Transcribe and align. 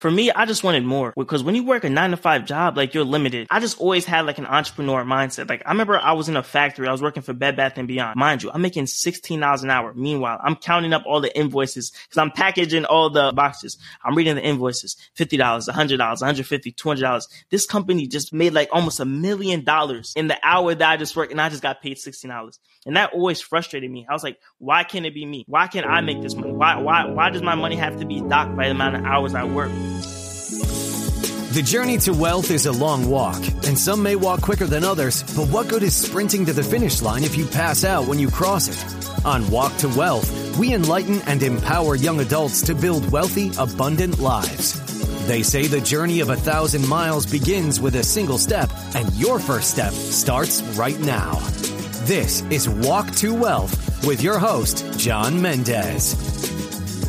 for 0.00 0.10
me, 0.10 0.30
I 0.30 0.46
just 0.46 0.62
wanted 0.62 0.84
more 0.84 1.12
because 1.16 1.42
when 1.42 1.56
you 1.56 1.64
work 1.64 1.82
a 1.82 1.90
nine 1.90 2.12
to 2.12 2.16
five 2.16 2.44
job, 2.46 2.76
like 2.76 2.94
you're 2.94 3.04
limited. 3.04 3.48
I 3.50 3.58
just 3.58 3.80
always 3.80 4.04
had 4.04 4.26
like 4.26 4.38
an 4.38 4.46
entrepreneur 4.46 5.04
mindset. 5.04 5.48
Like 5.48 5.62
I 5.66 5.70
remember 5.70 5.98
I 5.98 6.12
was 6.12 6.28
in 6.28 6.36
a 6.36 6.42
factory. 6.42 6.86
I 6.86 6.92
was 6.92 7.02
working 7.02 7.22
for 7.22 7.32
Bed 7.32 7.56
Bath 7.56 7.78
and 7.78 7.88
Beyond. 7.88 8.16
Mind 8.16 8.42
you, 8.42 8.50
I'm 8.52 8.62
making 8.62 8.84
$16 8.84 9.62
an 9.62 9.70
hour. 9.70 9.92
Meanwhile, 9.94 10.38
I'm 10.42 10.54
counting 10.54 10.92
up 10.92 11.02
all 11.04 11.20
the 11.20 11.36
invoices 11.36 11.90
because 11.90 12.18
I'm 12.18 12.30
packaging 12.30 12.84
all 12.84 13.10
the 13.10 13.32
boxes. 13.32 13.76
I'm 14.04 14.14
reading 14.14 14.36
the 14.36 14.42
invoices. 14.42 14.96
$50, 15.16 15.38
$100, 15.38 15.98
$150, 15.98 16.74
$200. 16.74 17.28
This 17.50 17.66
company 17.66 18.06
just 18.06 18.32
made 18.32 18.52
like 18.52 18.68
almost 18.70 19.00
a 19.00 19.04
million 19.04 19.64
dollars 19.64 20.12
in 20.16 20.28
the 20.28 20.38
hour 20.44 20.74
that 20.76 20.88
I 20.88 20.96
just 20.96 21.16
worked 21.16 21.32
and 21.32 21.40
I 21.40 21.48
just 21.48 21.62
got 21.62 21.82
paid 21.82 21.96
$16. 21.96 22.58
And 22.86 22.96
that 22.96 23.12
always 23.12 23.40
frustrated 23.40 23.90
me. 23.90 24.06
I 24.08 24.12
was 24.12 24.22
like, 24.22 24.38
why 24.58 24.84
can't 24.84 25.06
it 25.06 25.14
be 25.14 25.26
me? 25.26 25.44
Why 25.48 25.66
can't 25.66 25.86
I 25.86 26.00
make 26.02 26.22
this 26.22 26.34
money? 26.34 26.52
Why, 26.52 26.76
why, 26.76 27.06
why 27.06 27.30
does 27.30 27.42
my 27.42 27.56
money 27.56 27.76
have 27.76 27.98
to 27.98 28.06
be 28.06 28.20
docked 28.20 28.56
by 28.56 28.66
the 28.66 28.70
amount 28.70 28.96
of 28.96 29.04
hours 29.04 29.34
I 29.34 29.44
work? 29.44 29.72
The 31.58 31.64
journey 31.64 31.98
to 31.98 32.12
wealth 32.12 32.52
is 32.52 32.66
a 32.66 32.72
long 32.72 33.10
walk, 33.10 33.44
and 33.66 33.76
some 33.76 34.00
may 34.00 34.14
walk 34.14 34.42
quicker 34.42 34.66
than 34.66 34.84
others, 34.84 35.24
but 35.34 35.48
what 35.48 35.66
good 35.66 35.82
is 35.82 35.92
sprinting 35.92 36.46
to 36.46 36.52
the 36.52 36.62
finish 36.62 37.02
line 37.02 37.24
if 37.24 37.36
you 37.36 37.46
pass 37.46 37.82
out 37.82 38.06
when 38.06 38.20
you 38.20 38.30
cross 38.30 38.68
it? 38.68 39.26
On 39.26 39.50
Walk 39.50 39.76
to 39.78 39.88
Wealth, 39.88 40.56
we 40.56 40.72
enlighten 40.72 41.20
and 41.22 41.42
empower 41.42 41.96
young 41.96 42.20
adults 42.20 42.62
to 42.62 42.76
build 42.76 43.10
wealthy, 43.10 43.50
abundant 43.58 44.20
lives. 44.20 45.26
They 45.26 45.42
say 45.42 45.66
the 45.66 45.80
journey 45.80 46.20
of 46.20 46.30
a 46.30 46.36
thousand 46.36 46.86
miles 46.86 47.26
begins 47.26 47.80
with 47.80 47.96
a 47.96 48.04
single 48.04 48.38
step, 48.38 48.70
and 48.94 49.12
your 49.14 49.40
first 49.40 49.68
step 49.68 49.92
starts 49.92 50.62
right 50.78 51.00
now. 51.00 51.40
This 52.04 52.42
is 52.52 52.68
Walk 52.68 53.10
to 53.16 53.34
Wealth 53.34 54.06
with 54.06 54.22
your 54.22 54.38
host, 54.38 54.96
John 54.96 55.42
Mendez. 55.42 56.57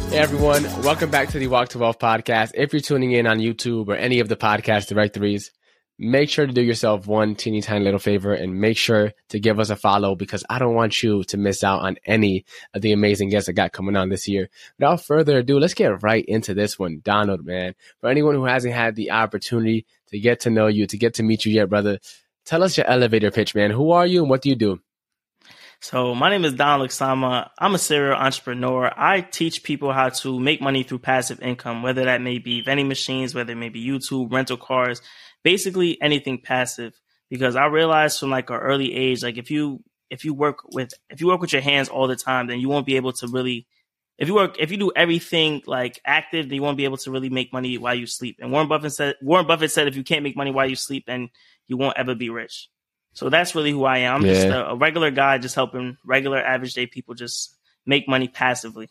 Hey 0.09 0.17
everyone, 0.17 0.63
welcome 0.81 1.11
back 1.11 1.29
to 1.29 1.37
the 1.37 1.45
Walk 1.45 1.69
to 1.69 1.77
Wealth 1.77 1.99
podcast. 1.99 2.53
If 2.55 2.73
you're 2.73 2.81
tuning 2.81 3.11
in 3.11 3.27
on 3.27 3.37
YouTube 3.37 3.89
or 3.89 3.95
any 3.95 4.19
of 4.21 4.27
the 4.27 4.35
podcast 4.35 4.87
directories, 4.87 5.51
make 5.99 6.29
sure 6.29 6.47
to 6.47 6.51
do 6.51 6.63
yourself 6.63 7.05
one 7.05 7.35
teeny 7.35 7.61
tiny 7.61 7.85
little 7.85 7.99
favor 7.99 8.33
and 8.33 8.59
make 8.59 8.75
sure 8.75 9.13
to 9.29 9.39
give 9.39 9.59
us 9.59 9.69
a 9.69 9.75
follow 9.75 10.15
because 10.15 10.43
I 10.49 10.57
don't 10.57 10.73
want 10.73 11.03
you 11.03 11.23
to 11.25 11.37
miss 11.37 11.63
out 11.63 11.81
on 11.81 11.97
any 12.05 12.45
of 12.73 12.81
the 12.81 12.91
amazing 12.91 13.29
guests 13.29 13.49
I 13.49 13.51
got 13.51 13.71
coming 13.71 13.95
on 13.95 14.09
this 14.09 14.27
year. 14.27 14.49
Without 14.79 15.05
further 15.05 15.37
ado, 15.37 15.59
let's 15.59 15.75
get 15.75 16.01
right 16.01 16.25
into 16.27 16.55
this 16.55 16.79
one. 16.79 17.01
Donald, 17.03 17.45
man, 17.45 17.75
for 18.01 18.09
anyone 18.09 18.33
who 18.33 18.45
hasn't 18.45 18.73
had 18.73 18.95
the 18.95 19.11
opportunity 19.11 19.85
to 20.07 20.19
get 20.19 20.39
to 20.39 20.49
know 20.49 20.65
you, 20.65 20.87
to 20.87 20.97
get 20.97 21.13
to 21.13 21.23
meet 21.23 21.45
you 21.45 21.53
yet, 21.53 21.69
brother, 21.69 21.99
tell 22.45 22.63
us 22.63 22.77
your 22.77 22.87
elevator 22.87 23.29
pitch, 23.29 23.53
man. 23.53 23.69
Who 23.69 23.91
are 23.91 24.07
you 24.07 24.21
and 24.21 24.29
what 24.29 24.41
do 24.41 24.49
you 24.49 24.55
do? 24.55 24.81
So 25.81 26.13
my 26.13 26.29
name 26.29 26.43
is 26.43 26.53
Don 26.53 26.81
Luxama. 26.81 27.49
I'm 27.57 27.73
a 27.73 27.77
serial 27.77 28.17
entrepreneur. 28.17 28.91
I 28.95 29.21
teach 29.21 29.63
people 29.63 29.93
how 29.93 30.09
to 30.09 30.37
make 30.37 30.61
money 30.61 30.83
through 30.83 30.99
passive 30.99 31.41
income, 31.41 31.83
whether 31.83 32.03
that 32.03 32.21
may 32.21 32.37
be 32.37 32.61
vending 32.61 32.89
machines, 32.89 33.33
whether 33.33 33.53
it 33.53 33.57
may 33.57 33.69
be 33.69 33.85
YouTube, 33.85 34.31
rental 34.31 34.57
cars, 34.57 35.01
basically 35.41 35.99
anything 36.01 36.41
passive. 36.41 36.99
Because 37.29 37.55
I 37.55 37.67
realized 37.67 38.19
from 38.19 38.29
like 38.29 38.49
an 38.49 38.57
early 38.57 38.93
age, 38.93 39.23
like 39.23 39.37
if 39.37 39.49
you 39.51 39.81
if 40.09 40.25
you 40.25 40.33
work 40.33 40.57
with 40.73 40.93
if 41.09 41.21
you 41.21 41.27
work 41.27 41.39
with 41.39 41.53
your 41.53 41.61
hands 41.61 41.87
all 41.87 42.07
the 42.07 42.15
time, 42.17 42.47
then 42.47 42.59
you 42.59 42.67
won't 42.67 42.85
be 42.85 42.97
able 42.97 43.13
to 43.13 43.27
really 43.27 43.65
if 44.17 44.27
you 44.27 44.35
work 44.35 44.57
if 44.59 44.71
you 44.71 44.77
do 44.77 44.91
everything 44.93 45.61
like 45.65 46.01
active, 46.03 46.49
then 46.49 46.55
you 46.55 46.61
won't 46.61 46.77
be 46.77 46.83
able 46.83 46.97
to 46.97 47.11
really 47.11 47.29
make 47.29 47.53
money 47.53 47.77
while 47.77 47.95
you 47.95 48.05
sleep. 48.05 48.37
And 48.41 48.51
Warren 48.51 48.67
Buffett 48.67 48.91
said 48.91 49.15
Warren 49.21 49.47
Buffett 49.47 49.71
said 49.71 49.87
if 49.87 49.95
you 49.95 50.03
can't 50.03 50.23
make 50.23 50.35
money 50.35 50.51
while 50.51 50.69
you 50.69 50.75
sleep, 50.75 51.05
then 51.07 51.29
you 51.67 51.77
won't 51.77 51.97
ever 51.97 52.15
be 52.15 52.29
rich. 52.29 52.69
So 53.13 53.29
that's 53.29 53.55
really 53.55 53.71
who 53.71 53.85
I 53.85 53.99
am. 53.99 54.17
I'm 54.17 54.25
yeah. 54.25 54.33
just 54.33 54.47
a, 54.47 54.69
a, 54.69 54.75
regular 54.75 55.11
guy, 55.11 55.37
just 55.37 55.55
helping 55.55 55.97
regular 56.05 56.37
average 56.37 56.73
day 56.73 56.85
people 56.85 57.15
just 57.15 57.55
make 57.85 58.07
money 58.07 58.27
passively. 58.27 58.89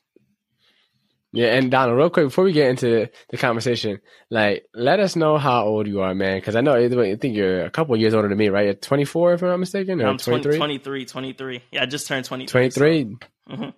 Yeah, 1.30 1.55
and 1.55 1.70
Donald, 1.70 1.98
real 1.98 2.08
quick 2.08 2.27
before 2.27 2.44
we 2.44 2.52
get 2.52 2.70
into 2.70 3.10
the 3.28 3.36
conversation, 3.36 4.00
like 4.30 4.64
let 4.72 4.98
us 4.98 5.14
know 5.14 5.36
how 5.36 5.64
old 5.64 5.86
you 5.86 6.00
are, 6.00 6.14
man, 6.14 6.38
because 6.38 6.56
I 6.56 6.62
know 6.62 6.75
I 6.75 7.16
think 7.16 7.36
you're 7.36 7.66
a 7.66 7.70
couple 7.70 7.97
years 7.98 8.14
older 8.14 8.28
than 8.28 8.38
me, 8.38 8.48
right? 8.48 8.64
You're 8.64 8.75
24, 8.75 9.34
if 9.34 9.42
I'm 9.42 9.48
not 9.50 9.58
mistaken, 9.58 10.00
or 10.00 10.06
I'm 10.06 10.16
23? 10.16 10.56
23, 10.56 11.05
23. 11.05 11.62
Yeah, 11.70 11.82
I 11.82 11.86
just 11.86 12.06
turned 12.06 12.25
23. 12.25 12.71
23. 12.71 13.04
So. 13.04 13.54
Mm-hmm. 13.54 13.71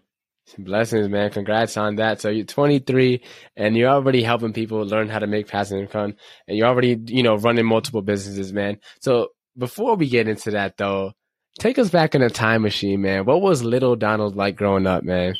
Blessings, 0.59 1.09
man. 1.09 1.31
Congrats 1.31 1.77
on 1.77 1.97
that. 1.97 2.21
So 2.21 2.29
you're 2.29 2.45
23 2.45 3.23
and 3.57 3.77
you're 3.77 3.91
already 3.91 4.23
helping 4.23 4.53
people 4.53 4.85
learn 4.85 5.09
how 5.09 5.19
to 5.19 5.27
make 5.27 5.49
passive 5.49 5.79
income 5.79 6.15
and 6.49 6.57
you're 6.57 6.67
already, 6.67 6.99
you 7.07 7.23
know, 7.23 7.37
running 7.37 7.67
multiple 7.67 8.03
businesses, 8.03 8.53
man. 8.53 8.79
So 9.01 9.29
before 9.61 9.95
we 9.95 10.09
get 10.09 10.27
into 10.27 10.51
that 10.53 10.77
though, 10.77 11.13
take 11.61 11.79
us 11.79 11.91
back 11.91 12.17
in 12.17 12.23
a 12.23 12.31
time 12.31 12.63
machine, 12.63 13.03
man. 13.03 13.25
What 13.25 13.43
was 13.43 13.63
little 13.63 13.95
Donald 13.95 14.35
like 14.35 14.57
growing 14.57 14.87
up, 14.87 15.05
man? 15.05 15.37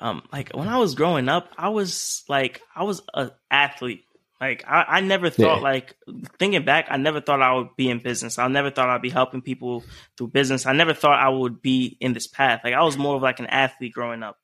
Um, 0.00 0.22
like 0.32 0.50
when 0.54 0.68
I 0.68 0.78
was 0.78 0.94
growing 0.94 1.28
up, 1.28 1.48
I 1.56 1.70
was 1.70 2.22
like 2.28 2.60
I 2.76 2.84
was 2.84 3.02
an 3.14 3.32
athlete. 3.50 4.04
Like 4.40 4.64
I, 4.68 4.84
I 4.88 5.00
never 5.00 5.30
thought 5.30 5.58
yeah. 5.58 5.62
like 5.62 5.96
thinking 6.38 6.64
back, 6.64 6.86
I 6.90 6.98
never 6.98 7.22
thought 7.22 7.40
I 7.40 7.54
would 7.54 7.74
be 7.76 7.88
in 7.88 8.00
business. 8.00 8.38
I 8.38 8.46
never 8.48 8.70
thought 8.70 8.90
I'd 8.90 9.02
be 9.02 9.10
helping 9.10 9.40
people 9.40 9.82
through 10.16 10.28
business. 10.28 10.66
I 10.66 10.74
never 10.74 10.92
thought 10.92 11.18
I 11.18 11.30
would 11.30 11.62
be 11.62 11.96
in 12.00 12.12
this 12.12 12.26
path. 12.26 12.60
Like 12.62 12.74
I 12.74 12.82
was 12.82 12.98
more 12.98 13.16
of 13.16 13.22
like 13.22 13.40
an 13.40 13.46
athlete 13.46 13.94
growing 13.94 14.22
up. 14.22 14.36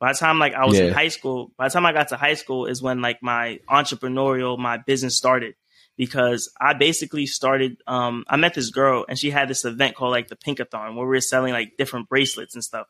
By 0.00 0.12
the 0.12 0.18
time 0.18 0.38
like 0.38 0.54
I 0.54 0.64
was 0.64 0.78
yeah. 0.78 0.86
in 0.86 0.94
high 0.94 1.08
school, 1.08 1.52
by 1.58 1.68
the 1.68 1.72
time 1.72 1.84
I 1.84 1.92
got 1.92 2.08
to 2.08 2.16
high 2.16 2.34
school 2.34 2.66
is 2.66 2.82
when 2.82 3.02
like 3.02 3.22
my 3.22 3.60
entrepreneurial, 3.68 4.58
my 4.58 4.78
business 4.78 5.16
started 5.16 5.54
because 5.96 6.50
I 6.60 6.74
basically 6.74 7.26
started. 7.26 7.76
Um, 7.86 8.24
I 8.28 8.36
met 8.36 8.54
this 8.54 8.70
girl 8.70 9.04
and 9.08 9.18
she 9.18 9.30
had 9.30 9.48
this 9.48 9.64
event 9.64 9.96
called 9.96 10.12
like 10.12 10.28
the 10.28 10.36
Pinkathon 10.36 10.96
where 10.96 11.06
we 11.06 11.16
were 11.16 11.20
selling 11.20 11.52
like 11.52 11.76
different 11.78 12.08
bracelets 12.08 12.54
and 12.54 12.64
stuff. 12.64 12.86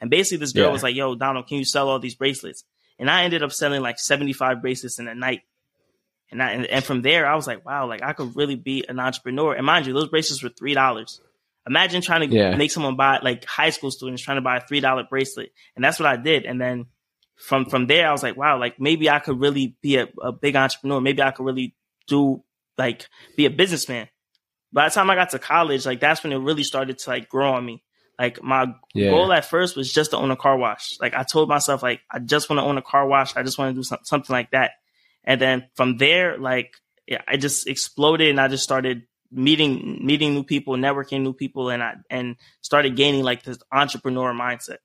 And 0.00 0.10
basically, 0.10 0.38
this 0.38 0.52
girl 0.52 0.66
yeah. 0.66 0.72
was 0.72 0.82
like, 0.82 0.94
"Yo, 0.94 1.14
Donald, 1.14 1.46
can 1.46 1.58
you 1.58 1.64
sell 1.64 1.88
all 1.88 1.98
these 1.98 2.14
bracelets?" 2.14 2.64
And 2.98 3.10
I 3.10 3.24
ended 3.24 3.42
up 3.42 3.52
selling 3.52 3.80
like 3.80 3.98
seventy 3.98 4.32
five 4.32 4.60
bracelets 4.62 4.98
in 4.98 5.08
a 5.08 5.14
night. 5.14 5.42
And, 6.30 6.42
I, 6.42 6.50
and 6.50 6.66
and 6.66 6.84
from 6.84 7.02
there, 7.02 7.26
I 7.26 7.34
was 7.34 7.46
like, 7.46 7.64
"Wow, 7.64 7.86
like 7.86 8.02
I 8.02 8.12
could 8.12 8.36
really 8.36 8.54
be 8.54 8.84
an 8.88 9.00
entrepreneur." 9.00 9.54
And 9.54 9.64
mind 9.64 9.86
you, 9.86 9.92
those 9.92 10.08
bracelets 10.08 10.42
were 10.42 10.50
three 10.50 10.74
dollars. 10.74 11.20
Imagine 11.66 12.00
trying 12.00 12.28
to 12.28 12.34
yeah. 12.34 12.56
make 12.56 12.70
someone 12.70 12.96
buy 12.96 13.18
like 13.22 13.44
high 13.44 13.70
school 13.70 13.90
students 13.90 14.22
trying 14.22 14.36
to 14.36 14.42
buy 14.42 14.58
a 14.58 14.60
three 14.60 14.80
dollar 14.80 15.04
bracelet, 15.08 15.52
and 15.74 15.84
that's 15.84 15.98
what 15.98 16.06
I 16.06 16.16
did. 16.16 16.44
And 16.44 16.60
then 16.60 16.86
from 17.36 17.66
from 17.66 17.86
there, 17.86 18.08
I 18.08 18.12
was 18.12 18.22
like, 18.22 18.36
"Wow, 18.36 18.58
like 18.58 18.78
maybe 18.78 19.10
I 19.10 19.18
could 19.18 19.40
really 19.40 19.76
be 19.80 19.96
a, 19.96 20.08
a 20.22 20.32
big 20.32 20.54
entrepreneur. 20.54 21.00
Maybe 21.00 21.22
I 21.22 21.30
could 21.30 21.44
really 21.44 21.74
do 22.06 22.42
like 22.78 23.06
be 23.36 23.44
a 23.44 23.50
businessman. 23.50 24.08
By 24.72 24.88
the 24.88 24.94
time 24.94 25.10
I 25.10 25.14
got 25.14 25.30
to 25.30 25.38
college, 25.38 25.84
like 25.84 26.00
that's 26.00 26.22
when 26.22 26.32
it 26.32 26.38
really 26.38 26.62
started 26.62 26.98
to 26.98 27.10
like 27.10 27.28
grow 27.28 27.52
on 27.52 27.66
me. 27.66 27.82
Like 28.18 28.42
my 28.42 28.66
yeah. 28.94 29.10
goal 29.10 29.32
at 29.32 29.44
first 29.44 29.76
was 29.76 29.92
just 29.92 30.10
to 30.10 30.16
own 30.16 30.30
a 30.30 30.36
car 30.36 30.56
wash. 30.56 30.96
Like 31.00 31.14
I 31.14 31.22
told 31.22 31.48
myself, 31.48 31.82
like 31.82 32.00
I 32.10 32.18
just 32.18 32.50
want 32.50 32.58
to 32.58 32.64
own 32.64 32.78
a 32.78 32.82
car 32.82 33.06
wash. 33.06 33.36
I 33.36 33.42
just 33.42 33.58
want 33.58 33.74
to 33.74 33.78
do 33.78 33.84
some, 33.84 33.98
something 34.02 34.32
like 34.32 34.50
that. 34.50 34.72
And 35.24 35.40
then 35.40 35.68
from 35.74 35.98
there, 35.98 36.38
like 36.38 36.74
yeah, 37.06 37.22
I 37.26 37.36
just 37.36 37.66
exploded, 37.66 38.28
and 38.28 38.40
I 38.40 38.48
just 38.48 38.64
started 38.64 39.04
meeting 39.30 40.04
meeting 40.04 40.34
new 40.34 40.44
people, 40.44 40.74
networking 40.74 41.22
new 41.22 41.32
people, 41.32 41.70
and 41.70 41.82
I 41.82 41.94
and 42.10 42.36
started 42.60 42.96
gaining 42.96 43.22
like 43.22 43.42
this 43.42 43.58
entrepreneur 43.72 44.32
mindset. 44.32 44.78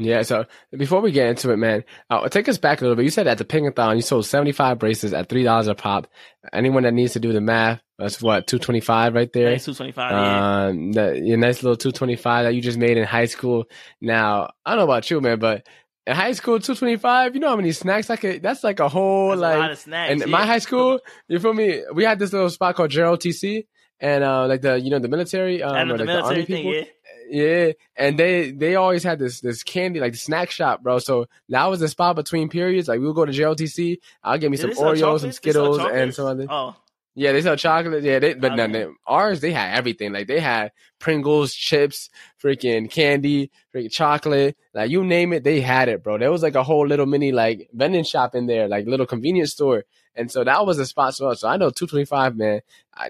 Yeah, 0.00 0.22
so 0.22 0.46
before 0.76 1.02
we 1.02 1.12
get 1.12 1.28
into 1.28 1.52
it, 1.52 1.58
man, 1.58 1.84
uh, 2.08 2.26
take 2.30 2.48
us 2.48 2.56
back 2.56 2.80
a 2.80 2.84
little 2.84 2.96
bit. 2.96 3.04
You 3.04 3.10
said 3.10 3.26
at 3.26 3.36
the 3.36 3.44
Pinkathon, 3.44 3.96
you 3.96 4.02
sold 4.02 4.24
75 4.24 4.78
braces 4.78 5.12
at 5.12 5.28
$3 5.28 5.68
a 5.68 5.74
pop. 5.74 6.06
Anyone 6.54 6.84
that 6.84 6.94
needs 6.94 7.12
to 7.12 7.20
do 7.20 7.34
the 7.34 7.40
math, 7.42 7.82
that's 7.98 8.22
what, 8.22 8.46
225 8.46 9.14
right 9.14 9.30
there? 9.30 9.58
225, 9.58 10.10
yeah. 10.10 10.66
Um, 10.66 10.92
the, 10.92 11.20
your 11.22 11.36
nice 11.36 11.62
little 11.62 11.76
225 11.76 12.44
that 12.44 12.54
you 12.54 12.62
just 12.62 12.78
made 12.78 12.96
in 12.96 13.04
high 13.04 13.26
school. 13.26 13.66
Now, 14.00 14.50
I 14.64 14.70
don't 14.70 14.78
know 14.78 14.84
about 14.84 15.10
you, 15.10 15.20
man, 15.20 15.38
but 15.38 15.66
in 16.06 16.16
high 16.16 16.32
school, 16.32 16.58
225, 16.58 17.34
you 17.34 17.40
know 17.40 17.48
how 17.48 17.56
many 17.56 17.72
snacks 17.72 18.08
I 18.08 18.16
could, 18.16 18.42
that's 18.42 18.64
like 18.64 18.80
a 18.80 18.88
whole, 18.88 19.30
that's 19.30 19.40
like, 19.42 19.56
a 19.56 19.58
lot 19.58 19.70
of 19.70 19.78
snacks, 19.78 20.12
and 20.12 20.20
yeah. 20.20 20.26
my 20.26 20.46
high 20.46 20.60
school, 20.60 20.98
you 21.28 21.38
feel 21.38 21.52
me? 21.52 21.82
We 21.92 22.04
had 22.04 22.18
this 22.18 22.32
little 22.32 22.48
spot 22.48 22.74
called 22.74 22.90
JROTC 22.90 23.66
and, 24.00 24.24
uh, 24.24 24.46
like 24.46 24.62
the, 24.62 24.80
you 24.80 24.88
know, 24.88 24.98
the 24.98 25.08
military, 25.08 25.62
um, 25.62 25.90
or, 25.90 25.98
like 25.98 26.06
the, 26.06 26.22
army 26.22 26.46
thing, 26.46 26.56
people. 26.56 26.74
Yeah 26.74 26.84
yeah, 27.30 27.72
and 27.96 28.18
they 28.18 28.50
they 28.50 28.74
always 28.74 29.02
had 29.02 29.18
this 29.18 29.40
this 29.40 29.62
candy 29.62 30.00
like 30.00 30.12
the 30.12 30.18
snack 30.18 30.50
shop, 30.50 30.82
bro. 30.82 30.98
So 30.98 31.26
that 31.48 31.66
was 31.66 31.80
the 31.80 31.88
spot 31.88 32.16
between 32.16 32.48
periods. 32.48 32.88
Like 32.88 33.00
we 33.00 33.06
would 33.06 33.14
go 33.16 33.24
to 33.24 33.32
JROTC. 33.32 33.98
I'll 34.22 34.38
get 34.38 34.50
me 34.50 34.56
some 34.56 34.70
Oreos, 34.70 35.20
some 35.20 35.32
Skittles, 35.32 35.78
and 35.78 36.14
some 36.14 36.26
other. 36.26 36.46
Oh. 36.48 36.76
Yeah, 37.14 37.32
they 37.32 37.42
sell 37.42 37.56
chocolate. 37.56 38.04
Yeah, 38.04 38.20
they, 38.20 38.34
but 38.34 38.52
okay. 38.52 38.56
none 38.56 38.74
of 38.76 38.92
ours 39.06 39.40
they 39.40 39.50
had 39.50 39.76
everything. 39.76 40.12
Like 40.12 40.28
they 40.28 40.40
had 40.40 40.72
Pringles, 41.00 41.52
chips, 41.52 42.08
freaking 42.42 42.90
candy, 42.90 43.50
freaking 43.74 43.90
chocolate. 43.90 44.56
Like 44.72 44.90
you 44.90 45.04
name 45.04 45.32
it, 45.32 45.42
they 45.42 45.60
had 45.60 45.88
it, 45.88 46.02
bro. 46.02 46.18
There 46.18 46.30
was 46.30 46.42
like 46.42 46.54
a 46.54 46.62
whole 46.62 46.86
little 46.86 47.06
mini 47.06 47.32
like 47.32 47.68
vending 47.72 48.04
shop 48.04 48.34
in 48.34 48.46
there, 48.46 48.68
like 48.68 48.86
little 48.86 49.06
convenience 49.06 49.52
store. 49.52 49.84
And 50.14 50.30
so 50.30 50.44
that 50.44 50.66
was 50.66 50.78
a 50.78 50.86
spot 50.86 51.16
for 51.16 51.30
us. 51.30 51.40
So 51.40 51.48
I 51.48 51.56
know 51.56 51.70
225, 51.70 52.36
man, 52.36 52.60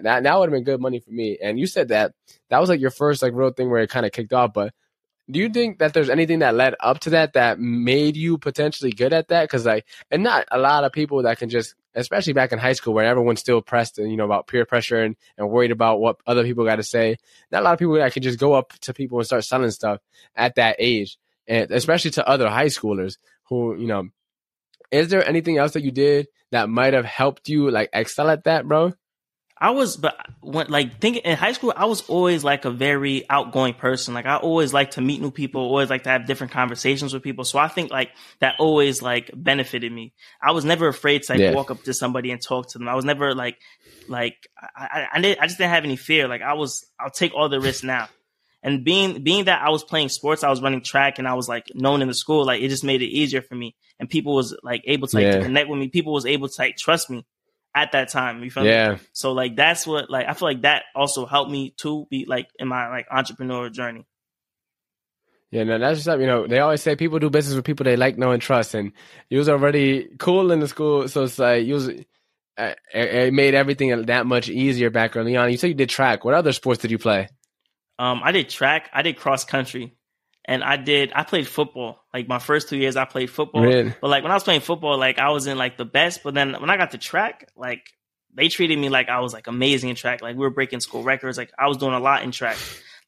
that, 0.01 0.23
that 0.23 0.39
would 0.39 0.49
have 0.49 0.53
been 0.53 0.63
good 0.63 0.81
money 0.81 0.99
for 0.99 1.11
me. 1.11 1.37
And 1.41 1.59
you 1.59 1.67
said 1.67 1.89
that 1.89 2.13
that 2.49 2.59
was 2.59 2.69
like 2.69 2.79
your 2.79 2.91
first 2.91 3.21
like 3.21 3.33
real 3.33 3.51
thing 3.51 3.69
where 3.69 3.81
it 3.81 3.89
kind 3.89 4.05
of 4.05 4.11
kicked 4.11 4.33
off. 4.33 4.53
But 4.53 4.73
do 5.29 5.39
you 5.39 5.49
think 5.49 5.79
that 5.79 5.93
there's 5.93 6.09
anything 6.09 6.39
that 6.39 6.55
led 6.55 6.75
up 6.79 6.99
to 7.01 7.11
that 7.11 7.33
that 7.33 7.59
made 7.59 8.17
you 8.17 8.37
potentially 8.37 8.91
good 8.91 9.13
at 9.13 9.27
that? 9.29 9.43
Because 9.43 9.65
like, 9.65 9.85
and 10.09 10.23
not 10.23 10.45
a 10.51 10.57
lot 10.57 10.83
of 10.83 10.91
people 10.91 11.23
that 11.23 11.37
can 11.37 11.49
just, 11.49 11.75
especially 11.95 12.33
back 12.33 12.51
in 12.51 12.59
high 12.59 12.73
school 12.73 12.93
where 12.93 13.05
everyone's 13.05 13.39
still 13.39 13.61
pressed 13.61 13.99
and 13.99 14.09
you 14.09 14.17
know 14.17 14.25
about 14.25 14.47
peer 14.47 14.65
pressure 14.65 15.01
and, 15.01 15.15
and 15.37 15.49
worried 15.49 15.71
about 15.71 15.99
what 15.99 16.17
other 16.25 16.43
people 16.43 16.65
got 16.65 16.77
to 16.77 16.83
say. 16.83 17.17
Not 17.51 17.61
a 17.61 17.65
lot 17.65 17.73
of 17.73 17.79
people 17.79 17.95
that 17.95 18.13
can 18.13 18.23
just 18.23 18.39
go 18.39 18.53
up 18.53 18.73
to 18.81 18.93
people 18.93 19.17
and 19.19 19.25
start 19.25 19.43
selling 19.43 19.71
stuff 19.71 19.99
at 20.35 20.55
that 20.55 20.75
age, 20.79 21.17
and 21.47 21.71
especially 21.71 22.11
to 22.11 22.27
other 22.27 22.49
high 22.49 22.67
schoolers 22.67 23.17
who 23.45 23.75
you 23.77 23.87
know 23.87 24.09
is 24.91 25.07
there 25.07 25.27
anything 25.27 25.57
else 25.57 25.73
that 25.73 25.83
you 25.83 25.91
did 25.91 26.27
that 26.51 26.69
might 26.69 26.93
have 26.93 27.05
helped 27.05 27.47
you 27.47 27.71
like 27.71 27.89
excel 27.93 28.29
at 28.29 28.43
that, 28.43 28.67
bro? 28.67 28.93
I 29.61 29.69
was, 29.69 29.95
but 29.95 30.17
when 30.41 30.69
like 30.69 30.99
thinking 30.99 31.21
in 31.21 31.37
high 31.37 31.51
school, 31.51 31.71
I 31.75 31.85
was 31.85 32.01
always 32.09 32.43
like 32.43 32.65
a 32.65 32.71
very 32.71 33.29
outgoing 33.29 33.75
person. 33.75 34.15
Like 34.15 34.25
I 34.25 34.37
always 34.37 34.73
like 34.73 34.91
to 34.91 35.01
meet 35.01 35.21
new 35.21 35.29
people, 35.29 35.61
always 35.61 35.87
like 35.87 36.01
to 36.03 36.09
have 36.09 36.25
different 36.25 36.51
conversations 36.51 37.13
with 37.13 37.21
people. 37.21 37.45
So 37.45 37.59
I 37.59 37.67
think 37.67 37.91
like 37.91 38.09
that 38.39 38.55
always 38.57 39.03
like 39.03 39.29
benefited 39.35 39.91
me. 39.91 40.13
I 40.41 40.51
was 40.51 40.65
never 40.65 40.87
afraid 40.87 41.21
to 41.23 41.33
like 41.33 41.41
yeah. 41.41 41.53
walk 41.53 41.69
up 41.69 41.83
to 41.83 41.93
somebody 41.93 42.31
and 42.31 42.41
talk 42.41 42.69
to 42.69 42.79
them. 42.79 42.89
I 42.89 42.95
was 42.95 43.05
never 43.05 43.35
like, 43.35 43.59
like 44.07 44.47
I, 44.75 44.83
I, 44.83 45.07
I, 45.13 45.21
did, 45.21 45.37
I 45.37 45.45
just 45.45 45.59
didn't 45.59 45.69
have 45.69 45.83
any 45.83 45.95
fear. 45.95 46.27
Like 46.27 46.41
I 46.41 46.53
was, 46.53 46.83
I'll 46.99 47.11
take 47.11 47.35
all 47.35 47.47
the 47.47 47.61
risks 47.61 47.83
now. 47.83 48.09
And 48.63 48.83
being 48.83 49.23
being 49.23 49.45
that 49.45 49.61
I 49.61 49.69
was 49.69 49.83
playing 49.83 50.09
sports, 50.09 50.43
I 50.43 50.49
was 50.49 50.61
running 50.61 50.83
track, 50.83 51.17
and 51.17 51.27
I 51.27 51.33
was 51.33 51.49
like 51.49 51.65
known 51.73 52.03
in 52.03 52.07
the 52.07 52.13
school. 52.13 52.45
Like 52.45 52.61
it 52.61 52.69
just 52.69 52.83
made 52.83 53.01
it 53.01 53.07
easier 53.07 53.41
for 53.41 53.55
me, 53.55 53.75
and 53.99 54.07
people 54.07 54.35
was 54.35 54.55
like 54.61 54.83
able 54.85 55.07
to 55.07 55.17
like 55.17 55.23
yeah. 55.23 55.37
to 55.37 55.41
connect 55.41 55.67
with 55.67 55.79
me. 55.79 55.87
People 55.87 56.13
was 56.13 56.27
able 56.27 56.47
to 56.47 56.61
like 56.61 56.77
trust 56.77 57.09
me 57.09 57.25
at 57.75 57.91
that 57.93 58.09
time. 58.09 58.43
You 58.43 58.51
feel 58.51 58.65
yeah. 58.65 58.93
me? 58.93 58.97
So 59.13 59.31
like 59.33 59.55
that's 59.55 59.87
what 59.87 60.09
like 60.09 60.27
I 60.27 60.33
feel 60.33 60.47
like 60.47 60.61
that 60.61 60.83
also 60.95 61.25
helped 61.25 61.51
me 61.51 61.73
to 61.77 62.05
be 62.09 62.25
like 62.25 62.47
in 62.59 62.67
my 62.67 62.89
like 62.89 63.09
entrepreneurial 63.09 63.71
journey. 63.71 64.05
Yeah, 65.51 65.65
no, 65.65 65.79
that's 65.79 65.97
just 65.97 66.05
something, 66.05 66.21
you 66.21 66.27
know 66.27 66.47
they 66.47 66.59
always 66.59 66.81
say 66.81 66.95
people 66.95 67.19
do 67.19 67.29
business 67.29 67.55
with 67.55 67.65
people 67.65 67.83
they 67.83 67.97
like, 67.97 68.17
know, 68.17 68.31
and 68.31 68.41
trust, 68.41 68.73
and 68.73 68.93
you 69.29 69.37
was 69.37 69.49
already 69.49 70.07
cool 70.17 70.51
in 70.51 70.59
the 70.59 70.67
school, 70.67 71.07
so 71.07 71.23
it's 71.23 71.39
like 71.39 71.65
you 71.65 71.73
was. 71.73 71.89
Uh, 72.57 72.73
it 72.93 73.33
made 73.33 73.55
everything 73.55 74.05
that 74.07 74.25
much 74.25 74.49
easier 74.49 74.89
back 74.89 75.15
early 75.15 75.37
on. 75.37 75.49
You 75.49 75.57
said 75.57 75.67
you 75.67 75.73
did 75.73 75.89
track. 75.89 76.25
What 76.25 76.33
other 76.33 76.51
sports 76.51 76.81
did 76.81 76.91
you 76.91 76.97
play? 76.97 77.29
Um, 77.97 78.21
I 78.23 78.33
did 78.33 78.49
track. 78.49 78.89
I 78.93 79.01
did 79.03 79.17
cross 79.17 79.45
country 79.45 79.95
and 80.45 80.63
I 80.63 80.77
did 80.77 81.11
I 81.15 81.23
played 81.23 81.47
football. 81.47 82.03
Like 82.13 82.27
my 82.27 82.39
first 82.39 82.69
two 82.69 82.77
years 82.77 82.95
I 82.95 83.05
played 83.05 83.29
football. 83.29 83.63
Really? 83.63 83.93
But 84.01 84.09
like 84.09 84.23
when 84.23 84.31
I 84.31 84.35
was 84.35 84.43
playing 84.43 84.61
football, 84.61 84.97
like 84.97 85.19
I 85.19 85.29
was 85.29 85.47
in 85.47 85.57
like 85.57 85.77
the 85.77 85.85
best. 85.85 86.23
But 86.23 86.33
then 86.33 86.53
when 86.53 86.69
I 86.69 86.77
got 86.77 86.91
to 86.91 86.97
track, 86.97 87.49
like 87.55 87.87
they 88.33 88.47
treated 88.47 88.77
me 88.77 88.89
like 88.89 89.09
I 89.09 89.19
was 89.19 89.33
like 89.33 89.47
amazing 89.47 89.89
in 89.89 89.95
track. 89.95 90.21
Like 90.21 90.35
we 90.35 90.41
were 90.41 90.49
breaking 90.49 90.79
school 90.79 91.03
records. 91.03 91.37
Like 91.37 91.51
I 91.57 91.67
was 91.67 91.77
doing 91.77 91.93
a 91.93 91.99
lot 91.99 92.23
in 92.23 92.31
track. 92.31 92.57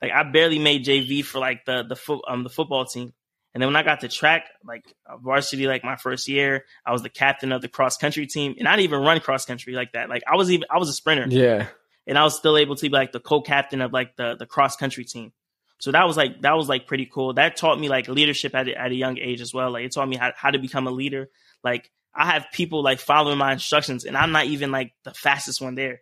Like 0.01 0.11
I 0.11 0.23
barely 0.23 0.59
made 0.59 0.85
JV 0.85 1.23
for 1.23 1.39
like 1.39 1.65
the 1.65 1.83
the 1.83 1.95
foot 1.95 2.23
um 2.27 2.43
the 2.43 2.49
football 2.49 2.85
team. 2.85 3.13
And 3.53 3.61
then 3.61 3.67
when 3.67 3.75
I 3.75 3.83
got 3.83 4.01
to 4.01 4.07
track, 4.07 4.49
like 4.65 4.83
varsity, 5.21 5.67
like 5.67 5.83
my 5.83 5.95
first 5.95 6.27
year, 6.27 6.65
I 6.85 6.91
was 6.91 7.03
the 7.03 7.09
captain 7.09 7.51
of 7.51 7.61
the 7.61 7.67
cross 7.67 7.97
country 7.97 8.25
team, 8.25 8.55
and 8.57 8.67
I 8.67 8.75
didn't 8.75 8.85
even 8.85 9.01
run 9.01 9.19
cross 9.19 9.45
country 9.45 9.73
like 9.73 9.91
that. 9.93 10.09
Like 10.09 10.23
I 10.27 10.35
was 10.35 10.51
even 10.51 10.65
I 10.71 10.79
was 10.79 10.89
a 10.89 10.93
sprinter. 10.93 11.25
Yeah. 11.29 11.67
And 12.05 12.17
I 12.17 12.23
was 12.23 12.35
still 12.35 12.57
able 12.57 12.75
to 12.75 12.81
be 12.81 12.89
like 12.89 13.13
the 13.13 13.19
co-captain 13.19 13.81
of 13.81 13.93
like 13.93 14.15
the 14.17 14.35
the 14.35 14.45
cross 14.45 14.75
country 14.75 15.05
team. 15.05 15.31
So 15.79 15.91
that 15.91 16.05
was 16.07 16.15
like 16.15 16.41
that 16.41 16.53
was 16.53 16.69
like 16.69 16.87
pretty 16.87 17.09
cool. 17.11 17.33
That 17.33 17.57
taught 17.57 17.79
me 17.79 17.89
like 17.89 18.07
leadership 18.07 18.55
at 18.55 18.67
a, 18.67 18.79
at 18.79 18.91
a 18.91 18.95
young 18.95 19.17
age 19.17 19.41
as 19.41 19.53
well. 19.53 19.71
Like 19.71 19.85
it 19.85 19.91
taught 19.91 20.07
me 20.07 20.15
how, 20.15 20.31
how 20.35 20.51
to 20.51 20.59
become 20.59 20.87
a 20.87 20.91
leader. 20.91 21.29
Like 21.63 21.91
I 22.15 22.27
have 22.27 22.45
people 22.53 22.83
like 22.83 22.99
following 22.99 23.37
my 23.37 23.53
instructions, 23.53 24.05
and 24.05 24.15
I'm 24.15 24.31
not 24.31 24.45
even 24.45 24.71
like 24.71 24.93
the 25.03 25.13
fastest 25.13 25.61
one 25.61 25.75
there 25.75 26.01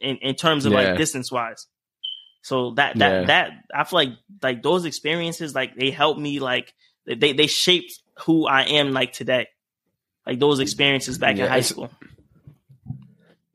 in 0.00 0.16
in 0.18 0.34
terms 0.34 0.66
of 0.66 0.72
yeah. 0.72 0.78
like 0.78 0.98
distance 0.98 1.32
wise. 1.32 1.66
So 2.42 2.72
that 2.72 2.96
that 2.98 3.12
yeah. 3.12 3.24
that 3.26 3.50
I 3.74 3.84
feel 3.84 3.98
like 3.98 4.10
like 4.42 4.62
those 4.62 4.84
experiences 4.84 5.54
like 5.54 5.76
they 5.76 5.90
helped 5.90 6.20
me 6.20 6.38
like 6.38 6.74
they 7.06 7.32
they 7.32 7.46
shaped 7.46 8.00
who 8.20 8.46
I 8.46 8.62
am 8.62 8.92
like 8.92 9.12
today. 9.12 9.48
Like 10.26 10.40
those 10.40 10.58
experiences 10.60 11.18
back 11.18 11.36
yeah, 11.36 11.44
in 11.44 11.50
high 11.50 11.60
school. 11.60 11.90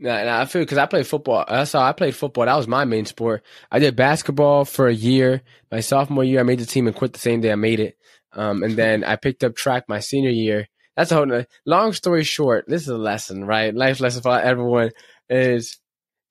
Yeah, 0.01 0.41
I 0.41 0.45
feel 0.45 0.63
because 0.63 0.79
I 0.79 0.87
played 0.87 1.05
football. 1.05 1.45
That's 1.47 1.73
how 1.73 1.81
I 1.81 1.91
played 1.91 2.15
football. 2.15 2.45
That 2.45 2.57
was 2.57 2.67
my 2.67 2.85
main 2.85 3.05
sport. 3.05 3.43
I 3.71 3.77
did 3.77 3.95
basketball 3.95 4.65
for 4.65 4.87
a 4.87 4.93
year. 4.93 5.43
My 5.71 5.79
sophomore 5.81 6.23
year, 6.23 6.39
I 6.39 6.43
made 6.43 6.57
the 6.57 6.65
team 6.65 6.87
and 6.87 6.95
quit 6.95 7.13
the 7.13 7.19
same 7.19 7.39
day 7.39 7.51
I 7.51 7.55
made 7.55 7.79
it. 7.79 7.97
Um, 8.33 8.63
and 8.63 8.75
then 8.75 9.03
I 9.03 9.15
picked 9.15 9.43
up 9.43 9.55
track 9.55 9.83
my 9.87 9.99
senior 9.99 10.31
year. 10.31 10.67
That's 10.97 11.11
a 11.11 11.15
whole. 11.15 11.43
Long 11.67 11.93
story 11.93 12.23
short, 12.23 12.65
this 12.67 12.81
is 12.81 12.87
a 12.87 12.97
lesson, 12.97 13.45
right? 13.45 13.75
Life 13.75 13.99
lesson 13.99 14.23
for 14.23 14.39
everyone 14.39 14.89
is 15.29 15.77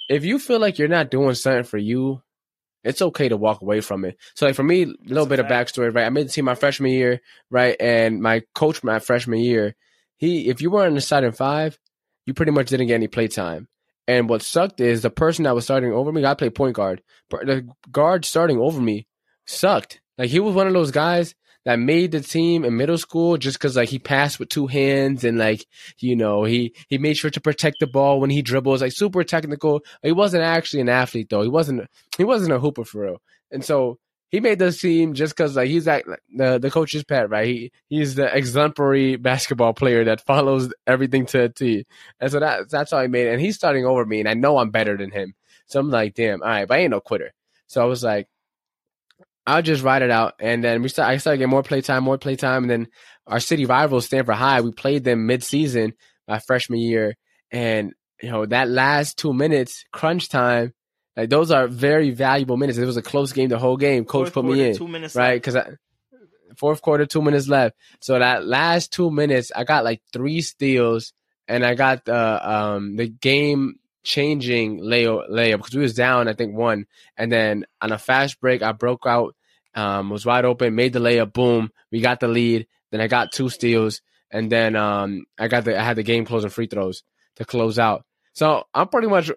if 0.08 0.24
you 0.24 0.40
feel 0.40 0.58
like 0.58 0.78
you're 0.78 0.88
not 0.88 1.12
doing 1.12 1.34
something 1.34 1.62
for 1.62 1.78
you, 1.78 2.22
it's 2.82 3.02
okay 3.02 3.28
to 3.28 3.36
walk 3.36 3.62
away 3.62 3.82
from 3.82 4.04
it. 4.04 4.16
So, 4.34 4.46
like 4.46 4.56
for 4.56 4.64
me, 4.64 4.82
a 4.82 4.86
little 5.06 5.26
bit 5.26 5.38
of 5.38 5.46
backstory, 5.46 5.94
right? 5.94 6.06
I 6.06 6.10
made 6.10 6.26
the 6.26 6.32
team 6.32 6.46
my 6.46 6.56
freshman 6.56 6.90
year, 6.90 7.20
right? 7.50 7.76
And 7.78 8.20
my 8.20 8.42
coach 8.52 8.82
my 8.82 8.98
freshman 8.98 9.38
year, 9.38 9.76
he, 10.16 10.48
if 10.48 10.60
you 10.60 10.72
weren't 10.72 10.88
in 10.88 10.94
the 10.96 11.00
starting 11.00 11.30
five, 11.30 11.78
you 12.26 12.34
pretty 12.34 12.52
much 12.52 12.68
didn't 12.68 12.86
get 12.86 12.94
any 12.94 13.08
play 13.08 13.28
time. 13.28 13.68
And 14.06 14.28
what 14.28 14.42
sucked 14.42 14.80
is 14.80 15.02
the 15.02 15.10
person 15.10 15.44
that 15.44 15.54
was 15.54 15.64
starting 15.64 15.92
over 15.92 16.10
me, 16.10 16.24
I 16.24 16.34
played 16.34 16.54
point 16.54 16.74
guard. 16.74 17.02
But 17.28 17.46
the 17.46 17.68
guard 17.90 18.24
starting 18.24 18.58
over 18.58 18.80
me 18.80 19.06
sucked. 19.46 20.00
Like 20.18 20.30
he 20.30 20.40
was 20.40 20.54
one 20.54 20.66
of 20.66 20.72
those 20.72 20.90
guys 20.90 21.34
that 21.64 21.78
made 21.78 22.12
the 22.12 22.20
team 22.20 22.64
in 22.64 22.76
middle 22.76 22.98
school 22.98 23.36
just 23.36 23.58
because 23.58 23.76
like 23.76 23.88
he 23.88 23.98
passed 23.98 24.38
with 24.38 24.48
two 24.48 24.66
hands 24.66 25.24
and 25.24 25.38
like 25.38 25.66
you 25.98 26.16
know 26.16 26.44
he 26.44 26.74
he 26.88 26.98
made 26.98 27.16
sure 27.16 27.30
to 27.30 27.40
protect 27.40 27.80
the 27.80 27.86
ball 27.86 28.18
when 28.18 28.30
he 28.30 28.42
dribbles 28.42 28.82
like 28.82 28.92
super 28.92 29.24
technical. 29.24 29.82
He 30.02 30.12
wasn't 30.12 30.42
actually 30.42 30.80
an 30.80 30.88
athlete 30.88 31.28
though. 31.28 31.42
He 31.42 31.48
wasn't 31.48 31.88
he 32.16 32.24
wasn't 32.24 32.52
a 32.52 32.58
hooper 32.58 32.84
for 32.84 33.02
real. 33.02 33.22
And 33.50 33.64
so 33.64 33.98
he 34.30 34.38
made 34.38 34.60
the 34.60 34.70
team 34.70 35.14
just 35.14 35.36
because 35.36 35.56
like 35.56 35.68
he's 35.68 35.86
like 35.86 36.06
the 36.34 36.58
the 36.58 36.70
coach's 36.70 37.02
pet, 37.04 37.28
right? 37.28 37.46
He 37.46 37.72
he's 37.88 38.14
the 38.14 38.34
exemplary 38.34 39.16
basketball 39.16 39.74
player 39.74 40.04
that 40.04 40.20
follows 40.26 40.72
everything 40.86 41.26
to 41.26 41.44
a 41.44 41.48
T, 41.48 41.84
and 42.20 42.30
so 42.30 42.40
that 42.40 42.70
that's 42.70 42.92
how 42.92 43.02
he 43.02 43.08
made 43.08 43.26
it. 43.26 43.32
And 43.32 43.40
he's 43.40 43.56
starting 43.56 43.84
over 43.84 44.04
me, 44.06 44.20
and 44.20 44.28
I 44.28 44.34
know 44.34 44.58
I'm 44.58 44.70
better 44.70 44.96
than 44.96 45.10
him. 45.10 45.34
So 45.66 45.80
I'm 45.80 45.90
like, 45.90 46.14
damn, 46.14 46.42
all 46.42 46.48
right, 46.48 46.66
but 46.66 46.78
I 46.78 46.80
ain't 46.82 46.90
no 46.92 47.00
quitter. 47.00 47.32
So 47.66 47.82
I 47.82 47.84
was 47.84 48.02
like, 48.02 48.28
I'll 49.46 49.62
just 49.62 49.82
ride 49.82 50.02
it 50.02 50.10
out, 50.10 50.34
and 50.38 50.62
then 50.62 50.82
we 50.82 50.88
start. 50.88 51.08
I 51.08 51.16
started 51.16 51.38
getting 51.38 51.50
more 51.50 51.64
play 51.64 51.80
time, 51.80 52.04
more 52.04 52.18
play 52.18 52.36
time, 52.36 52.64
and 52.64 52.70
then 52.70 52.88
our 53.26 53.40
city 53.40 53.66
rivals, 53.66 54.06
Stanford 54.06 54.36
High, 54.36 54.60
we 54.60 54.70
played 54.70 55.02
them 55.02 55.26
mid 55.26 55.42
season 55.42 55.94
my 56.28 56.38
freshman 56.38 56.78
year, 56.78 57.16
and 57.50 57.94
you 58.22 58.30
know 58.30 58.46
that 58.46 58.68
last 58.68 59.18
two 59.18 59.32
minutes, 59.32 59.84
crunch 59.92 60.28
time 60.28 60.72
like 61.16 61.30
those 61.30 61.50
are 61.50 61.66
very 61.68 62.10
valuable 62.10 62.56
minutes. 62.56 62.78
It 62.78 62.86
was 62.86 62.96
a 62.96 63.02
close 63.02 63.32
game 63.32 63.48
the 63.48 63.58
whole 63.58 63.76
game. 63.76 64.04
Coach 64.04 64.26
fourth 64.26 64.34
put 64.34 64.44
me 64.44 64.68
in, 64.68 64.76
two 64.76 64.88
minutes 64.88 65.14
right? 65.14 65.42
Because 65.42 65.56
fourth 66.56 66.82
quarter, 66.82 67.06
two 67.06 67.22
minutes 67.22 67.48
left. 67.48 67.76
So 68.00 68.18
that 68.18 68.46
last 68.46 68.92
two 68.92 69.10
minutes, 69.10 69.50
I 69.54 69.64
got 69.64 69.84
like 69.84 70.02
three 70.12 70.40
steals, 70.40 71.12
and 71.48 71.64
I 71.64 71.74
got 71.74 72.04
the 72.04 72.50
um 72.50 72.96
the 72.96 73.08
game 73.08 73.76
changing 74.02 74.80
layup 74.80 75.30
layup 75.30 75.58
because 75.58 75.74
we 75.74 75.82
was 75.82 75.94
down, 75.94 76.28
I 76.28 76.34
think 76.34 76.56
one, 76.56 76.86
and 77.16 77.30
then 77.30 77.64
on 77.80 77.92
a 77.92 77.98
fast 77.98 78.40
break, 78.40 78.62
I 78.62 78.72
broke 78.72 79.04
out, 79.06 79.34
um, 79.74 80.10
was 80.10 80.24
wide 80.24 80.44
open, 80.44 80.74
made 80.74 80.92
the 80.92 81.00
layup, 81.00 81.32
boom, 81.32 81.70
we 81.90 82.00
got 82.00 82.20
the 82.20 82.28
lead. 82.28 82.66
Then 82.90 83.00
I 83.00 83.06
got 83.06 83.32
two 83.32 83.48
steals, 83.48 84.00
and 84.30 84.50
then 84.50 84.76
um 84.76 85.24
I 85.38 85.48
got 85.48 85.64
the 85.64 85.78
I 85.78 85.82
had 85.82 85.96
the 85.96 86.02
game 86.02 86.24
closing 86.24 86.50
free 86.50 86.66
throws 86.66 87.02
to 87.36 87.44
close 87.44 87.78
out. 87.78 88.04
So 88.32 88.64
I'm 88.72 88.88
pretty 88.88 89.08
much 89.08 89.30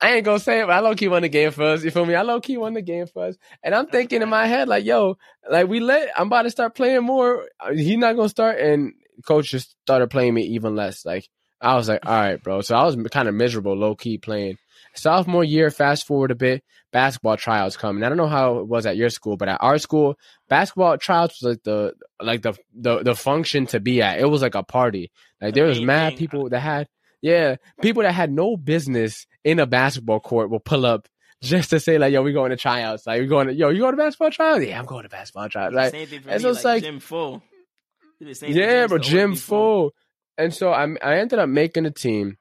I 0.00 0.14
ain't 0.14 0.24
gonna 0.24 0.40
say 0.40 0.60
it, 0.60 0.66
but 0.66 0.72
I 0.72 0.80
low 0.80 0.94
key 0.94 1.08
won 1.08 1.22
the 1.22 1.28
game 1.28 1.50
first. 1.50 1.84
You 1.84 1.90
feel 1.90 2.06
me? 2.06 2.14
I 2.14 2.22
low 2.22 2.40
key 2.40 2.56
won 2.56 2.74
the 2.74 2.82
game 2.82 3.06
first, 3.06 3.38
and 3.62 3.74
I'm 3.74 3.86
thinking 3.86 4.22
in 4.22 4.28
my 4.28 4.46
head 4.46 4.68
like, 4.68 4.84
yo, 4.84 5.18
like 5.48 5.68
we 5.68 5.80
let. 5.80 6.10
I'm 6.16 6.28
about 6.28 6.42
to 6.42 6.50
start 6.50 6.74
playing 6.74 7.04
more. 7.04 7.48
Uh, 7.60 7.72
He's 7.72 7.98
not 7.98 8.16
gonna 8.16 8.28
start, 8.28 8.58
and 8.58 8.94
coach 9.26 9.50
just 9.50 9.76
started 9.82 10.10
playing 10.10 10.34
me 10.34 10.42
even 10.42 10.74
less. 10.74 11.04
Like 11.04 11.28
I 11.60 11.74
was 11.76 11.88
like, 11.88 12.06
all 12.06 12.12
right, 12.12 12.42
bro. 12.42 12.62
So 12.62 12.74
I 12.76 12.84
was 12.84 12.96
kind 13.10 13.28
of 13.28 13.34
miserable, 13.34 13.76
low 13.76 13.94
key 13.94 14.18
playing. 14.18 14.58
Sophomore 14.94 15.44
year, 15.44 15.70
fast 15.70 16.06
forward 16.06 16.30
a 16.30 16.34
bit, 16.34 16.64
basketball 16.92 17.36
tryouts 17.36 17.76
coming. 17.76 18.02
I 18.02 18.08
don't 18.08 18.18
know 18.18 18.26
how 18.26 18.58
it 18.58 18.66
was 18.66 18.86
at 18.86 18.96
your 18.96 19.10
school, 19.10 19.36
but 19.36 19.48
at 19.48 19.62
our 19.62 19.78
school, 19.78 20.18
basketball 20.48 20.98
tryouts 20.98 21.40
was 21.40 21.54
like 21.54 21.62
the 21.62 21.94
like 22.20 22.42
the 22.42 22.54
the 22.74 23.02
the 23.02 23.14
function 23.14 23.66
to 23.66 23.80
be 23.80 24.02
at. 24.02 24.18
It 24.18 24.26
was 24.26 24.42
like 24.42 24.54
a 24.54 24.62
party. 24.62 25.12
Like 25.40 25.54
there 25.54 25.66
was 25.66 25.80
mad 25.80 26.16
people 26.16 26.48
that 26.48 26.60
had 26.60 26.88
yeah, 27.22 27.56
people 27.80 28.02
that 28.02 28.12
had 28.12 28.30
no 28.32 28.56
business 28.56 29.26
in 29.44 29.58
a 29.58 29.66
basketball 29.66 30.20
court 30.20 30.50
will 30.50 30.60
pull 30.60 30.86
up 30.86 31.08
just 31.42 31.70
to 31.70 31.80
say 31.80 31.98
like, 31.98 32.12
"Yo, 32.12 32.22
we 32.22 32.32
going 32.32 32.50
to 32.50 32.56
tryouts." 32.56 33.06
Like, 33.06 33.20
we 33.20 33.26
going 33.26 33.48
to, 33.48 33.54
"Yo, 33.54 33.70
you 33.70 33.80
going 33.80 33.92
to 33.92 33.96
basketball 33.96 34.30
tryouts?" 34.30 34.64
Yeah, 34.64 34.78
I'm 34.78 34.86
going 34.86 35.04
to 35.04 35.08
basketball 35.08 35.48
tryouts. 35.48 35.74
Like, 35.74 35.94
and 36.26 36.40
so 36.40 36.50
it's 36.50 36.64
like, 36.64 36.82
gym 36.82 37.00
full. 37.00 37.42
Yeah, 38.20 38.86
bro, 38.86 38.98
gym 38.98 39.34
full. 39.34 39.92
And 40.36 40.54
so 40.54 40.72
I 40.72 40.86
I 41.02 41.18
ended 41.18 41.38
up 41.38 41.48
making 41.48 41.86
a 41.86 41.90
team, 41.90 42.36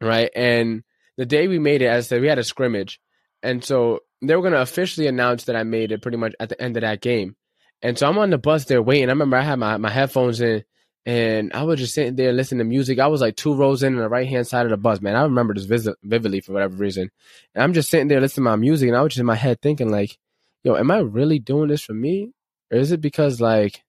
right? 0.00 0.30
And 0.34 0.84
the 1.16 1.26
day 1.26 1.48
we 1.48 1.58
made 1.58 1.82
it, 1.82 1.86
as 1.86 2.06
I 2.06 2.08
said, 2.08 2.20
we 2.22 2.28
had 2.28 2.38
a 2.38 2.44
scrimmage, 2.44 3.00
and 3.42 3.64
so 3.64 4.00
they 4.22 4.34
were 4.34 4.42
gonna 4.42 4.60
officially 4.60 5.06
announce 5.06 5.44
that 5.44 5.56
I 5.56 5.62
made 5.62 5.92
it 5.92 6.02
pretty 6.02 6.18
much 6.18 6.34
at 6.40 6.48
the 6.48 6.60
end 6.60 6.76
of 6.76 6.82
that 6.82 7.00
game. 7.00 7.36
And 7.82 7.98
so 7.98 8.08
I'm 8.08 8.18
on 8.18 8.30
the 8.30 8.38
bus 8.38 8.64
there 8.64 8.82
waiting. 8.82 9.08
I 9.08 9.12
remember 9.12 9.36
I 9.36 9.42
had 9.42 9.58
my, 9.58 9.76
my 9.76 9.90
headphones 9.90 10.40
in 10.40 10.64
and 11.06 11.52
I 11.52 11.62
was 11.62 11.78
just 11.78 11.94
sitting 11.94 12.16
there 12.16 12.32
listening 12.32 12.58
to 12.58 12.64
music. 12.64 12.98
I 12.98 13.06
was 13.06 13.20
like 13.20 13.36
two 13.36 13.54
rows 13.54 13.84
in 13.84 13.94
on 13.94 14.00
the 14.00 14.08
right 14.08 14.28
hand 14.28 14.48
side 14.48 14.66
of 14.66 14.70
the 14.70 14.76
bus, 14.76 15.00
man. 15.00 15.14
I 15.14 15.22
remember 15.22 15.54
this 15.54 15.64
vis- 15.64 15.88
vividly 16.02 16.40
for 16.40 16.52
whatever 16.52 16.74
reason. 16.74 17.10
And 17.54 17.62
I'm 17.62 17.72
just 17.72 17.88
sitting 17.88 18.08
there 18.08 18.20
listening 18.20 18.44
to 18.44 18.50
my 18.50 18.56
music, 18.56 18.88
and 18.88 18.96
I 18.96 19.02
was 19.02 19.12
just 19.12 19.20
in 19.20 19.26
my 19.26 19.36
head 19.36 19.62
thinking, 19.62 19.88
like, 19.88 20.18
yo, 20.64 20.74
am 20.74 20.90
I 20.90 20.98
really 20.98 21.38
doing 21.38 21.68
this 21.68 21.82
for 21.82 21.94
me, 21.94 22.32
or 22.72 22.78
is 22.78 22.90
it 22.90 23.00
because 23.00 23.40
like 23.40 23.84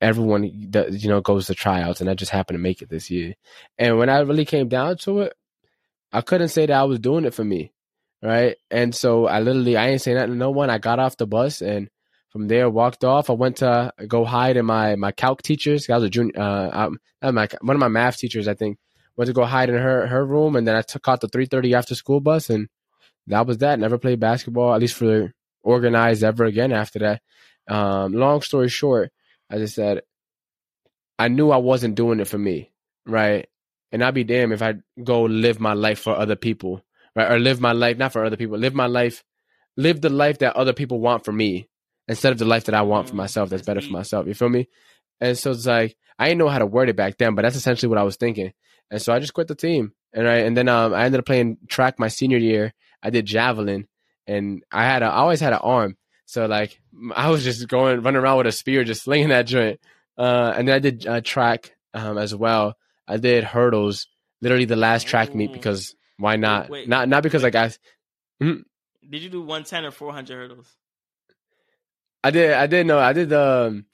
everyone 0.00 0.44
you 0.44 1.08
know 1.08 1.20
goes 1.20 1.48
to 1.48 1.54
tryouts, 1.54 2.00
and 2.00 2.08
I 2.08 2.14
just 2.14 2.30
happened 2.30 2.54
to 2.58 2.62
make 2.62 2.80
it 2.80 2.88
this 2.88 3.10
year? 3.10 3.34
And 3.76 3.98
when 3.98 4.08
I 4.08 4.20
really 4.20 4.44
came 4.44 4.68
down 4.68 4.98
to 4.98 5.22
it, 5.22 5.34
I 6.12 6.20
couldn't 6.20 6.48
say 6.48 6.66
that 6.66 6.78
I 6.80 6.84
was 6.84 7.00
doing 7.00 7.24
it 7.24 7.34
for 7.34 7.42
me, 7.42 7.72
right? 8.22 8.56
And 8.70 8.94
so 8.94 9.26
I 9.26 9.40
literally 9.40 9.76
I 9.76 9.88
ain't 9.88 10.00
saying 10.00 10.16
nothing 10.16 10.30
to 10.32 10.36
no 10.36 10.52
one. 10.52 10.70
I 10.70 10.78
got 10.78 11.00
off 11.00 11.16
the 11.16 11.26
bus 11.26 11.60
and 11.60 11.90
from 12.32 12.48
there, 12.48 12.70
walked 12.70 13.04
off. 13.04 13.28
I 13.28 13.34
went 13.34 13.58
to 13.58 13.92
go 14.08 14.24
hide 14.24 14.56
in 14.56 14.64
my 14.64 14.96
my 14.96 15.12
calc 15.12 15.42
teachers. 15.42 15.88
I 15.88 15.96
was 15.96 16.04
a 16.04 16.10
junior, 16.10 16.32
uh, 16.40 16.90
my, 17.22 17.48
one 17.60 17.76
of 17.76 17.80
my 17.80 17.88
math 17.88 18.16
teachers, 18.16 18.48
I 18.48 18.54
think. 18.54 18.78
Went 19.16 19.26
to 19.26 19.34
go 19.34 19.44
hide 19.44 19.68
in 19.68 19.76
her 19.76 20.06
her 20.06 20.24
room, 20.24 20.56
and 20.56 20.66
then 20.66 20.74
I 20.74 20.80
took 20.80 21.06
out 21.06 21.20
the 21.20 21.28
three 21.28 21.44
thirty 21.44 21.74
after 21.74 21.94
school 21.94 22.20
bus, 22.20 22.48
and 22.48 22.68
that 23.26 23.46
was 23.46 23.58
that. 23.58 23.78
Never 23.78 23.98
played 23.98 24.20
basketball, 24.20 24.74
at 24.74 24.80
least 24.80 24.94
for 24.94 25.32
organized 25.62 26.24
ever 26.24 26.44
again 26.46 26.72
after 26.72 26.98
that. 27.00 27.22
Um, 27.68 28.14
long 28.14 28.40
story 28.40 28.68
short, 28.68 29.12
as 29.50 29.60
I 29.60 29.66
said, 29.66 30.02
I 31.18 31.28
knew 31.28 31.50
I 31.50 31.58
wasn't 31.58 31.94
doing 31.94 32.20
it 32.20 32.28
for 32.28 32.38
me, 32.38 32.72
right? 33.06 33.46
And 33.92 34.02
I'd 34.02 34.14
be 34.14 34.24
damned 34.24 34.54
if 34.54 34.62
I 34.62 34.76
go 35.04 35.24
live 35.24 35.60
my 35.60 35.74
life 35.74 36.00
for 36.00 36.16
other 36.16 36.36
people, 36.36 36.82
right? 37.14 37.30
Or 37.30 37.38
live 37.38 37.60
my 37.60 37.72
life 37.72 37.98
not 37.98 38.12
for 38.12 38.24
other 38.24 38.38
people, 38.38 38.58
live 38.58 38.74
my 38.74 38.86
life, 38.86 39.22
live 39.76 40.00
the 40.00 40.08
life 40.08 40.38
that 40.38 40.56
other 40.56 40.72
people 40.72 40.98
want 40.98 41.26
for 41.26 41.32
me, 41.32 41.68
instead 42.08 42.32
of 42.32 42.38
the 42.38 42.44
life 42.44 42.64
that 42.64 42.74
I 42.74 42.82
want 42.82 43.08
for 43.08 43.14
mm, 43.14 43.18
myself 43.18 43.50
that's 43.50 43.64
better 43.64 43.80
for 43.80 43.92
myself. 43.92 44.26
You 44.26 44.34
feel 44.34 44.48
me? 44.48 44.68
And 45.20 45.38
so 45.38 45.52
it's 45.52 45.66
like 45.66 45.96
I 46.18 46.28
didn't 46.28 46.38
know 46.38 46.48
how 46.48 46.58
to 46.58 46.66
word 46.66 46.88
it 46.88 46.96
back 46.96 47.18
then, 47.18 47.34
but 47.34 47.42
that's 47.42 47.56
essentially 47.56 47.88
what 47.88 47.98
I 47.98 48.02
was 48.02 48.16
thinking. 48.16 48.52
And 48.90 49.00
so 49.00 49.12
I 49.12 49.18
just 49.18 49.34
quit 49.34 49.48
the 49.48 49.54
team. 49.54 49.92
And 50.12 50.28
I 50.28 50.36
and 50.38 50.56
then 50.56 50.68
um, 50.68 50.92
I 50.92 51.04
ended 51.04 51.20
up 51.20 51.26
playing 51.26 51.58
track 51.68 51.98
my 51.98 52.08
senior 52.08 52.38
year. 52.38 52.74
I 53.02 53.10
did 53.10 53.24
javelin, 53.26 53.88
and 54.26 54.62
I 54.70 54.84
had 54.84 55.02
a, 55.02 55.06
I 55.06 55.16
always 55.16 55.40
had 55.40 55.54
an 55.54 55.60
arm, 55.62 55.96
so 56.26 56.46
like 56.46 56.80
I 57.14 57.30
was 57.30 57.44
just 57.44 57.66
going 57.66 58.02
running 58.02 58.20
around 58.20 58.38
with 58.38 58.46
a 58.46 58.52
spear, 58.52 58.84
just 58.84 59.04
slinging 59.04 59.30
that 59.30 59.46
joint. 59.46 59.80
Uh, 60.16 60.52
and 60.56 60.68
then 60.68 60.74
I 60.74 60.78
did 60.78 61.06
uh, 61.06 61.20
track 61.22 61.74
um, 61.94 62.18
as 62.18 62.34
well. 62.34 62.76
I 63.08 63.16
did 63.16 63.44
hurdles, 63.44 64.06
literally 64.42 64.66
the 64.66 64.76
last 64.76 65.06
track 65.06 65.34
meet 65.34 65.52
because 65.52 65.94
why 66.18 66.36
not? 66.36 66.68
Wait, 66.68 66.88
not 66.88 67.08
not 67.08 67.22
because 67.22 67.42
wait. 67.42 67.54
like 67.54 67.72
I. 68.40 68.44
Mm, 68.44 68.64
did 69.08 69.22
you 69.22 69.30
do 69.30 69.42
one 69.42 69.64
ten 69.64 69.84
or 69.84 69.90
four 69.90 70.12
hundred 70.12 70.36
hurdles? 70.36 70.76
I 72.24 72.30
did. 72.30 72.52
I 72.52 72.66
did. 72.66 72.86
No, 72.86 72.98
I 72.98 73.12
did 73.12 73.28
the. 73.28 73.66
Um, 73.66 73.86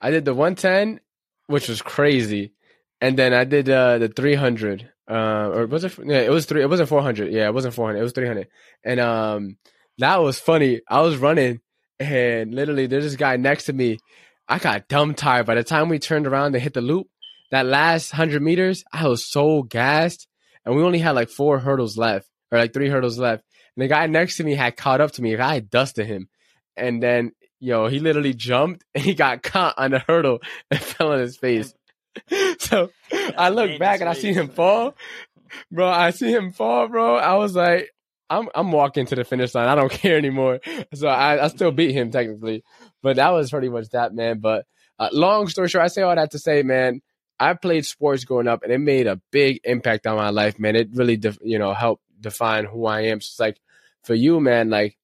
I 0.00 0.10
did 0.10 0.24
the 0.24 0.34
110, 0.34 1.00
which 1.46 1.68
was 1.68 1.80
crazy, 1.82 2.52
and 3.00 3.18
then 3.18 3.32
I 3.32 3.44
did 3.44 3.68
uh, 3.68 3.98
the 3.98 4.08
300. 4.08 4.90
Uh, 5.08 5.50
or 5.54 5.66
was 5.66 5.84
it? 5.84 5.96
Yeah, 6.04 6.20
it 6.20 6.30
was 6.30 6.46
three. 6.46 6.62
It 6.62 6.70
wasn't 6.70 6.88
400. 6.88 7.32
Yeah, 7.32 7.46
it 7.46 7.54
wasn't 7.54 7.74
400. 7.74 7.98
It 7.98 8.02
was 8.02 8.12
300. 8.12 8.48
And 8.84 9.00
um, 9.00 9.56
that 9.98 10.16
was 10.16 10.38
funny. 10.38 10.80
I 10.88 11.00
was 11.00 11.16
running, 11.16 11.60
and 11.98 12.54
literally, 12.54 12.86
there's 12.86 13.04
this 13.04 13.16
guy 13.16 13.36
next 13.36 13.64
to 13.64 13.72
me. 13.72 13.98
I 14.48 14.58
got 14.58 14.88
dumb 14.88 15.14
tired. 15.14 15.46
By 15.46 15.54
the 15.54 15.64
time 15.64 15.88
we 15.88 15.98
turned 15.98 16.26
around 16.26 16.54
and 16.54 16.62
hit 16.62 16.74
the 16.74 16.80
loop, 16.80 17.08
that 17.50 17.66
last 17.66 18.10
hundred 18.10 18.42
meters, 18.42 18.84
I 18.92 19.06
was 19.06 19.30
so 19.30 19.62
gassed, 19.62 20.26
and 20.64 20.74
we 20.76 20.82
only 20.82 20.98
had 20.98 21.14
like 21.14 21.30
four 21.30 21.60
hurdles 21.60 21.96
left, 21.96 22.28
or 22.50 22.58
like 22.58 22.72
three 22.72 22.88
hurdles 22.88 23.18
left. 23.18 23.44
And 23.76 23.82
the 23.84 23.88
guy 23.88 24.06
next 24.06 24.36
to 24.38 24.44
me 24.44 24.54
had 24.54 24.76
caught 24.76 25.00
up 25.00 25.12
to 25.12 25.22
me. 25.22 25.36
I 25.36 25.54
had 25.54 25.70
dusted 25.70 26.06
him, 26.06 26.28
and 26.76 27.02
then 27.02 27.32
yo, 27.60 27.88
he 27.88 27.98
literally 27.98 28.34
jumped 28.34 28.84
and 28.94 29.04
he 29.04 29.14
got 29.14 29.42
caught 29.42 29.74
on 29.78 29.92
the 29.92 29.98
hurdle 29.98 30.40
and 30.70 30.80
fell 30.82 31.12
on 31.12 31.20
his 31.20 31.36
face. 31.36 31.74
so 32.58 32.90
I 33.36 33.50
look 33.50 33.78
back 33.78 34.00
and 34.00 34.08
I 34.08 34.14
see 34.14 34.32
him 34.32 34.48
fall. 34.48 34.94
Bro, 35.70 35.88
I 35.88 36.10
see 36.10 36.30
him 36.30 36.52
fall, 36.52 36.88
bro. 36.88 37.16
I 37.16 37.34
was 37.34 37.54
like, 37.54 37.90
I'm 38.28 38.48
I'm 38.54 38.72
walking 38.72 39.06
to 39.06 39.14
the 39.14 39.24
finish 39.24 39.54
line. 39.54 39.68
I 39.68 39.74
don't 39.74 39.92
care 40.02 40.16
anymore. 40.16 40.60
So 40.94 41.08
I, 41.08 41.44
I 41.44 41.48
still 41.48 41.70
beat 41.70 41.92
him 41.92 42.10
technically. 42.10 42.64
But 43.02 43.16
that 43.16 43.30
was 43.30 43.50
pretty 43.50 43.68
much 43.68 43.90
that, 43.90 44.14
man. 44.14 44.40
But 44.40 44.66
uh, 44.98 45.10
long 45.12 45.48
story 45.48 45.68
short, 45.68 45.84
I 45.84 45.88
say 45.88 46.02
all 46.02 46.16
that 46.16 46.32
to 46.32 46.38
say, 46.38 46.62
man, 46.62 47.02
I 47.38 47.54
played 47.54 47.86
sports 47.86 48.24
growing 48.24 48.48
up 48.48 48.62
and 48.62 48.72
it 48.72 48.78
made 48.78 49.06
a 49.06 49.20
big 49.30 49.60
impact 49.64 50.06
on 50.06 50.16
my 50.16 50.30
life, 50.30 50.58
man. 50.58 50.74
It 50.74 50.88
really, 50.94 51.16
def- 51.16 51.38
you 51.42 51.58
know, 51.58 51.74
helped 51.74 52.02
define 52.20 52.64
who 52.64 52.86
I 52.86 53.02
am. 53.02 53.20
So 53.20 53.28
it's 53.30 53.40
like 53.40 53.60
for 54.04 54.14
you, 54.14 54.40
man, 54.40 54.70
like 54.70 54.96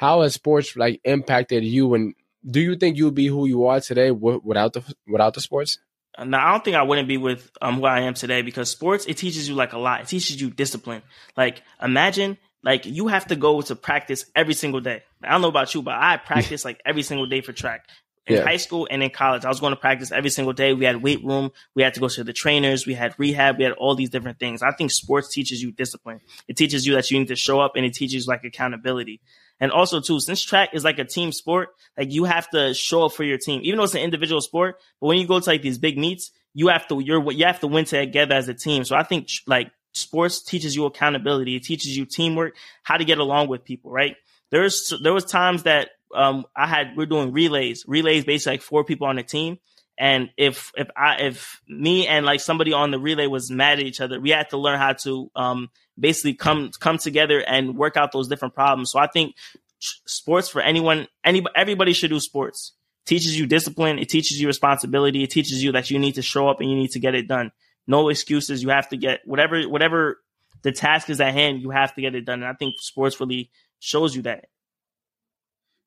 how 0.00 0.22
has 0.22 0.32
sports 0.32 0.76
like 0.76 0.98
impacted 1.04 1.62
you 1.62 1.92
and 1.94 2.14
do 2.50 2.58
you 2.58 2.74
think 2.74 2.96
you 2.96 3.04
would 3.04 3.14
be 3.14 3.26
who 3.26 3.46
you 3.46 3.66
are 3.66 3.80
today 3.80 4.08
w- 4.08 4.40
without 4.42 4.72
the 4.72 4.82
without 5.06 5.34
the 5.34 5.42
sports 5.42 5.78
uh, 6.16 6.24
now 6.24 6.46
I 6.46 6.52
don't 6.52 6.64
think 6.64 6.76
I 6.76 6.82
wouldn't 6.82 7.06
be 7.06 7.18
with 7.18 7.50
um 7.60 7.76
who 7.76 7.84
I 7.84 8.00
am 8.00 8.14
today 8.14 8.40
because 8.40 8.70
sports 8.70 9.04
it 9.06 9.18
teaches 9.18 9.48
you 9.48 9.54
like 9.54 9.72
a 9.72 9.78
lot. 9.78 10.00
It 10.00 10.08
teaches 10.08 10.40
you 10.40 10.50
discipline. 10.50 11.02
Like 11.36 11.62
imagine 11.80 12.38
like 12.62 12.86
you 12.86 13.08
have 13.08 13.26
to 13.28 13.36
go 13.36 13.60
to 13.60 13.76
practice 13.76 14.24
every 14.34 14.54
single 14.54 14.80
day. 14.80 15.02
I 15.22 15.32
don't 15.32 15.42
know 15.42 15.48
about 15.48 15.74
you, 15.74 15.82
but 15.82 15.94
I 15.94 16.16
practice 16.32 16.64
like 16.64 16.80
every 16.84 17.02
single 17.02 17.26
day 17.26 17.42
for 17.42 17.52
track. 17.52 17.86
In 18.26 18.36
yeah. 18.36 18.44
high 18.44 18.58
school 18.58 18.86
and 18.90 19.02
in 19.02 19.10
college, 19.10 19.44
I 19.44 19.48
was 19.48 19.60
going 19.60 19.72
to 19.72 19.80
practice 19.80 20.12
every 20.12 20.30
single 20.30 20.52
day. 20.52 20.72
We 20.72 20.84
had 20.84 21.02
weight 21.02 21.24
room. 21.24 21.50
We 21.74 21.82
had 21.82 21.94
to 21.94 22.00
go 22.00 22.08
to 22.08 22.22
the 22.22 22.34
trainers. 22.34 22.86
We 22.86 22.94
had 22.94 23.14
rehab. 23.18 23.58
We 23.58 23.64
had 23.64 23.72
all 23.72 23.94
these 23.94 24.10
different 24.10 24.38
things. 24.38 24.62
I 24.62 24.72
think 24.72 24.92
sports 24.92 25.32
teaches 25.32 25.62
you 25.62 25.72
discipline. 25.72 26.20
It 26.46 26.56
teaches 26.56 26.86
you 26.86 26.94
that 26.94 27.10
you 27.10 27.18
need 27.18 27.28
to 27.28 27.36
show 27.36 27.60
up 27.60 27.72
and 27.76 27.84
it 27.84 27.94
teaches 27.94 28.28
like 28.28 28.44
accountability. 28.44 29.20
And 29.60 29.70
also 29.70 30.00
too, 30.00 30.20
since 30.20 30.42
track 30.42 30.70
is 30.72 30.84
like 30.84 30.98
a 30.98 31.04
team 31.04 31.32
sport, 31.32 31.68
like 31.96 32.10
you 32.10 32.24
have 32.24 32.48
to 32.50 32.72
show 32.72 33.04
up 33.04 33.12
for 33.12 33.24
your 33.24 33.38
team, 33.38 33.60
even 33.62 33.76
though 33.76 33.84
it's 33.84 33.94
an 33.94 34.00
individual 34.00 34.40
sport. 34.40 34.76
But 35.00 35.08
when 35.08 35.18
you 35.18 35.26
go 35.26 35.38
to 35.38 35.50
like 35.50 35.62
these 35.62 35.78
big 35.78 35.98
meets, 35.98 36.30
you 36.54 36.68
have 36.68 36.88
to 36.88 37.00
you're 37.00 37.30
you 37.32 37.44
have 37.44 37.60
to 37.60 37.66
win 37.66 37.84
together 37.84 38.34
as 38.34 38.48
a 38.48 38.54
team. 38.54 38.84
So 38.84 38.96
I 38.96 39.02
think 39.02 39.28
like 39.46 39.70
sports 39.92 40.42
teaches 40.42 40.74
you 40.74 40.86
accountability. 40.86 41.56
It 41.56 41.64
teaches 41.64 41.96
you 41.96 42.06
teamwork, 42.06 42.56
how 42.82 42.96
to 42.96 43.04
get 43.04 43.18
along 43.18 43.48
with 43.48 43.64
people. 43.64 43.90
Right? 43.90 44.16
There's 44.50 44.92
there 45.02 45.12
was 45.12 45.26
times 45.26 45.64
that 45.64 45.90
um 46.14 46.46
I 46.56 46.66
had 46.66 46.96
we're 46.96 47.06
doing 47.06 47.32
relays. 47.32 47.84
Relays 47.86 48.24
basically 48.24 48.54
like 48.54 48.62
four 48.62 48.84
people 48.84 49.06
on 49.06 49.16
the 49.16 49.22
team. 49.22 49.58
And 50.00 50.30
if 50.38 50.72
if 50.78 50.88
I 50.96 51.16
if 51.16 51.60
me 51.68 52.06
and 52.06 52.24
like 52.24 52.40
somebody 52.40 52.72
on 52.72 52.90
the 52.90 52.98
relay 52.98 53.26
was 53.26 53.50
mad 53.50 53.80
at 53.80 53.84
each 53.84 54.00
other, 54.00 54.18
we 54.18 54.30
had 54.30 54.48
to 54.48 54.56
learn 54.56 54.78
how 54.78 54.94
to 54.94 55.30
um 55.36 55.68
basically 55.98 56.32
come 56.32 56.70
come 56.80 56.96
together 56.96 57.40
and 57.46 57.76
work 57.76 57.98
out 57.98 58.10
those 58.10 58.26
different 58.26 58.54
problems. 58.54 58.90
So 58.90 58.98
I 58.98 59.08
think 59.08 59.36
sports 59.78 60.48
for 60.48 60.62
anyone, 60.62 61.06
anybody, 61.22 61.52
everybody 61.54 61.92
should 61.92 62.08
do 62.08 62.18
sports. 62.18 62.72
teaches 63.04 63.38
you 63.38 63.46
discipline. 63.46 63.98
It 63.98 64.08
teaches 64.08 64.40
you 64.40 64.46
responsibility. 64.46 65.22
It 65.22 65.30
teaches 65.30 65.62
you 65.62 65.72
that 65.72 65.90
you 65.90 65.98
need 65.98 66.14
to 66.14 66.22
show 66.22 66.48
up 66.48 66.60
and 66.60 66.70
you 66.70 66.76
need 66.76 66.92
to 66.92 66.98
get 66.98 67.14
it 67.14 67.28
done. 67.28 67.52
No 67.86 68.08
excuses. 68.08 68.62
You 68.62 68.70
have 68.70 68.88
to 68.88 68.96
get 68.96 69.20
whatever 69.26 69.62
whatever 69.68 70.18
the 70.62 70.72
task 70.72 71.10
is 71.10 71.20
at 71.20 71.34
hand. 71.34 71.60
You 71.60 71.68
have 71.70 71.94
to 71.94 72.00
get 72.00 72.14
it 72.14 72.24
done. 72.24 72.42
And 72.42 72.48
I 72.48 72.54
think 72.54 72.76
sports 72.78 73.20
really 73.20 73.50
shows 73.80 74.16
you 74.16 74.22
that. 74.22 74.46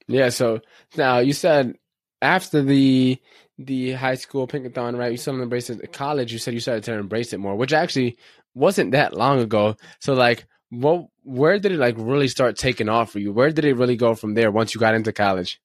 Yeah. 0.07 0.29
So 0.29 0.61
now 0.95 1.17
you 1.17 1.33
said 1.33 1.77
after 2.21 2.61
the 2.61 3.17
the 3.57 3.91
high 3.93 4.15
school 4.15 4.47
pinkathon, 4.47 4.97
right? 4.97 5.11
You 5.11 5.17
to 5.17 5.41
embrace 5.41 5.69
it. 5.69 5.93
College, 5.93 6.31
you 6.31 6.39
said 6.39 6.53
you 6.53 6.59
started 6.59 6.83
to 6.85 6.93
embrace 6.93 7.33
it 7.33 7.39
more, 7.39 7.55
which 7.55 7.73
actually 7.73 8.17
wasn't 8.53 8.91
that 8.91 9.15
long 9.15 9.39
ago. 9.39 9.75
So 9.99 10.13
like, 10.13 10.45
what? 10.69 11.07
Where 11.23 11.57
did 11.59 11.71
it 11.71 11.79
like 11.79 11.95
really 11.97 12.27
start 12.27 12.57
taking 12.57 12.89
off 12.89 13.11
for 13.11 13.19
you? 13.19 13.31
Where 13.31 13.51
did 13.51 13.63
it 13.65 13.77
really 13.77 13.95
go 13.95 14.15
from 14.15 14.33
there 14.33 14.51
once 14.51 14.73
you 14.73 14.79
got 14.79 14.95
into 14.95 15.13
college? 15.13 15.61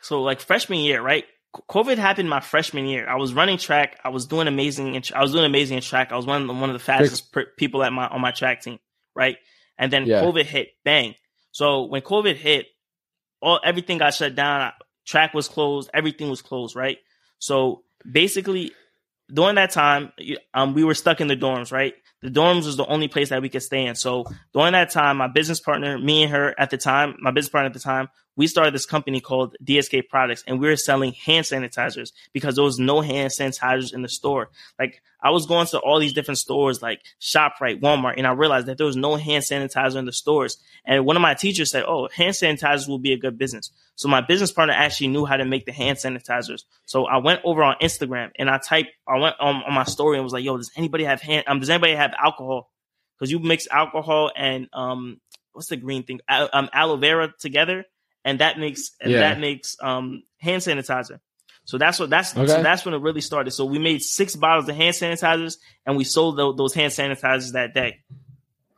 So 0.00 0.22
like 0.22 0.40
freshman 0.40 0.80
year, 0.80 1.00
right? 1.00 1.24
COVID 1.54 1.98
happened 1.98 2.30
my 2.30 2.40
freshman 2.40 2.86
year. 2.86 3.08
I 3.08 3.16
was 3.16 3.34
running 3.34 3.58
track. 3.58 3.98
I 4.04 4.08
was 4.08 4.26
doing 4.26 4.48
amazing. 4.48 4.94
In, 4.94 5.02
I 5.14 5.20
was 5.20 5.32
doing 5.32 5.44
amazing 5.44 5.76
in 5.76 5.82
track. 5.82 6.12
I 6.12 6.16
was 6.16 6.26
one 6.26 6.42
of 6.42 6.48
the, 6.48 6.54
one 6.54 6.70
of 6.70 6.74
the 6.74 6.78
fastest 6.84 7.32
per, 7.32 7.46
people 7.56 7.82
at 7.82 7.92
my 7.92 8.06
on 8.06 8.20
my 8.20 8.30
track 8.30 8.62
team, 8.62 8.78
right? 9.14 9.36
And 9.78 9.92
then 9.92 10.06
yeah. 10.06 10.22
COVID 10.22 10.44
hit, 10.44 10.68
bang. 10.84 11.14
So 11.52 11.84
when 11.84 12.02
COVID 12.02 12.36
hit, 12.36 12.66
all 13.42 13.60
everything 13.64 13.98
got 13.98 14.14
shut 14.14 14.34
down. 14.34 14.72
Track 15.06 15.34
was 15.34 15.48
closed. 15.48 15.90
Everything 15.92 16.30
was 16.30 16.42
closed, 16.42 16.76
right? 16.76 16.98
So 17.40 17.82
basically, 18.08 18.72
during 19.32 19.56
that 19.56 19.70
time, 19.70 20.12
um, 20.54 20.74
we 20.74 20.84
were 20.84 20.94
stuck 20.94 21.20
in 21.20 21.26
the 21.26 21.36
dorms, 21.36 21.72
right? 21.72 21.94
The 22.22 22.28
dorms 22.28 22.66
was 22.66 22.76
the 22.76 22.86
only 22.86 23.08
place 23.08 23.30
that 23.30 23.42
we 23.42 23.48
could 23.48 23.62
stay 23.62 23.86
in. 23.86 23.94
So 23.96 24.24
during 24.52 24.72
that 24.72 24.90
time, 24.90 25.16
my 25.16 25.28
business 25.28 25.58
partner, 25.58 25.98
me 25.98 26.22
and 26.24 26.32
her 26.32 26.54
at 26.58 26.70
the 26.70 26.76
time, 26.76 27.16
my 27.18 27.30
business 27.30 27.50
partner 27.50 27.66
at 27.66 27.72
the 27.72 27.80
time, 27.80 28.08
we 28.36 28.46
started 28.46 28.72
this 28.72 28.86
company 28.86 29.20
called 29.20 29.56
DSK 29.62 30.08
Products 30.08 30.44
and 30.46 30.60
we 30.60 30.68
were 30.68 30.76
selling 30.76 31.12
hand 31.12 31.46
sanitizers 31.46 32.12
because 32.32 32.54
there 32.54 32.64
was 32.64 32.78
no 32.78 33.00
hand 33.00 33.32
sanitizers 33.38 33.92
in 33.92 34.02
the 34.02 34.08
store. 34.08 34.50
Like 34.78 35.02
I 35.22 35.30
was 35.30 35.46
going 35.46 35.66
to 35.68 35.78
all 35.78 35.98
these 35.98 36.12
different 36.12 36.38
stores 36.38 36.80
like 36.80 37.02
ShopRite, 37.20 37.80
Walmart, 37.80 38.14
and 38.16 38.26
I 38.26 38.32
realized 38.32 38.66
that 38.66 38.78
there 38.78 38.86
was 38.86 38.96
no 38.96 39.16
hand 39.16 39.44
sanitizer 39.44 39.96
in 39.96 40.06
the 40.06 40.12
stores. 40.12 40.56
And 40.84 41.04
one 41.04 41.16
of 41.16 41.22
my 41.22 41.34
teachers 41.34 41.70
said, 41.70 41.84
Oh, 41.86 42.08
hand 42.08 42.34
sanitizers 42.34 42.88
will 42.88 42.98
be 42.98 43.12
a 43.12 43.18
good 43.18 43.36
business. 43.36 43.70
So 43.96 44.08
my 44.08 44.20
business 44.20 44.52
partner 44.52 44.74
actually 44.74 45.08
knew 45.08 45.26
how 45.26 45.36
to 45.36 45.44
make 45.44 45.66
the 45.66 45.72
hand 45.72 45.98
sanitizers. 45.98 46.62
So 46.86 47.06
I 47.06 47.18
went 47.18 47.40
over 47.44 47.62
on 47.62 47.76
Instagram 47.82 48.30
and 48.38 48.48
I 48.48 48.58
typed, 48.58 48.90
I 49.06 49.18
went 49.18 49.36
on, 49.40 49.56
on 49.56 49.74
my 49.74 49.84
story 49.84 50.16
and 50.16 50.24
was 50.24 50.32
like, 50.32 50.44
Yo, 50.44 50.56
does 50.56 50.70
anybody 50.76 51.04
have 51.04 51.20
hand, 51.20 51.44
um, 51.48 51.60
does 51.60 51.70
anybody 51.70 51.94
have 51.94 52.14
alcohol? 52.18 52.70
Because 53.18 53.30
you 53.30 53.38
mix 53.40 53.66
alcohol 53.70 54.30
and, 54.34 54.68
um, 54.72 55.20
what's 55.52 55.68
the 55.68 55.76
green 55.76 56.04
thing? 56.04 56.20
Um, 56.28 56.70
aloe 56.72 56.96
vera 56.96 57.34
together 57.38 57.84
and 58.24 58.40
that 58.40 58.58
makes 58.58 58.90
and 59.00 59.12
yeah. 59.12 59.20
that 59.20 59.40
makes 59.40 59.76
um 59.80 60.22
hand 60.38 60.62
sanitizer. 60.62 61.20
So 61.64 61.78
that's 61.78 62.00
what 62.00 62.10
that's 62.10 62.36
okay. 62.36 62.46
so 62.46 62.62
that's 62.62 62.84
when 62.84 62.94
it 62.94 63.00
really 63.00 63.20
started. 63.20 63.52
So 63.52 63.64
we 63.64 63.78
made 63.78 64.02
six 64.02 64.34
bottles 64.34 64.68
of 64.68 64.76
hand 64.76 64.94
sanitizers 64.94 65.56
and 65.86 65.96
we 65.96 66.04
sold 66.04 66.36
the, 66.36 66.52
those 66.54 66.74
hand 66.74 66.92
sanitizers 66.92 67.52
that 67.52 67.74
day. 67.74 68.00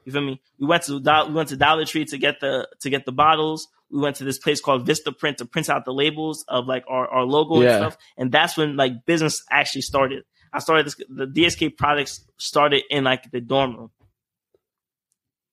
You 0.04 0.12
feel 0.12 0.22
me? 0.22 0.42
We 0.58 0.66
went 0.66 0.82
to 0.84 0.98
we 0.98 1.34
went 1.34 1.48
to 1.50 1.56
Dollar 1.56 1.84
Tree 1.84 2.04
to 2.06 2.18
get 2.18 2.40
the 2.40 2.68
to 2.80 2.90
get 2.90 3.06
the 3.06 3.12
bottles. 3.12 3.68
We 3.90 4.00
went 4.00 4.16
to 4.16 4.24
this 4.24 4.38
place 4.38 4.60
called 4.60 4.86
Vistaprint 4.86 5.36
to 5.36 5.44
print 5.44 5.68
out 5.68 5.84
the 5.84 5.92
labels 5.92 6.44
of 6.48 6.66
like 6.66 6.84
our, 6.88 7.06
our 7.08 7.24
logo 7.24 7.60
yeah. 7.60 7.68
and 7.68 7.82
stuff. 7.82 7.96
And 8.16 8.32
that's 8.32 8.56
when 8.56 8.76
like 8.76 9.04
business 9.06 9.44
actually 9.50 9.82
started. 9.82 10.24
I 10.52 10.58
started 10.58 10.86
this 10.86 10.96
the 11.08 11.26
DSK 11.26 11.76
products 11.76 12.24
started 12.36 12.82
in 12.90 13.04
like 13.04 13.30
the 13.30 13.40
dorm 13.40 13.76
room. 13.76 13.90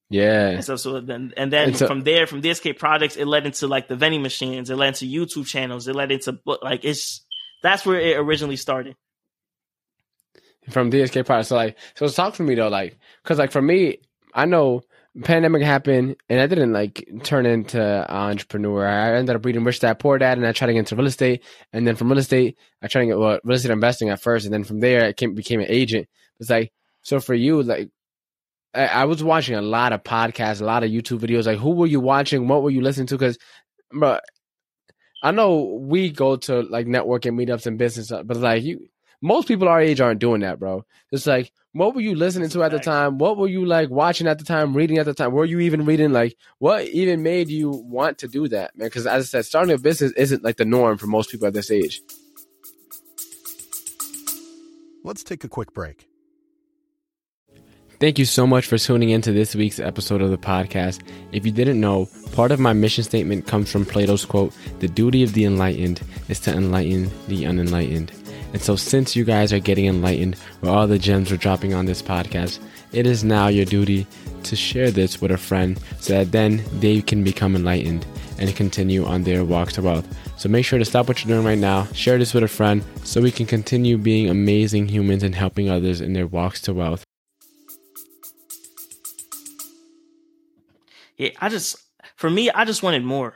Yeah. 0.10 0.50
And 0.50 0.66
so, 0.66 0.76
so 0.76 1.00
then, 1.02 1.34
and 1.38 1.54
then 1.54 1.76
so, 1.76 1.88
from 1.88 2.02
there, 2.02 2.26
from 2.26 2.42
DSK 2.42 2.78
Products, 2.78 3.16
it 3.16 3.26
led 3.26 3.46
into 3.46 3.68
like 3.68 3.88
the 3.88 3.96
vending 3.96 4.24
machines. 4.24 4.70
It 4.70 4.76
led 4.76 4.88
into 4.90 5.06
YouTube 5.06 5.46
channels. 5.46 5.88
It 5.88 5.96
led 5.96 6.12
into 6.12 6.40
like 6.46 6.84
it's 6.84 7.26
that's 7.62 7.86
where 7.86 8.00
it 8.00 8.18
originally 8.18 8.56
started. 8.56 8.96
From 10.70 10.92
DSK 10.92 11.26
Products, 11.26 11.50
so 11.50 11.56
like, 11.56 11.78
so 11.96 12.06
it's 12.06 12.16
talk 12.16 12.36
to 12.36 12.44
me 12.44 12.56
though, 12.56 12.68
like, 12.68 12.98
because 13.24 13.40
like 13.40 13.52
for 13.52 13.62
me, 13.62 13.98
I 14.34 14.46
know 14.46 14.82
pandemic 15.24 15.64
happened 15.64 16.16
and 16.30 16.40
I 16.40 16.48
didn't 16.48 16.74
like 16.74 17.08
turn 17.24 17.46
into 17.46 17.82
an 17.82 18.16
entrepreneur. 18.16 18.88
I 18.88 19.18
ended 19.18 19.36
up 19.36 19.46
reading 19.46 19.64
Rich 19.64 19.80
Dad 19.80 20.00
Poor 20.00 20.18
Dad 20.18 20.38
and 20.38 20.46
I 20.46 20.52
tried 20.52 20.68
to 20.68 20.74
get 20.74 20.80
into 20.80 20.96
real 20.96 21.08
estate. 21.08 21.44
And 21.74 21.88
then 21.88 21.96
from 21.96 22.10
real 22.10 22.20
estate, 22.20 22.58
I 22.82 22.88
tried 22.88 23.02
to 23.02 23.08
get 23.08 23.20
well, 23.20 23.40
real 23.44 23.56
estate 23.56 23.72
investing 23.72 24.10
at 24.10 24.22
first. 24.22 24.46
And 24.46 24.54
then 24.54 24.64
from 24.64 24.80
there, 24.80 25.06
I 25.06 25.14
came, 25.14 25.34
became 25.34 25.60
an 25.60 25.68
agent. 25.70 26.08
It's 26.40 26.50
like, 26.50 26.72
so 27.02 27.20
for 27.20 27.34
you, 27.34 27.64
like, 27.64 27.90
I, 28.74 28.86
I, 28.86 29.06
was 29.06 29.24
watching 29.24 29.56
a 29.56 29.62
lot 29.62 29.94
of 29.94 30.04
podcasts, 30.04 30.62
a 30.62 30.66
lot 30.66 30.84
of 30.84 30.92
YouTube 30.92 31.20
videos. 31.20 31.46
Like, 31.46 31.58
who 31.58 31.72
were 31.72 31.88
you 31.88 32.00
watching? 32.00 32.48
What 32.48 32.62
were 32.62 32.70
you 32.70 32.82
listening 32.82 33.08
to? 33.08 33.16
Because, 33.18 33.38
bro, 33.92 34.20
I 35.24 35.32
know 35.32 35.80
we 35.82 36.12
go 36.12 36.36
to 36.36 36.62
like 36.62 36.86
networking 36.86 37.34
meetups 37.34 37.66
and 37.66 37.78
business, 37.78 38.12
uh, 38.12 38.24
but 38.24 38.38
like 38.38 38.64
you, 38.64 38.88
most 39.22 39.48
people 39.48 39.68
our 39.68 39.82
age 39.82 40.00
aren't 40.02 40.20
doing 40.22 40.42
that, 40.42 40.60
bro. 40.60 40.86
It's 41.12 41.28
like, 41.28 41.52
what 41.74 41.94
were 41.94 42.02
you 42.02 42.16
listening 42.16 42.50
to 42.50 42.64
at 42.64 42.72
the 42.72 42.80
time? 42.80 43.18
What 43.18 43.38
were 43.38 43.48
you 43.48 43.66
like 43.66 43.90
watching 43.90 44.28
at 44.28 44.40
the 44.40 44.46
time, 44.46 44.76
reading 44.76 44.98
at 44.98 45.06
the 45.06 45.14
time? 45.14 45.34
Were 45.34 45.46
you 45.46 45.60
even 45.60 45.86
reading? 45.86 46.14
Like, 46.14 46.38
what 46.60 46.88
even 46.88 47.22
made 47.22 47.50
you 47.50 47.70
want 47.70 48.20
to 48.20 48.28
do 48.28 48.48
that, 48.50 48.78
man? 48.78 48.88
Because 48.88 49.06
as 49.06 49.24
I 49.24 49.26
said, 49.26 49.46
starting 49.46 49.74
a 49.74 49.78
business 49.78 50.14
isn't 50.14 50.44
like 50.44 50.58
the 50.58 50.66
norm 50.66 50.98
for 50.98 51.08
most 51.08 51.32
people 51.32 51.48
at 51.48 51.54
this 51.54 51.72
age. 51.72 52.02
Let's 55.04 55.24
take 55.24 55.44
a 55.44 55.50
quick 55.50 55.74
break. 55.74 56.09
Thank 58.00 58.18
you 58.18 58.24
so 58.24 58.48
much 58.48 58.66
for 58.66 58.78
tuning 58.78 59.10
into 59.10 59.34
this 59.34 59.54
week's 59.54 59.78
episode 59.78 60.22
of 60.22 60.32
the 60.32 60.38
podcast. 60.38 61.02
If 61.34 61.46
you 61.46 61.52
didn't 61.52 61.82
know, 61.82 62.08
part 62.32 62.54
of 62.54 62.58
my 62.60 62.72
mission 62.72 63.04
statement 63.04 63.46
comes 63.46 63.70
from 63.70 63.86
Plato's 63.86 64.24
quote 64.24 64.54
The 64.80 64.88
duty 64.88 65.22
of 65.22 65.34
the 65.34 65.44
enlightened 65.44 66.02
is 66.30 66.40
to 66.42 66.54
enlighten 66.54 67.12
the 67.28 67.44
unenlightened. 67.44 68.14
And 68.54 68.62
so, 68.62 68.78
since 68.78 69.18
you 69.18 69.26
guys 69.26 69.52
are 69.52 69.60
getting 69.60 69.86
enlightened 69.86 70.38
with 70.62 70.70
all 70.70 70.88
the 70.88 70.98
gems 70.98 71.30
we're 71.30 71.36
dropping 71.36 71.74
on 71.74 71.88
this 71.88 72.02
podcast, 72.02 72.60
it 72.94 73.06
is 73.06 73.26
now 73.26 73.50
your 73.50 73.66
duty 73.66 74.08
to 74.44 74.56
share 74.56 74.92
this 74.92 75.20
with 75.20 75.32
a 75.32 75.38
friend 75.38 75.78
so 76.00 76.14
that 76.14 76.32
then 76.32 76.64
they 76.80 77.02
can 77.02 77.22
become 77.22 77.54
enlightened 77.54 78.06
and 78.38 78.56
continue 78.56 79.04
on 79.04 79.24
their 79.24 79.44
walk 79.44 79.74
to 79.74 79.82
wealth. 79.82 80.08
So 80.38 80.48
make 80.48 80.64
sure 80.64 80.80
to 80.80 80.86
stop 80.86 81.10
what 81.10 81.22
you're 81.22 81.36
doing 81.36 81.46
right 81.46 81.60
now, 81.60 81.84
share 81.88 82.18
this 82.18 82.34
with 82.34 82.46
a 82.46 82.48
friend 82.48 82.82
so 83.04 83.22
we 83.22 83.30
can 83.30 83.46
continue 83.46 83.98
being 83.98 84.30
amazing 84.30 84.88
humans 84.88 85.24
and 85.24 85.36
helping 85.36 85.70
others 85.70 86.00
in 86.00 86.14
their 86.14 86.28
walks 86.28 86.62
to 86.62 86.74
wealth. 86.74 87.04
Yeah, 91.20 91.30
I 91.40 91.50
just 91.50 91.76
for 92.16 92.30
me, 92.30 92.50
I 92.50 92.66
just 92.66 92.82
wanted 92.82 93.04
more. 93.04 93.36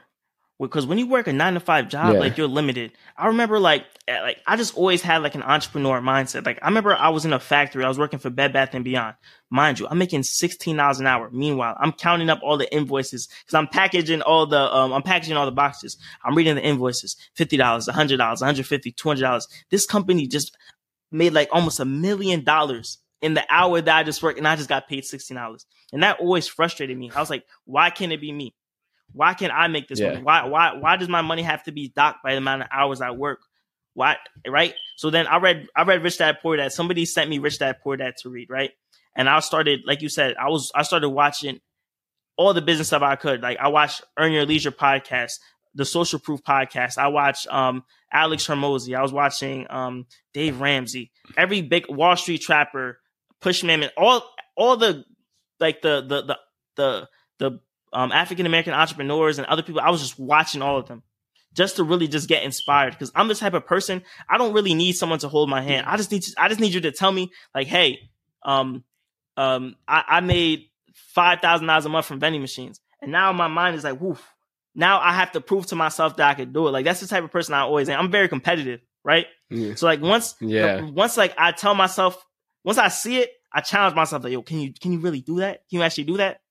Because 0.59 0.85
when 0.85 0.97
you 0.97 1.07
work 1.07 1.27
a 1.27 1.33
nine 1.33 1.55
to 1.55 1.59
five 1.59 1.89
job, 1.89 2.13
yeah. 2.13 2.19
like 2.19 2.37
you're 2.37 2.47
limited. 2.47 2.91
I 3.17 3.27
remember 3.27 3.59
like 3.59 3.85
eh, 4.07 4.21
like 4.21 4.37
I 4.47 4.55
just 4.55 4.77
always 4.77 5.01
had 5.01 5.21
like 5.21 5.35
an 5.35 5.43
entrepreneur 5.43 5.99
mindset. 5.99 6.45
Like 6.45 6.59
I 6.61 6.67
remember 6.67 6.95
I 6.95 7.09
was 7.09 7.25
in 7.25 7.33
a 7.33 7.39
factory, 7.39 7.83
I 7.83 7.89
was 7.89 7.99
working 7.99 8.19
for 8.19 8.29
Bed 8.29 8.53
Bath 8.53 8.73
and 8.73 8.85
Beyond. 8.85 9.15
Mind 9.49 9.79
you, 9.79 9.87
I'm 9.89 9.97
making 9.97 10.23
sixteen 10.23 10.77
dollars 10.77 11.01
an 11.01 11.07
hour. 11.07 11.29
Meanwhile, 11.31 11.75
I'm 11.77 11.91
counting 11.91 12.29
up 12.29 12.39
all 12.41 12.57
the 12.57 12.73
invoices 12.73 13.27
because 13.27 13.55
I'm 13.55 13.67
packaging 13.67 14.21
all 14.21 14.45
the 14.45 14.73
um, 14.73 14.93
I'm 14.93 15.03
packaging 15.03 15.35
all 15.35 15.45
the 15.45 15.51
boxes. 15.51 15.97
I'm 16.23 16.35
reading 16.35 16.55
the 16.55 16.63
invoices, 16.63 17.17
fifty 17.35 17.57
dollars, 17.57 17.89
hundred 17.89 18.17
dollars, 18.17 18.39
150 18.39 18.91
200 18.93 19.21
dollars. 19.21 19.47
This 19.69 19.85
company 19.85 20.27
just 20.27 20.55
made 21.11 21.33
like 21.33 21.49
almost 21.51 21.81
a 21.81 21.85
million 21.85 22.45
dollars 22.45 22.99
in 23.23 23.33
the 23.33 23.45
hour 23.49 23.79
that 23.79 23.97
I 23.97 24.03
just 24.03 24.21
worked 24.21 24.37
and 24.37 24.47
I 24.47 24.57
just 24.57 24.67
got 24.67 24.89
paid 24.89 25.05
$16. 25.05 25.65
And 25.93 26.03
that 26.03 26.19
always 26.19 26.45
frustrated 26.45 26.97
me. 26.97 27.09
I 27.15 27.21
was 27.21 27.29
like, 27.29 27.45
why 27.63 27.89
can't 27.89 28.11
it 28.11 28.19
be 28.19 28.33
me? 28.33 28.53
Why 29.13 29.33
can't 29.33 29.53
I 29.53 29.67
make 29.69 29.87
this 29.87 29.99
yeah. 29.99 30.09
money? 30.09 30.23
Why 30.23 30.45
why 30.45 30.73
why 30.73 30.97
does 30.97 31.07
my 31.07 31.21
money 31.21 31.43
have 31.43 31.63
to 31.63 31.71
be 31.71 31.87
docked 31.95 32.21
by 32.21 32.31
the 32.31 32.39
amount 32.39 32.63
of 32.63 32.67
hours 32.71 32.99
I 32.99 33.11
work? 33.11 33.39
Why 33.93 34.17
right? 34.45 34.73
So 34.97 35.09
then 35.09 35.25
I 35.27 35.37
read 35.37 35.67
I 35.75 35.83
read 35.83 36.03
Rich 36.03 36.17
Dad 36.17 36.39
Poor 36.41 36.57
Dad. 36.57 36.73
Somebody 36.73 37.05
sent 37.05 37.29
me 37.29 37.39
Rich 37.39 37.59
Dad 37.59 37.77
Poor 37.81 37.95
Dad 37.95 38.15
to 38.23 38.29
read, 38.29 38.49
right? 38.49 38.71
And 39.15 39.29
I 39.29 39.39
started, 39.39 39.81
like 39.85 40.01
you 40.01 40.09
said, 40.09 40.35
I 40.35 40.49
was 40.49 40.71
I 40.75 40.83
started 40.83 41.09
watching 41.09 41.61
all 42.35 42.53
the 42.53 42.61
business 42.61 42.87
stuff 42.87 43.03
I 43.03 43.15
could. 43.15 43.41
Like 43.41 43.57
I 43.59 43.69
watched 43.69 44.01
Earn 44.17 44.31
Your 44.33 44.45
Leisure 44.45 44.71
podcast, 44.71 45.33
the 45.75 45.85
Social 45.85 46.19
Proof 46.19 46.41
podcast. 46.43 46.97
I 46.97 47.07
watched 47.07 47.47
um 47.47 47.83
Alex 48.11 48.47
Hormozi. 48.47 48.97
I 48.97 49.01
was 49.01 49.13
watching 49.13 49.67
um 49.69 50.07
Dave 50.33 50.59
Ramsey. 50.59 51.11
Every 51.37 51.61
big 51.61 51.85
Wall 51.87 52.17
Street 52.17 52.41
trapper 52.41 52.99
Pushman, 53.43 53.89
all 53.97 54.23
all 54.55 54.77
the 54.77 55.05
like 55.59 55.81
the 55.81 56.01
the 56.01 56.21
the 56.23 56.39
the 56.75 57.09
the 57.39 57.59
um, 57.91 58.11
African 58.11 58.45
American 58.45 58.73
entrepreneurs 58.73 59.37
and 59.37 59.47
other 59.47 59.61
people. 59.61 59.81
I 59.81 59.89
was 59.89 60.01
just 60.01 60.17
watching 60.17 60.61
all 60.61 60.77
of 60.77 60.87
them 60.87 61.03
just 61.53 61.75
to 61.75 61.83
really 61.83 62.07
just 62.07 62.27
get 62.27 62.43
inspired 62.43 62.93
because 62.93 63.11
I'm 63.13 63.27
the 63.27 63.35
type 63.35 63.53
of 63.53 63.65
person 63.65 64.03
I 64.27 64.37
don't 64.37 64.53
really 64.53 64.73
need 64.73 64.93
someone 64.93 65.19
to 65.19 65.29
hold 65.29 65.49
my 65.49 65.61
hand. 65.61 65.85
I 65.87 65.97
just 65.97 66.11
need 66.11 66.23
to, 66.23 66.33
I 66.37 66.47
just 66.47 66.59
need 66.59 66.73
you 66.73 66.81
to 66.81 66.91
tell 66.91 67.11
me 67.11 67.31
like, 67.53 67.67
hey, 67.67 68.09
um, 68.43 68.83
um, 69.37 69.75
I, 69.87 70.03
I 70.07 70.19
made 70.21 70.65
five 71.13 71.39
thousand 71.39 71.67
dollars 71.67 71.85
a 71.85 71.89
month 71.89 72.05
from 72.05 72.19
vending 72.19 72.41
machines, 72.41 72.79
and 73.01 73.11
now 73.11 73.31
my 73.31 73.47
mind 73.47 73.75
is 73.75 73.83
like, 73.83 73.99
woof. 73.99 74.23
Now 74.75 74.99
I 74.99 75.13
have 75.13 75.33
to 75.33 75.41
prove 75.41 75.67
to 75.67 75.75
myself 75.75 76.17
that 76.17 76.27
I 76.27 76.33
could 76.33 76.51
do 76.51 76.67
it. 76.67 76.71
Like 76.71 76.85
that's 76.85 76.99
the 76.99 77.07
type 77.07 77.23
of 77.23 77.31
person 77.31 77.53
I 77.53 77.59
always 77.59 77.87
am. 77.89 77.99
I'm 77.99 78.11
very 78.11 78.27
competitive, 78.27 78.79
right? 79.03 79.27
Yeah. 79.51 79.75
So 79.75 79.85
like 79.85 80.01
once, 80.01 80.33
yeah, 80.41 80.81
once 80.81 81.15
like 81.15 81.35
I 81.37 81.51
tell 81.51 81.75
myself 81.75 82.23
once 82.63 82.77
I 82.77 82.87
see 82.87 83.17
it, 83.17 83.31
I 83.51 83.61
challenge 83.61 83.95
myself 83.95 84.23
like, 84.23 84.33
yo, 84.33 84.41
can 84.41 84.59
you 84.59 84.73
can 84.73 84.93
you 84.93 84.99
really 84.99 85.21
do 85.21 85.39
that? 85.39 85.67
Can 85.69 85.79
you 85.79 85.83
actually 85.83 86.05
do 86.05 86.17
that? 86.17 86.41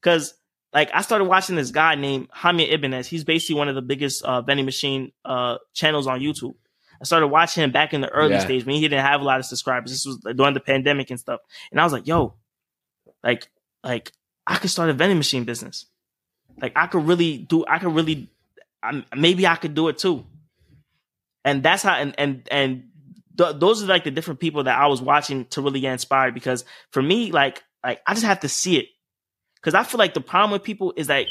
Because 0.00 0.34
like 0.72 0.90
I 0.92 1.02
started 1.02 1.24
watching 1.24 1.56
this 1.56 1.70
guy 1.70 1.94
named 1.94 2.28
Hamia 2.30 2.72
Ibanez. 2.72 3.06
He's 3.06 3.24
basically 3.24 3.56
one 3.56 3.68
of 3.68 3.74
the 3.74 3.82
biggest 3.82 4.22
uh, 4.24 4.42
vending 4.42 4.66
machine 4.66 5.12
uh, 5.24 5.58
channels 5.74 6.06
on 6.06 6.20
YouTube. 6.20 6.54
I 7.02 7.04
started 7.04 7.26
watching 7.26 7.64
him 7.64 7.72
back 7.72 7.92
in 7.92 8.00
the 8.00 8.08
early 8.10 8.34
yeah. 8.34 8.38
stage 8.38 8.64
when 8.64 8.76
he 8.76 8.82
didn't 8.82 9.04
have 9.04 9.20
a 9.20 9.24
lot 9.24 9.40
of 9.40 9.44
subscribers. 9.44 9.90
This 9.90 10.06
was 10.06 10.18
during 10.36 10.54
the 10.54 10.60
pandemic 10.60 11.10
and 11.10 11.18
stuff. 11.18 11.40
And 11.72 11.80
I 11.80 11.84
was 11.84 11.92
like, 11.92 12.06
yo, 12.06 12.34
like, 13.24 13.48
like 13.82 14.12
I 14.46 14.56
could 14.56 14.70
start 14.70 14.88
a 14.88 14.92
vending 14.92 15.18
machine 15.18 15.42
business. 15.42 15.86
Like 16.60 16.72
I 16.76 16.86
could 16.86 17.04
really 17.04 17.38
do, 17.38 17.64
I 17.66 17.80
could 17.80 17.92
really, 17.92 18.30
I, 18.84 19.04
maybe 19.16 19.48
I 19.48 19.56
could 19.56 19.74
do 19.74 19.88
it 19.88 19.98
too. 19.98 20.24
And 21.44 21.60
that's 21.60 21.82
how, 21.82 21.94
and, 21.94 22.14
and, 22.18 22.48
and 22.52 22.84
th- 23.36 23.56
those 23.56 23.82
are 23.82 23.86
like 23.86 24.04
the 24.04 24.10
different 24.10 24.40
people 24.40 24.64
that 24.64 24.78
I 24.78 24.86
was 24.86 25.02
watching 25.02 25.46
to 25.46 25.62
really 25.62 25.80
get 25.80 25.92
inspired 25.92 26.34
because 26.34 26.64
for 26.90 27.02
me, 27.02 27.32
like, 27.32 27.62
like 27.84 28.00
I 28.06 28.14
just 28.14 28.26
have 28.26 28.40
to 28.40 28.48
see 28.48 28.78
it. 28.78 28.86
Cause 29.62 29.74
I 29.74 29.84
feel 29.84 29.98
like 29.98 30.14
the 30.14 30.20
problem 30.20 30.50
with 30.50 30.64
people 30.64 30.92
is 30.96 31.08
like 31.08 31.28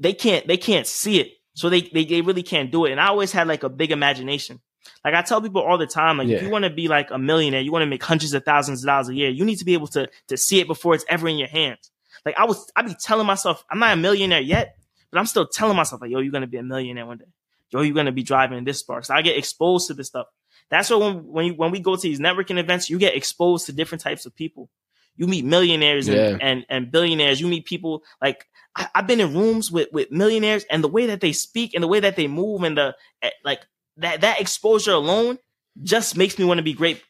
they 0.00 0.12
can't, 0.12 0.46
they 0.46 0.58
can't 0.58 0.86
see 0.86 1.18
it. 1.18 1.32
So 1.54 1.70
they, 1.70 1.80
they, 1.80 2.04
they 2.04 2.20
really 2.20 2.42
can't 2.42 2.70
do 2.70 2.84
it. 2.84 2.92
And 2.92 3.00
I 3.00 3.06
always 3.06 3.32
had 3.32 3.48
like 3.48 3.62
a 3.62 3.70
big 3.70 3.90
imagination. 3.90 4.60
Like 5.04 5.14
I 5.14 5.22
tell 5.22 5.40
people 5.40 5.62
all 5.62 5.78
the 5.78 5.86
time, 5.86 6.18
like 6.18 6.28
yeah. 6.28 6.36
if 6.36 6.42
you 6.42 6.50
want 6.50 6.64
to 6.64 6.70
be 6.70 6.88
like 6.88 7.10
a 7.10 7.18
millionaire, 7.18 7.60
you 7.60 7.72
want 7.72 7.82
to 7.82 7.86
make 7.86 8.02
hundreds 8.02 8.34
of 8.34 8.44
thousands 8.44 8.82
of 8.82 8.86
dollars 8.86 9.08
a 9.08 9.14
year, 9.14 9.30
you 9.30 9.44
need 9.44 9.56
to 9.56 9.64
be 9.64 9.74
able 9.74 9.86
to 9.88 10.08
to 10.28 10.36
see 10.36 10.60
it 10.60 10.66
before 10.66 10.94
it's 10.94 11.04
ever 11.08 11.28
in 11.28 11.38
your 11.38 11.48
hands. 11.48 11.90
Like 12.24 12.36
I 12.38 12.44
was, 12.44 12.70
I'd 12.76 12.86
be 12.86 12.94
telling 13.00 13.26
myself, 13.26 13.64
I'm 13.70 13.78
not 13.78 13.94
a 13.94 13.96
millionaire 13.96 14.40
yet, 14.40 14.76
but 15.10 15.18
I'm 15.18 15.26
still 15.26 15.46
telling 15.46 15.76
myself, 15.76 16.02
like, 16.02 16.10
yo, 16.10 16.20
you're 16.20 16.32
gonna 16.32 16.46
be 16.46 16.58
a 16.58 16.62
millionaire 16.62 17.06
one 17.06 17.18
day. 17.18 17.26
Yo, 17.70 17.80
you're 17.80 17.94
gonna 17.94 18.12
be 18.12 18.22
driving 18.22 18.62
this 18.64 18.82
car. 18.82 19.02
So 19.02 19.14
I 19.14 19.22
get 19.22 19.38
exposed 19.38 19.88
to 19.88 19.94
this 19.94 20.08
stuff. 20.08 20.26
That's 20.70 20.90
why 20.90 20.96
when 20.96 21.26
when, 21.26 21.46
you, 21.46 21.54
when 21.54 21.70
we 21.70 21.80
go 21.80 21.96
to 21.96 22.02
these 22.02 22.20
networking 22.20 22.58
events, 22.58 22.88
you 22.88 22.98
get 22.98 23.16
exposed 23.16 23.66
to 23.66 23.72
different 23.72 24.02
types 24.02 24.26
of 24.26 24.34
people. 24.34 24.70
You 25.16 25.26
meet 25.26 25.44
millionaires 25.44 26.08
and, 26.08 26.16
yeah. 26.16 26.38
and, 26.40 26.64
and 26.70 26.90
billionaires. 26.90 27.40
You 27.40 27.48
meet 27.48 27.66
people 27.66 28.04
like 28.22 28.46
I, 28.76 28.88
have 28.94 29.06
been 29.06 29.20
in 29.20 29.34
rooms 29.34 29.70
with 29.70 29.88
with 29.92 30.10
millionaires, 30.10 30.64
and 30.70 30.82
the 30.82 30.88
way 30.88 31.06
that 31.06 31.20
they 31.20 31.32
speak 31.32 31.74
and 31.74 31.82
the 31.82 31.88
way 31.88 32.00
that 32.00 32.16
they 32.16 32.28
move 32.28 32.62
and 32.62 32.78
the 32.78 32.96
eh, 33.20 33.30
like 33.44 33.60
that 33.96 34.20
that 34.22 34.40
exposure 34.40 34.92
alone 34.92 35.38
just 35.82 36.16
makes 36.16 36.38
me 36.38 36.44
want 36.44 36.58
to 36.58 36.64
be 36.64 36.72
great 36.72 37.02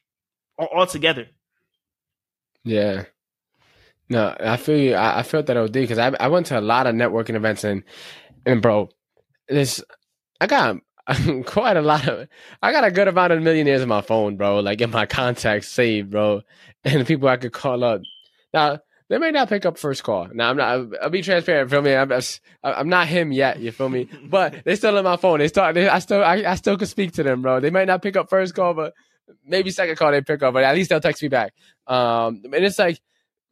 all 0.59 0.69
altogether. 0.75 1.29
Yeah. 2.65 3.05
No, 4.09 4.35
I 4.41 4.57
feel 4.57 4.77
you. 4.77 4.95
I, 4.95 5.21
I 5.21 5.23
felt 5.23 5.47
that 5.47 5.57
OD 5.57 5.73
because 5.73 5.99
I 5.99 6.09
I 6.19 6.29
went 6.29 6.47
to 6.47 6.59
a 6.59 6.61
lot 6.61 6.87
of 6.87 6.95
networking 6.95 7.37
events 7.37 7.65
and 7.65 7.85
and 8.45 8.61
bro, 8.61 8.89
this 9.49 9.83
I 10.41 10.47
got 10.47 10.79
quite 11.47 11.77
a 11.77 11.83
lot 11.83 12.07
of. 12.09 12.29
I 12.63 12.73
got 12.73 12.85
a 12.85 12.91
good 12.91 13.09
amount 13.09 13.33
of 13.33 13.43
millionaires 13.43 13.83
in 13.83 13.89
my 13.89 14.01
phone, 14.01 14.37
bro. 14.37 14.61
Like 14.61 14.81
in 14.81 14.91
my 14.91 15.07
contacts 15.07 15.69
saved, 15.69 16.11
bro, 16.11 16.43
and 16.85 17.07
people 17.07 17.29
I 17.29 17.37
could 17.37 17.53
call 17.53 17.85
up. 17.85 18.03
Now 18.53 18.81
they 19.09 19.19
may 19.19 19.31
not 19.31 19.49
pick 19.49 19.67
up 19.67 19.77
first 19.77 20.05
call. 20.05 20.29
Now 20.33 20.51
I'm 20.51 20.57
not. 20.57 20.89
I'll 21.03 21.11
be 21.11 21.23
transparent. 21.23 21.71
Feel 21.71 21.83
me? 21.83 21.95
I'm, 21.95 22.13
I'm 22.63 22.89
not 22.89 23.09
him 23.09 23.33
yet. 23.33 23.59
You 23.59 23.73
feel 23.73 23.89
me? 23.89 24.09
But 24.31 24.65
they 24.65 24.77
still 24.77 24.97
in 24.97 25.05
my 25.05 25.17
phone. 25.17 25.41
They 25.41 25.49
start. 25.49 25.75
They, 25.75 25.89
I 25.89 25.99
still. 25.99 26.23
I, 26.23 26.45
I 26.47 26.55
still 26.55 26.79
can 26.79 26.87
speak 26.87 27.13
to 27.13 27.23
them, 27.23 27.43
bro. 27.43 27.61
They 27.61 27.71
might 27.71 27.87
not 27.87 28.03
pick 28.03 28.17
up 28.17 28.31
first 28.31 28.55
call, 28.55 28.75
but 28.75 28.95
maybe 29.45 29.71
second 29.71 29.97
call 29.97 30.13
they 30.13 30.23
pick 30.23 30.43
up. 30.43 30.55
But 30.55 30.65
at 30.65 30.75
least 30.75 30.91
they'll 30.91 31.01
text 31.01 31.23
me 31.23 31.29
back. 31.29 31.53
Um, 31.87 32.43
and 32.45 32.65
it's 32.65 32.79
like 32.79 33.01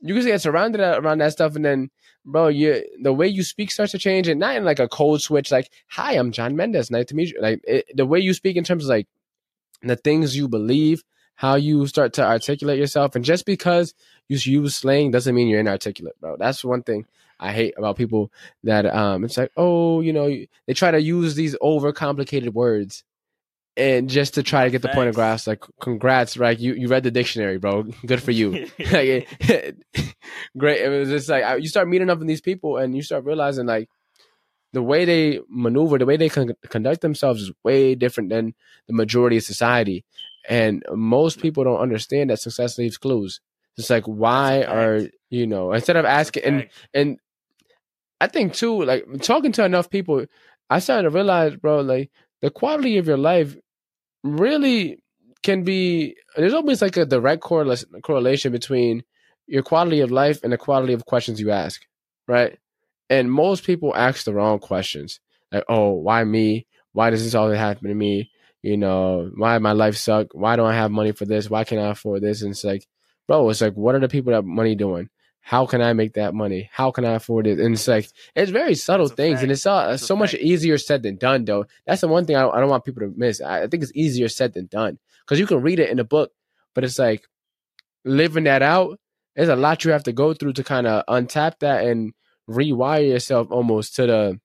you 0.00 0.14
can 0.14 0.24
get 0.24 0.40
surrounded 0.40 0.80
around 0.80 1.18
that 1.18 1.32
stuff, 1.32 1.56
and 1.56 1.64
then 1.64 1.90
bro, 2.24 2.48
you 2.48 2.84
the 3.02 3.12
way 3.12 3.28
you 3.28 3.42
speak 3.42 3.70
starts 3.70 3.92
to 3.92 3.98
change, 3.98 4.28
and 4.28 4.40
not 4.40 4.56
in 4.56 4.64
like 4.64 4.78
a 4.78 4.88
cold 4.88 5.22
switch, 5.22 5.50
like 5.50 5.70
"Hi, 5.88 6.14
I'm 6.14 6.32
John 6.32 6.56
Mendez, 6.56 6.90
nice 6.90 7.06
to 7.06 7.14
meet 7.14 7.32
you." 7.32 7.40
Like 7.40 7.60
it, 7.64 7.86
the 7.94 8.06
way 8.06 8.20
you 8.20 8.34
speak 8.34 8.56
in 8.56 8.64
terms 8.64 8.84
of 8.84 8.90
like 8.90 9.08
the 9.82 9.96
things 9.96 10.36
you 10.36 10.48
believe, 10.48 11.04
how 11.36 11.54
you 11.54 11.86
start 11.86 12.12
to 12.14 12.24
articulate 12.24 12.78
yourself. 12.78 13.14
And 13.14 13.24
just 13.24 13.46
because 13.46 13.94
you 14.28 14.38
use 14.38 14.76
slang 14.76 15.10
doesn't 15.10 15.34
mean 15.34 15.48
you're 15.48 15.60
inarticulate, 15.60 16.20
bro. 16.20 16.36
That's 16.36 16.64
one 16.64 16.82
thing 16.82 17.06
I 17.40 17.52
hate 17.52 17.74
about 17.76 17.96
people 17.96 18.32
that 18.64 18.86
um 18.86 19.24
it's 19.24 19.36
like, 19.36 19.52
oh, 19.56 20.00
you 20.00 20.12
know, 20.12 20.28
they 20.66 20.74
try 20.74 20.90
to 20.90 21.00
use 21.00 21.34
these 21.34 21.56
overcomplicated 21.56 22.52
words 22.52 23.04
and 23.78 24.08
just 24.10 24.34
to 24.34 24.42
try 24.42 24.64
to 24.64 24.70
get 24.70 24.82
the 24.82 24.88
point 24.88 25.08
across 25.08 25.46
like 25.46 25.62
congrats 25.80 26.36
right 26.36 26.58
you 26.58 26.74
you 26.74 26.88
read 26.88 27.02
the 27.02 27.10
dictionary 27.10 27.58
bro. 27.58 27.84
Good 28.04 28.22
for 28.22 28.32
you. 28.32 28.68
Great. 30.58 30.80
It 30.80 30.88
was 30.88 31.08
just 31.08 31.28
like 31.28 31.62
you 31.62 31.68
start 31.68 31.88
meeting 31.88 32.10
up 32.10 32.18
with 32.18 32.28
these 32.28 32.40
people 32.40 32.76
and 32.76 32.94
you 32.94 33.02
start 33.02 33.24
realizing 33.24 33.66
like 33.66 33.88
the 34.72 34.82
way 34.82 35.04
they 35.04 35.40
maneuver 35.48 35.98
the 35.98 36.06
way 36.06 36.16
they 36.16 36.28
con- 36.28 36.54
conduct 36.68 37.00
themselves 37.00 37.42
is 37.42 37.52
way 37.64 37.94
different 37.94 38.30
than 38.30 38.54
the 38.86 38.92
majority 38.92 39.36
of 39.38 39.44
society. 39.44 40.04
And 40.48 40.82
most 40.92 41.40
people 41.40 41.64
don't 41.64 41.80
understand 41.80 42.30
that 42.30 42.40
success 42.40 42.78
leaves 42.78 42.98
clues. 42.98 43.40
It's 43.76 43.90
like 43.90 44.04
why 44.04 44.62
are 44.64 45.08
you 45.30 45.46
know 45.46 45.72
instead 45.72 45.96
of 45.96 46.04
asking 46.04 46.44
and 46.44 46.68
and 46.94 47.18
i 48.20 48.26
think 48.26 48.54
too 48.54 48.82
like 48.82 49.04
talking 49.22 49.52
to 49.52 49.64
enough 49.64 49.90
people 49.90 50.24
i 50.70 50.78
started 50.78 51.04
to 51.04 51.10
realize 51.10 51.54
bro 51.56 51.80
like 51.80 52.10
the 52.40 52.50
quality 52.50 52.98
of 52.98 53.06
your 53.06 53.16
life 53.16 53.56
really 54.22 55.02
can 55.42 55.62
be 55.62 56.16
there's 56.36 56.54
always 56.54 56.82
like 56.82 56.96
a 56.96 57.06
direct 57.06 57.42
correlation 57.42 58.52
between 58.52 59.04
your 59.46 59.62
quality 59.62 60.00
of 60.00 60.10
life 60.10 60.40
and 60.42 60.52
the 60.52 60.58
quality 60.58 60.92
of 60.92 61.06
questions 61.06 61.40
you 61.40 61.50
ask, 61.50 61.80
right? 62.26 62.58
And 63.08 63.30
most 63.32 63.64
people 63.64 63.94
ask 63.96 64.24
the 64.24 64.34
wrong 64.34 64.58
questions. 64.58 65.20
Like, 65.50 65.64
oh, 65.68 65.92
why 65.92 66.24
me? 66.24 66.66
Why 66.92 67.10
does 67.10 67.24
this 67.24 67.34
always 67.34 67.58
happen 67.58 67.88
to 67.88 67.94
me? 67.94 68.30
You 68.62 68.76
know, 68.76 69.30
why 69.36 69.56
my 69.58 69.72
life 69.72 69.96
suck? 69.96 70.28
Why 70.32 70.56
don't 70.56 70.66
I 70.66 70.74
have 70.74 70.90
money 70.90 71.12
for 71.12 71.24
this? 71.24 71.48
Why 71.48 71.64
can't 71.64 71.80
I 71.80 71.90
afford 71.90 72.22
this? 72.22 72.42
And 72.42 72.50
it's 72.50 72.64
like, 72.64 72.86
bro, 73.26 73.48
it's 73.48 73.60
like, 73.60 73.74
what 73.74 73.94
are 73.94 74.00
the 74.00 74.08
people 74.08 74.32
that 74.32 74.42
money 74.42 74.74
doing? 74.74 75.08
How 75.48 75.64
can 75.64 75.80
I 75.80 75.94
make 75.94 76.12
that 76.12 76.34
money? 76.34 76.68
How 76.70 76.90
can 76.90 77.06
I 77.06 77.14
afford 77.14 77.46
it? 77.46 77.58
And 77.58 77.72
it's 77.72 77.88
like 77.88 78.06
it's 78.34 78.50
very 78.50 78.74
subtle 78.74 79.08
things, 79.08 79.36
fact. 79.36 79.44
and 79.44 79.52
it's 79.52 79.64
uh, 79.64 79.96
so 79.96 80.14
much 80.14 80.34
easier 80.34 80.76
said 80.76 81.02
than 81.02 81.16
done. 81.16 81.46
Though 81.46 81.64
that's 81.86 82.02
the 82.02 82.08
one 82.08 82.26
thing 82.26 82.36
I, 82.36 82.46
I 82.46 82.60
don't 82.60 82.68
want 82.68 82.84
people 82.84 83.00
to 83.00 83.14
miss. 83.16 83.40
I, 83.40 83.62
I 83.62 83.66
think 83.66 83.82
it's 83.82 83.94
easier 83.94 84.28
said 84.28 84.52
than 84.52 84.66
done 84.66 84.98
because 85.24 85.40
you 85.40 85.46
can 85.46 85.62
read 85.62 85.78
it 85.78 85.88
in 85.88 86.00
a 86.00 86.04
book, 86.04 86.32
but 86.74 86.84
it's 86.84 86.98
like 86.98 87.26
living 88.04 88.44
that 88.44 88.60
out. 88.60 89.00
There's 89.36 89.48
a 89.48 89.56
lot 89.56 89.86
you 89.86 89.92
have 89.92 90.04
to 90.04 90.12
go 90.12 90.34
through 90.34 90.52
to 90.52 90.62
kind 90.62 90.86
of 90.86 91.06
untap 91.08 91.60
that 91.60 91.82
and 91.86 92.12
rewire 92.46 93.08
yourself 93.08 93.50
almost 93.50 93.96
to 93.96 94.06
the 94.06 94.40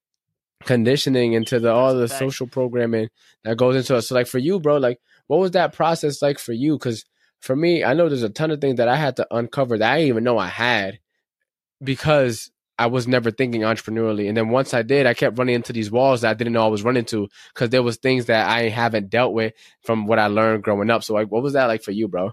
conditioning 0.64 1.36
and 1.36 1.46
to 1.48 1.60
the 1.60 1.74
all 1.74 1.94
the 1.94 2.08
social 2.08 2.48
programming 2.48 3.10
that 3.44 3.58
goes 3.58 3.76
into 3.76 3.98
it. 3.98 4.04
So 4.04 4.16
like 4.16 4.28
for 4.28 4.38
you, 4.38 4.58
bro, 4.58 4.78
like 4.78 5.02
what 5.28 5.42
was 5.42 5.52
that 5.52 5.74
process 5.74 6.22
like 6.22 6.40
for 6.40 6.54
you? 6.54 6.78
Because 6.78 7.04
for 7.44 7.58
me, 7.58 7.84
I 7.84 7.94
know 7.94 8.08
there's 8.08 8.24
a 8.24 8.30
ton 8.30 8.52
of 8.52 8.62
things 8.62 8.78
that 8.78 8.88
I 8.88 8.96
had 8.96 9.18
to 9.18 9.28
uncover 9.30 9.78
that 9.78 9.92
I 9.92 9.98
didn't 9.98 10.08
even 10.08 10.24
know 10.24 10.38
I 10.38 10.48
had 10.48 11.00
because 11.84 12.50
I 12.80 12.88
was 12.88 13.06
never 13.06 13.32
thinking 13.32 13.64
entrepreneurially. 13.64 14.30
And 14.30 14.38
then 14.38 14.48
once 14.48 14.74
I 14.74 14.82
did, 14.82 15.06
I 15.06 15.14
kept 15.14 15.38
running 15.38 15.56
into 15.56 15.74
these 15.74 15.92
walls 15.92 16.22
that 16.22 16.30
I 16.30 16.36
didn't 16.36 16.54
know 16.54 16.64
I 16.64 16.70
was 16.70 16.84
running 16.84 17.04
to 17.06 17.28
because 17.54 17.70
there 17.70 17.84
was 17.84 17.98
things 17.98 18.28
that 18.28 18.50
I 18.50 18.70
haven't 18.70 19.10
dealt 19.10 19.34
with 19.34 19.52
from 19.82 20.08
what 20.08 20.20
I 20.20 20.28
learned 20.28 20.64
growing 20.64 20.90
up. 20.90 21.04
So 21.04 21.16
like, 21.16 21.28
what 21.28 21.44
was 21.44 21.52
that 21.52 21.66
like 21.66 21.84
for 21.84 21.92
you, 21.92 22.08
bro? 22.08 22.32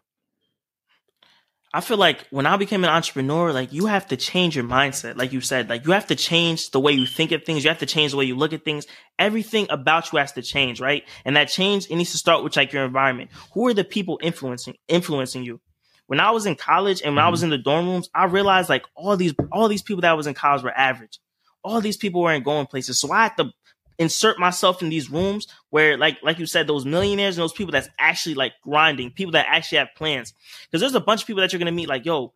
I 1.73 1.81
feel 1.81 1.99
like 1.99 2.27
when 2.31 2.47
I 2.47 2.57
became 2.57 2.83
an 2.83 2.91
entrepreneur, 2.91 3.53
like 3.53 3.73
you 3.73 3.87
have 3.87 4.09
to 4.09 4.17
change 4.17 4.57
your 4.57 4.65
mindset. 4.65 5.17
Like 5.17 5.33
you 5.33 5.41
said, 5.41 5.69
like 5.69 5.87
you 5.87 5.93
have 5.93 6.09
to 6.09 6.17
change 6.17 6.71
the 6.73 6.81
way 6.81 6.93
you 6.93 7.07
think 7.07 7.31
of 7.31 7.45
things. 7.45 7.63
You 7.63 7.71
have 7.71 7.79
to 7.79 7.87
change 7.87 8.11
the 8.11 8.17
way 8.17 8.25
you 8.25 8.37
look 8.37 8.53
at 8.53 8.65
things. 8.65 8.89
Everything 9.21 9.69
about 9.71 10.13
you 10.13 10.19
has 10.19 10.33
to 10.33 10.43
change, 10.43 10.81
right? 10.81 11.05
And 11.25 11.37
that 11.37 11.49
change, 11.49 11.87
it 11.89 11.95
needs 11.95 12.11
to 12.11 12.19
start 12.19 12.43
with 12.43 12.57
like 12.57 12.73
your 12.73 12.85
environment. 12.85 13.31
Who 13.53 13.69
are 13.69 13.75
the 13.75 13.85
people 13.85 14.19
influencing, 14.21 14.75
influencing 14.89 15.45
you? 15.45 15.61
When 16.09 16.19
I 16.19 16.33
was 16.33 16.45
in 16.45 16.57
college 16.57 17.03
and 17.03 17.15
when 17.15 17.21
mm-hmm. 17.21 17.29
I 17.29 17.31
was 17.31 17.45
in 17.45 17.51
the 17.51 17.59
dorm 17.59 17.87
rooms, 17.87 18.11
I 18.13 18.25
realized 18.25 18.69
like 18.69 18.85
all 18.97 19.17
these, 19.17 19.35
all 19.53 19.69
these 19.69 19.83
people 19.83 20.03
that 20.03 20.17
was 20.17 20.27
in 20.27 20.35
college 20.35 20.65
were 20.65 20.77
average. 20.77 21.21
All 21.63 21.81
these 21.81 21.97
people 21.97 22.23
weren't 22.23 22.45
going 22.45 22.67
places. 22.67 22.99
So 22.99 23.13
I 23.13 23.25
had 23.25 23.37
to 23.37 23.53
insert 24.01 24.39
myself 24.39 24.83
in 24.83 24.89
these 24.89 25.11
rooms 25.11 25.47
where 25.69 25.99
like 25.99 26.17
like 26.23 26.39
you 26.39 26.47
said 26.47 26.67
those 26.67 26.87
millionaires 26.87 27.37
and 27.37 27.43
those 27.43 27.53
people 27.53 27.71
that's 27.71 27.89
actually 27.99 28.35
like 28.35 28.55
grinding 28.63 29.11
people 29.11 29.33
that 29.33 29.47
actually 29.49 29.77
have 29.79 29.89
plans. 29.95 30.33
Because 30.65 30.81
there's 30.81 30.95
a 30.95 31.01
bunch 31.01 31.21
of 31.21 31.27
people 31.27 31.43
that 31.43 31.53
you're 31.53 31.59
gonna 31.59 31.71
meet 31.71 31.89
like 31.89 32.07
yo 32.07 32.33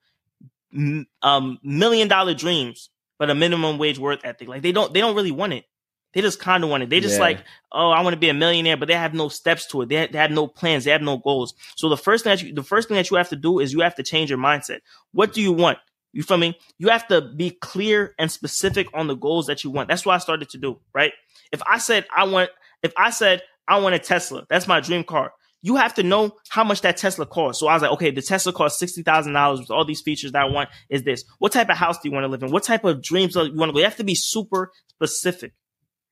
m- 0.72 1.06
um 1.22 1.58
million 1.62 2.06
dollar 2.06 2.34
dreams 2.34 2.90
but 3.18 3.30
a 3.30 3.34
minimum 3.34 3.78
wage 3.78 3.98
worth 3.98 4.20
ethic. 4.24 4.46
Like 4.46 4.60
they 4.60 4.72
don't 4.72 4.92
they 4.92 5.00
don't 5.00 5.16
really 5.16 5.30
want 5.30 5.54
it. 5.54 5.64
They 6.12 6.20
just 6.20 6.38
kind 6.38 6.62
of 6.62 6.70
want 6.70 6.82
it. 6.82 6.90
They 6.90 7.00
just 7.00 7.14
yeah. 7.16 7.22
like 7.22 7.44
oh 7.72 7.88
i 7.88 8.02
want 8.02 8.12
to 8.12 8.20
be 8.20 8.28
a 8.28 8.34
millionaire 8.34 8.76
but 8.76 8.86
they 8.86 8.94
have 8.94 9.14
no 9.14 9.30
steps 9.30 9.66
to 9.68 9.80
it. 9.80 9.88
They 9.88 9.94
have, 9.96 10.12
they 10.12 10.18
have 10.18 10.30
no 10.30 10.46
plans. 10.46 10.84
They 10.84 10.90
have 10.90 11.00
no 11.00 11.16
goals. 11.16 11.54
So 11.76 11.88
the 11.88 11.96
first 11.96 12.24
thing 12.24 12.36
that 12.36 12.42
you 12.42 12.52
the 12.52 12.62
first 12.62 12.88
thing 12.88 12.98
that 12.98 13.10
you 13.10 13.16
have 13.16 13.30
to 13.30 13.36
do 13.36 13.58
is 13.58 13.72
you 13.72 13.80
have 13.80 13.94
to 13.94 14.02
change 14.02 14.28
your 14.28 14.38
mindset. 14.38 14.80
What 15.12 15.32
do 15.32 15.40
you 15.40 15.52
want 15.54 15.78
you 16.14 16.22
feel 16.22 16.38
me? 16.38 16.56
You 16.78 16.88
have 16.88 17.06
to 17.08 17.20
be 17.20 17.50
clear 17.50 18.14
and 18.18 18.30
specific 18.30 18.86
on 18.94 19.08
the 19.08 19.16
goals 19.16 19.46
that 19.48 19.64
you 19.64 19.70
want. 19.70 19.88
That's 19.88 20.06
what 20.06 20.14
I 20.14 20.18
started 20.18 20.48
to 20.50 20.58
do, 20.58 20.80
right? 20.94 21.12
If 21.52 21.60
I 21.66 21.78
said 21.78 22.06
I 22.14 22.24
want, 22.24 22.50
if 22.82 22.92
I 22.96 23.10
said 23.10 23.42
I 23.68 23.80
want 23.80 23.94
a 23.94 23.98
Tesla, 23.98 24.46
that's 24.48 24.68
my 24.68 24.80
dream 24.80 25.04
car. 25.04 25.32
You 25.60 25.76
have 25.76 25.94
to 25.94 26.02
know 26.02 26.32
how 26.50 26.62
much 26.62 26.82
that 26.82 26.98
Tesla 26.98 27.26
costs. 27.26 27.58
So 27.58 27.66
I 27.66 27.74
was 27.74 27.82
like, 27.82 27.92
okay, 27.92 28.10
the 28.10 28.22
Tesla 28.22 28.52
costs 28.52 28.78
sixty 28.78 29.02
thousand 29.02 29.32
dollars 29.32 29.60
with 29.60 29.70
all 29.70 29.84
these 29.84 30.02
features 30.02 30.32
that 30.32 30.42
I 30.42 30.44
want. 30.46 30.68
Is 30.88 31.02
this? 31.02 31.24
What 31.38 31.52
type 31.52 31.68
of 31.68 31.76
house 31.76 31.98
do 31.98 32.08
you 32.08 32.14
want 32.14 32.24
to 32.24 32.28
live 32.28 32.42
in? 32.42 32.50
What 32.50 32.62
type 32.62 32.84
of 32.84 33.02
dreams 33.02 33.34
do 33.34 33.44
you 33.44 33.54
want 33.56 33.70
to 33.70 33.72
go? 33.72 33.78
You 33.78 33.84
have 33.84 33.96
to 33.96 34.04
be 34.04 34.14
super 34.14 34.70
specific, 34.88 35.52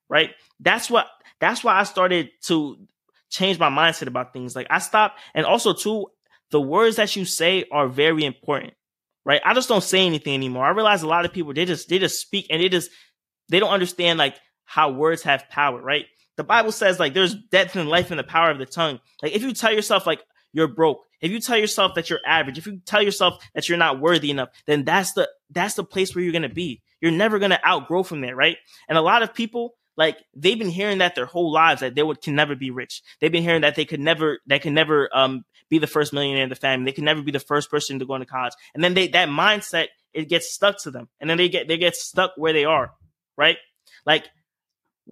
right? 0.08 0.30
That's 0.60 0.90
what. 0.90 1.06
That's 1.40 1.62
why 1.64 1.78
I 1.78 1.82
started 1.84 2.30
to 2.44 2.76
change 3.30 3.58
my 3.58 3.68
mindset 3.68 4.06
about 4.06 4.32
things. 4.32 4.56
Like 4.56 4.68
I 4.70 4.78
stopped, 4.78 5.18
and 5.34 5.44
also 5.44 5.72
too, 5.72 6.06
the 6.50 6.60
words 6.60 6.96
that 6.96 7.14
you 7.16 7.24
say 7.24 7.64
are 7.70 7.88
very 7.88 8.24
important 8.24 8.74
right? 9.24 9.40
I 9.44 9.54
just 9.54 9.68
don't 9.68 9.82
say 9.82 10.06
anything 10.06 10.34
anymore. 10.34 10.64
I 10.64 10.70
realize 10.70 11.02
a 11.02 11.08
lot 11.08 11.24
of 11.24 11.32
people 11.32 11.54
they 11.54 11.64
just 11.64 11.88
they 11.88 11.98
just 11.98 12.20
speak 12.20 12.46
and 12.50 12.62
they 12.62 12.68
just 12.68 12.90
they 13.48 13.60
don't 13.60 13.70
understand 13.70 14.18
like 14.18 14.36
how 14.64 14.90
words 14.90 15.22
have 15.22 15.48
power, 15.50 15.80
right? 15.80 16.06
The 16.36 16.44
Bible 16.44 16.72
says 16.72 16.98
like 16.98 17.14
there's 17.14 17.34
death 17.34 17.76
and 17.76 17.88
life 17.88 18.10
in 18.10 18.16
the 18.16 18.24
power 18.24 18.50
of 18.50 18.58
the 18.58 18.66
tongue. 18.66 19.00
Like 19.22 19.32
if 19.32 19.42
you 19.42 19.52
tell 19.52 19.72
yourself 19.72 20.06
like 20.06 20.22
you're 20.52 20.68
broke, 20.68 21.04
if 21.20 21.30
you 21.30 21.40
tell 21.40 21.58
yourself 21.58 21.94
that 21.94 22.10
you're 22.10 22.20
average, 22.26 22.58
if 22.58 22.66
you 22.66 22.80
tell 22.84 23.02
yourself 23.02 23.44
that 23.54 23.68
you're 23.68 23.78
not 23.78 24.00
worthy 24.00 24.30
enough, 24.30 24.48
then 24.66 24.84
that's 24.84 25.12
the 25.12 25.28
that's 25.50 25.74
the 25.74 25.84
place 25.84 26.14
where 26.14 26.24
you're 26.24 26.32
gonna 26.32 26.48
be. 26.48 26.82
You're 27.00 27.12
never 27.12 27.38
gonna 27.38 27.60
outgrow 27.66 28.02
from 28.02 28.20
there, 28.20 28.36
right? 28.36 28.56
And 28.88 28.96
a 28.96 29.02
lot 29.02 29.22
of 29.22 29.34
people 29.34 29.74
like 29.96 30.18
they've 30.34 30.58
been 30.58 30.68
hearing 30.68 30.98
that 30.98 31.14
their 31.14 31.26
whole 31.26 31.52
lives 31.52 31.80
that 31.80 31.94
they 31.94 32.02
would 32.02 32.20
can 32.22 32.34
never 32.34 32.56
be 32.56 32.70
rich. 32.70 33.02
They've 33.20 33.32
been 33.32 33.42
hearing 33.42 33.62
that 33.62 33.74
they 33.74 33.84
could 33.84 34.00
never 34.00 34.38
they 34.46 34.58
can 34.58 34.74
never 34.74 35.08
um 35.14 35.44
be 35.68 35.78
the 35.78 35.86
first 35.86 36.12
millionaire 36.12 36.44
in 36.44 36.48
the 36.48 36.54
family. 36.54 36.86
They 36.86 36.94
can 36.94 37.04
never 37.04 37.22
be 37.22 37.32
the 37.32 37.40
first 37.40 37.70
person 37.70 37.98
to 37.98 38.06
go 38.06 38.14
into 38.14 38.26
college. 38.26 38.54
And 38.74 38.82
then 38.82 38.94
they 38.94 39.08
that 39.08 39.28
mindset 39.28 39.88
it 40.12 40.28
gets 40.28 40.52
stuck 40.52 40.78
to 40.82 40.90
them. 40.90 41.08
And 41.20 41.28
then 41.28 41.38
they 41.38 41.48
get 41.48 41.68
they 41.68 41.78
get 41.78 41.94
stuck 41.94 42.32
where 42.36 42.52
they 42.52 42.64
are, 42.64 42.92
right? 43.36 43.56
Like 44.06 44.28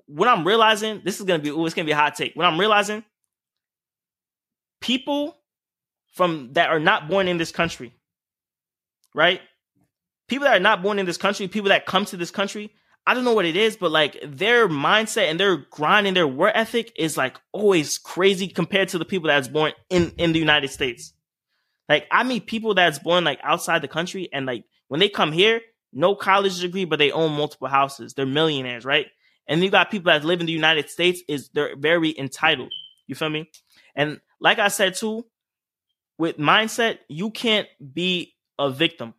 what 0.07 0.29
I'm 0.29 0.47
realizing, 0.47 1.03
this 1.05 1.21
is 1.21 1.27
gonna 1.27 1.43
be 1.43 1.51
ooh, 1.51 1.67
it's 1.67 1.75
gonna 1.75 1.87
be 1.87 1.93
a 1.93 1.97
hot 1.97 2.15
take. 2.15 2.35
What 2.35 2.47
I'm 2.47 2.59
realizing, 2.59 3.05
people 4.81 5.37
from 6.13 6.53
that 6.55 6.71
are 6.71 6.81
not 6.81 7.09
born 7.09 7.29
in 7.29 7.39
this 7.39 7.53
country, 7.53 7.95
right? 9.15 9.41
People 10.29 10.45
that 10.45 10.57
are 10.57 10.61
not 10.61 10.83
born 10.83 10.99
in 10.99 11.07
this 11.07 11.17
country, 11.17 11.49
people 11.49 11.71
that 11.71 11.87
come 11.87 12.05
to 12.07 12.17
this 12.17 12.31
country, 12.31 12.73
I 13.11 13.15
don't 13.15 13.25
know 13.25 13.35
what 13.35 13.45
it 13.45 13.57
is, 13.57 13.77
but 13.77 13.91
like 13.91 14.17
their 14.23 14.69
mindset 14.69 15.29
and 15.29 15.41
their 15.41 15.57
grind 15.57 16.07
and 16.07 16.17
their 16.17 16.29
work 16.29 16.53
ethic 16.55 16.93
is 16.95 17.17
like 17.17 17.41
always 17.51 17.99
crazy 17.99 18.47
compared 18.47 18.91
to 18.91 18.99
the 18.99 19.05
people 19.05 19.27
that's 19.27 19.49
born 19.49 19.73
in 19.89 20.13
in 20.17 20.33
the 20.33 20.39
United 20.39 20.69
States. 20.69 21.13
Like 21.89 22.07
I 22.13 22.23
meet 22.23 22.47
people 22.47 22.73
that's 22.73 23.01
born 23.01 23.25
like 23.25 23.41
outside 23.43 23.83
the 23.83 23.89
country 23.89 24.29
and 24.33 24.47
like 24.47 24.63
when 24.87 25.01
they 25.01 25.09
come 25.09 25.33
here, 25.33 25.61
no 25.93 26.15
college 26.15 26.61
degree, 26.61 26.85
but 26.85 27.01
they 27.01 27.11
own 27.11 27.33
multiple 27.33 27.67
houses. 27.67 28.15
They're 28.15 28.27
millionaires, 28.27 28.85
right? 28.85 29.09
And 29.49 29.61
you 29.61 29.71
got 29.71 29.91
people 29.91 30.13
that 30.13 30.25
live 30.25 30.39
in 30.39 30.47
the 30.47 30.53
United 30.53 30.89
States 30.89 31.21
is 31.27 31.49
they're 31.49 31.75
very 31.75 32.17
entitled. 32.17 32.73
You 33.09 33.17
feel 33.17 33.29
me? 33.29 33.51
And 33.97 34.21
like 34.39 34.61
I 34.61 34.69
said 34.69 34.95
too, 34.95 35.27
with 36.17 36.39
mindset, 36.39 36.99
you 37.09 37.33
can't 37.33 37.67
be 37.93 38.37
a 38.57 38.71
victim 38.71 39.15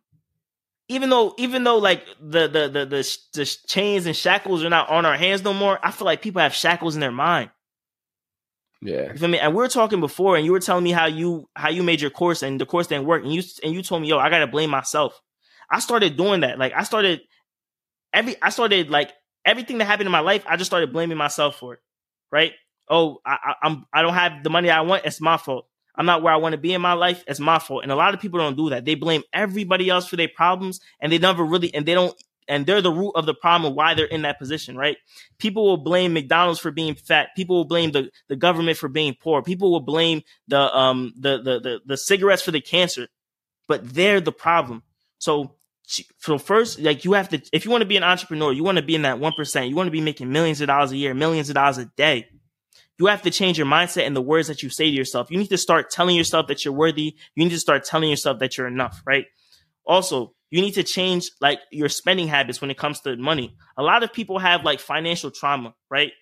even 0.92 1.08
though 1.08 1.34
even 1.38 1.64
though 1.64 1.78
like 1.78 2.04
the, 2.20 2.46
the 2.48 2.68
the 2.68 2.86
the 2.86 3.18
the, 3.32 3.56
chains 3.66 4.04
and 4.06 4.14
shackles 4.14 4.62
are 4.62 4.68
not 4.70 4.90
on 4.90 5.06
our 5.06 5.16
hands 5.16 5.42
no 5.42 5.54
more, 5.54 5.78
I 5.82 5.90
feel 5.90 6.04
like 6.04 6.20
people 6.20 6.42
have 6.42 6.54
shackles 6.54 6.94
in 6.94 7.00
their 7.00 7.10
mind. 7.10 7.50
Yeah. 8.82 9.12
You 9.12 9.18
feel 9.18 9.28
me? 9.28 9.38
And 9.38 9.54
we 9.54 9.58
were 9.58 9.68
talking 9.68 10.00
before, 10.00 10.36
and 10.36 10.44
you 10.44 10.52
were 10.52 10.60
telling 10.60 10.84
me 10.84 10.92
how 10.92 11.06
you 11.06 11.48
how 11.56 11.70
you 11.70 11.82
made 11.82 12.00
your 12.00 12.10
course 12.10 12.42
and 12.42 12.60
the 12.60 12.66
course 12.66 12.88
didn't 12.88 13.06
work, 13.06 13.22
and 13.22 13.32
you 13.32 13.42
and 13.62 13.72
you 13.72 13.82
told 13.82 14.02
me, 14.02 14.08
yo, 14.08 14.18
I 14.18 14.28
gotta 14.28 14.46
blame 14.46 14.70
myself. 14.70 15.18
I 15.70 15.80
started 15.80 16.16
doing 16.16 16.40
that. 16.40 16.58
Like 16.58 16.74
I 16.76 16.82
started 16.82 17.22
every 18.12 18.36
I 18.42 18.50
started 18.50 18.90
like 18.90 19.12
everything 19.46 19.78
that 19.78 19.86
happened 19.86 20.06
in 20.06 20.12
my 20.12 20.20
life, 20.20 20.44
I 20.46 20.56
just 20.56 20.68
started 20.68 20.92
blaming 20.92 21.16
myself 21.16 21.56
for 21.56 21.74
it. 21.74 21.80
Right? 22.30 22.52
Oh, 22.90 23.18
I, 23.24 23.38
I 23.42 23.54
I'm 23.62 23.86
I 23.92 24.02
don't 24.02 24.14
have 24.14 24.42
the 24.42 24.50
money 24.50 24.68
I 24.68 24.82
want, 24.82 25.06
it's 25.06 25.20
my 25.20 25.38
fault. 25.38 25.66
I'm 25.94 26.06
not 26.06 26.22
where 26.22 26.32
I 26.32 26.36
want 26.36 26.52
to 26.52 26.58
be 26.58 26.72
in 26.72 26.80
my 26.80 26.94
life. 26.94 27.22
It's 27.26 27.40
my 27.40 27.58
fault. 27.58 27.82
And 27.82 27.92
a 27.92 27.96
lot 27.96 28.14
of 28.14 28.20
people 28.20 28.38
don't 28.38 28.56
do 28.56 28.70
that. 28.70 28.84
They 28.84 28.94
blame 28.94 29.22
everybody 29.32 29.90
else 29.90 30.06
for 30.06 30.16
their 30.16 30.28
problems 30.28 30.80
and 31.00 31.12
they 31.12 31.18
never 31.18 31.44
really, 31.44 31.74
and 31.74 31.84
they 31.84 31.94
don't, 31.94 32.14
and 32.48 32.66
they're 32.66 32.82
the 32.82 32.92
root 32.92 33.12
of 33.14 33.26
the 33.26 33.34
problem 33.34 33.70
of 33.70 33.76
why 33.76 33.94
they're 33.94 34.06
in 34.06 34.22
that 34.22 34.38
position, 34.38 34.76
right? 34.76 34.96
People 35.38 35.64
will 35.64 35.76
blame 35.76 36.12
McDonald's 36.12 36.60
for 36.60 36.70
being 36.70 36.94
fat. 36.94 37.28
People 37.36 37.56
will 37.56 37.64
blame 37.64 37.92
the, 37.92 38.10
the 38.28 38.36
government 38.36 38.78
for 38.78 38.88
being 38.88 39.14
poor. 39.20 39.42
People 39.42 39.70
will 39.70 39.80
blame 39.80 40.22
the 40.48 40.76
um 40.76 41.12
the, 41.16 41.38
the 41.38 41.60
the 41.60 41.80
the 41.86 41.96
cigarettes 41.96 42.42
for 42.42 42.50
the 42.50 42.60
cancer, 42.60 43.08
but 43.68 43.94
they're 43.94 44.20
the 44.20 44.32
problem. 44.32 44.82
So 45.18 45.54
so 46.18 46.38
first, 46.38 46.80
like 46.80 47.04
you 47.04 47.12
have 47.12 47.28
to, 47.30 47.42
if 47.52 47.64
you 47.64 47.70
want 47.70 47.82
to 47.82 47.86
be 47.86 47.96
an 47.96 48.04
entrepreneur, 48.04 48.52
you 48.52 48.64
want 48.64 48.76
to 48.78 48.82
be 48.82 48.94
in 48.94 49.02
that 49.02 49.18
one 49.18 49.32
percent. 49.32 49.68
You 49.68 49.76
want 49.76 49.86
to 49.88 49.92
be 49.92 50.00
making 50.00 50.32
millions 50.32 50.60
of 50.60 50.68
dollars 50.68 50.92
a 50.92 50.96
year, 50.96 51.14
millions 51.14 51.48
of 51.48 51.54
dollars 51.54 51.78
a 51.78 51.84
day. 51.84 52.28
You 53.02 53.08
have 53.08 53.22
to 53.22 53.32
change 53.32 53.58
your 53.58 53.66
mindset 53.66 54.06
and 54.06 54.14
the 54.14 54.22
words 54.22 54.46
that 54.46 54.62
you 54.62 54.70
say 54.70 54.84
to 54.84 54.96
yourself. 54.96 55.28
You 55.28 55.36
need 55.36 55.48
to 55.48 55.58
start 55.58 55.90
telling 55.90 56.14
yourself 56.14 56.46
that 56.46 56.64
you're 56.64 56.72
worthy. 56.72 57.16
You 57.34 57.42
need 57.42 57.50
to 57.50 57.58
start 57.58 57.84
telling 57.84 58.08
yourself 58.08 58.38
that 58.38 58.56
you're 58.56 58.68
enough, 58.68 59.02
right? 59.04 59.24
Also, 59.84 60.34
you 60.50 60.60
need 60.60 60.74
to 60.74 60.84
change 60.84 61.28
like 61.40 61.58
your 61.72 61.88
spending 61.88 62.28
habits 62.28 62.60
when 62.60 62.70
it 62.70 62.78
comes 62.78 63.00
to 63.00 63.16
money. 63.16 63.56
A 63.76 63.82
lot 63.82 64.04
of 64.04 64.12
people 64.12 64.38
have 64.38 64.64
like 64.64 64.78
financial 64.78 65.32
trauma, 65.32 65.74
right? 65.90 66.12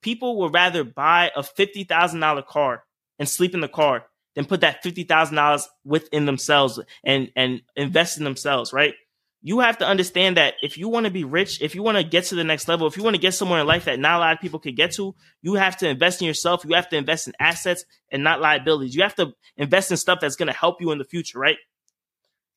People 0.00 0.38
would 0.38 0.54
rather 0.54 0.84
buy 0.84 1.32
a 1.34 1.42
$50,000 1.42 2.46
car 2.46 2.84
and 3.18 3.28
sleep 3.28 3.52
in 3.52 3.60
the 3.60 3.66
car 3.66 4.06
than 4.36 4.44
put 4.44 4.60
that 4.60 4.84
$50,000 4.84 5.64
within 5.84 6.24
themselves 6.24 6.78
and, 7.04 7.32
and 7.34 7.62
invest 7.74 8.16
in 8.16 8.22
themselves, 8.22 8.72
right? 8.72 8.94
You 9.40 9.60
have 9.60 9.78
to 9.78 9.86
understand 9.86 10.36
that 10.36 10.54
if 10.62 10.76
you 10.76 10.88
want 10.88 11.06
to 11.06 11.12
be 11.12 11.22
rich, 11.22 11.62
if 11.62 11.74
you 11.74 11.82
want 11.82 11.96
to 11.96 12.02
get 12.02 12.24
to 12.24 12.34
the 12.34 12.42
next 12.42 12.66
level, 12.66 12.88
if 12.88 12.96
you 12.96 13.04
want 13.04 13.14
to 13.14 13.22
get 13.22 13.34
somewhere 13.34 13.60
in 13.60 13.66
life 13.66 13.84
that 13.84 14.00
not 14.00 14.16
a 14.16 14.18
lot 14.18 14.32
of 14.32 14.40
people 14.40 14.58
could 14.58 14.76
get 14.76 14.92
to, 14.94 15.14
you 15.42 15.54
have 15.54 15.76
to 15.76 15.88
invest 15.88 16.20
in 16.20 16.26
yourself. 16.26 16.64
You 16.64 16.74
have 16.74 16.88
to 16.88 16.96
invest 16.96 17.28
in 17.28 17.34
assets 17.38 17.84
and 18.10 18.24
not 18.24 18.40
liabilities. 18.40 18.96
You 18.96 19.02
have 19.02 19.14
to 19.14 19.32
invest 19.56 19.92
in 19.92 19.96
stuff 19.96 20.18
that's 20.20 20.34
going 20.34 20.48
to 20.48 20.52
help 20.52 20.80
you 20.80 20.90
in 20.90 20.98
the 20.98 21.04
future, 21.04 21.38
right? 21.38 21.56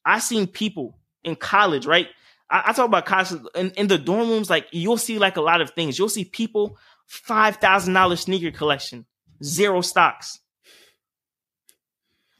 I 0.04 0.20
seen 0.20 0.48
people 0.48 0.98
in 1.24 1.36
college, 1.36 1.86
right? 1.86 2.08
I, 2.50 2.63
I 2.67 2.74
talk 2.74 2.88
about 2.88 3.06
college 3.06 3.32
in, 3.56 3.72
in, 3.72 3.88
the 3.88 3.98
dorm 3.98 4.30
rooms. 4.30 4.50
Like 4.50 4.67
you'll 4.72 4.98
see 4.98 5.20
like 5.20 5.38
a 5.38 5.41
lot 5.41 5.62
of 5.62 5.72
things. 5.72 6.00
You'll 6.00 6.10
see 6.10 6.26
people 6.26 6.78
five 7.06 7.58
thousand 7.58 7.94
dollars 7.94 8.22
sneaker 8.22 8.56
collection, 8.56 9.06
zero 9.44 9.82
stocks. 9.82 10.39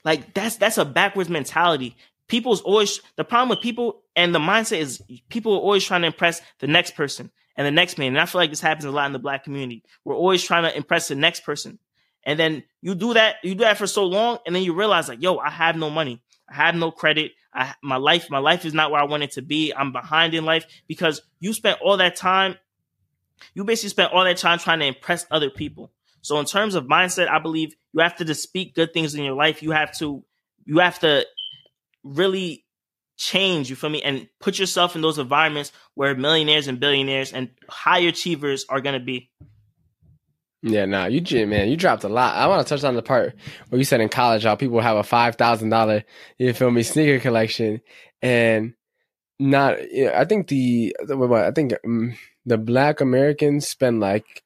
Like 0.04 0.34
that's 0.34 0.56
that's 0.56 0.78
a 0.78 0.86
backwards 0.86 1.30
mentality. 1.30 1.96
People's 2.32 2.62
always 2.62 3.02
the 3.18 3.26
problem 3.26 3.50
with 3.50 3.60
people 3.60 4.04
and 4.16 4.34
the 4.34 4.40
mindset 4.40 4.78
is 4.78 5.04
people 5.28 5.52
are 5.54 5.60
always 5.60 5.84
trying 5.84 6.00
to 6.04 6.08
impress 6.08 6.42
the 6.60 6.68
next 6.68 6.96
person 6.96 7.30
and 7.58 7.68
the 7.68 7.72
next 7.72 7.98
man. 7.98 8.14
And 8.14 8.22
I 8.22 8.26
feel 8.26 8.40
like 8.40 8.52
this 8.52 8.62
happens 8.62 8.86
a 8.86 8.90
lot 8.90 9.08
in 9.08 9.12
the 9.12 9.20
black 9.20 9.44
community. 9.44 9.84
We're 10.06 10.16
always 10.16 10.42
trying 10.42 10.64
to 10.64 10.74
impress 10.74 11.10
the 11.10 11.16
next 11.16 11.42
person. 11.42 11.78
And 12.24 12.40
then 12.40 12.64
you 12.82 12.96
do 12.96 13.16
that, 13.16 13.36
you 13.44 13.54
do 13.54 13.66
that 13.66 13.78
for 13.78 13.86
so 13.86 14.06
long, 14.06 14.38
and 14.46 14.56
then 14.56 14.64
you 14.64 14.74
realize 14.74 15.10
like, 15.10 15.22
yo, 15.22 15.40
I 15.40 15.50
have 15.50 15.76
no 15.76 15.90
money. 15.90 16.22
I 16.48 16.54
have 16.54 16.74
no 16.74 16.90
credit. 16.90 17.34
I, 17.54 17.76
my 17.84 17.98
life, 17.98 18.30
my 18.30 18.38
life 18.38 18.64
is 18.64 18.74
not 18.74 18.92
where 18.92 19.02
I 19.02 19.04
want 19.04 19.24
it 19.24 19.32
to 19.32 19.42
be. 19.42 19.74
I'm 19.74 19.92
behind 19.92 20.34
in 20.34 20.46
life 20.46 20.66
because 20.88 21.22
you 21.42 21.52
spent 21.52 21.82
all 21.82 21.98
that 21.98 22.16
time. 22.16 22.56
You 23.54 23.66
basically 23.66 23.90
spent 23.90 24.14
all 24.14 24.24
that 24.24 24.38
time 24.38 24.58
trying 24.58 24.80
to 24.80 24.86
impress 24.86 25.26
other 25.30 25.50
people. 25.50 25.92
So 26.22 26.40
in 26.40 26.46
terms 26.46 26.76
of 26.76 26.86
mindset, 26.86 27.28
I 27.28 27.40
believe 27.40 27.76
you 27.92 28.00
have 28.00 28.16
to 28.16 28.24
just 28.24 28.42
speak 28.42 28.74
good 28.74 28.94
things 28.94 29.16
in 29.16 29.24
your 29.26 29.34
life. 29.34 29.62
You 29.62 29.72
have 29.72 29.94
to, 29.98 30.24
you 30.64 30.80
have 30.80 30.98
to 31.00 31.26
really 32.04 32.66
change. 33.18 33.70
You 33.70 33.76
feel 33.76 33.90
me? 33.90 34.02
And 34.02 34.28
put 34.40 34.60
yourself 34.60 34.96
in 34.96 35.02
those 35.02 35.20
environments 35.20 35.72
where 35.96 36.16
millionaires 36.16 36.68
and 36.68 36.80
billionaires 36.80 37.32
and 37.32 37.50
high 37.70 38.00
achievers 38.00 38.66
are 38.70 38.82
going 38.82 39.00
to 39.00 39.06
be. 39.06 39.30
Yeah, 40.64 40.86
nah, 40.86 41.06
you 41.06 41.48
man, 41.48 41.70
you 41.70 41.76
dropped 41.76 42.04
a 42.04 42.10
lot. 42.10 42.36
I 42.36 42.46
want 42.46 42.66
to 42.66 42.70
touch 42.70 42.84
on 42.84 42.96
the 42.96 43.02
part 43.02 43.34
where 43.70 43.80
you 43.80 43.86
said 43.86 44.00
in 44.00 44.10
college 44.10 44.44
how 44.44 44.56
people 44.56 44.80
have 44.80 44.98
a 44.98 45.04
five 45.04 45.36
thousand 45.36 45.70
dollar, 45.70 46.04
you 46.38 46.54
feel 46.54 46.70
me, 46.70 46.84
sneaker 46.84 47.20
collection, 47.20 47.82
and 48.22 48.76
not. 49.40 49.92
You 49.92 50.06
know, 50.06 50.14
I 50.14 50.26
think 50.26 50.50
the, 50.50 50.96
what, 51.08 51.46
I 51.46 51.52
think 51.52 51.74
um, 51.84 52.14
the 52.46 52.60
Black 52.60 53.02
Americans 53.02 53.68
spend 53.68 54.02
like 54.02 54.44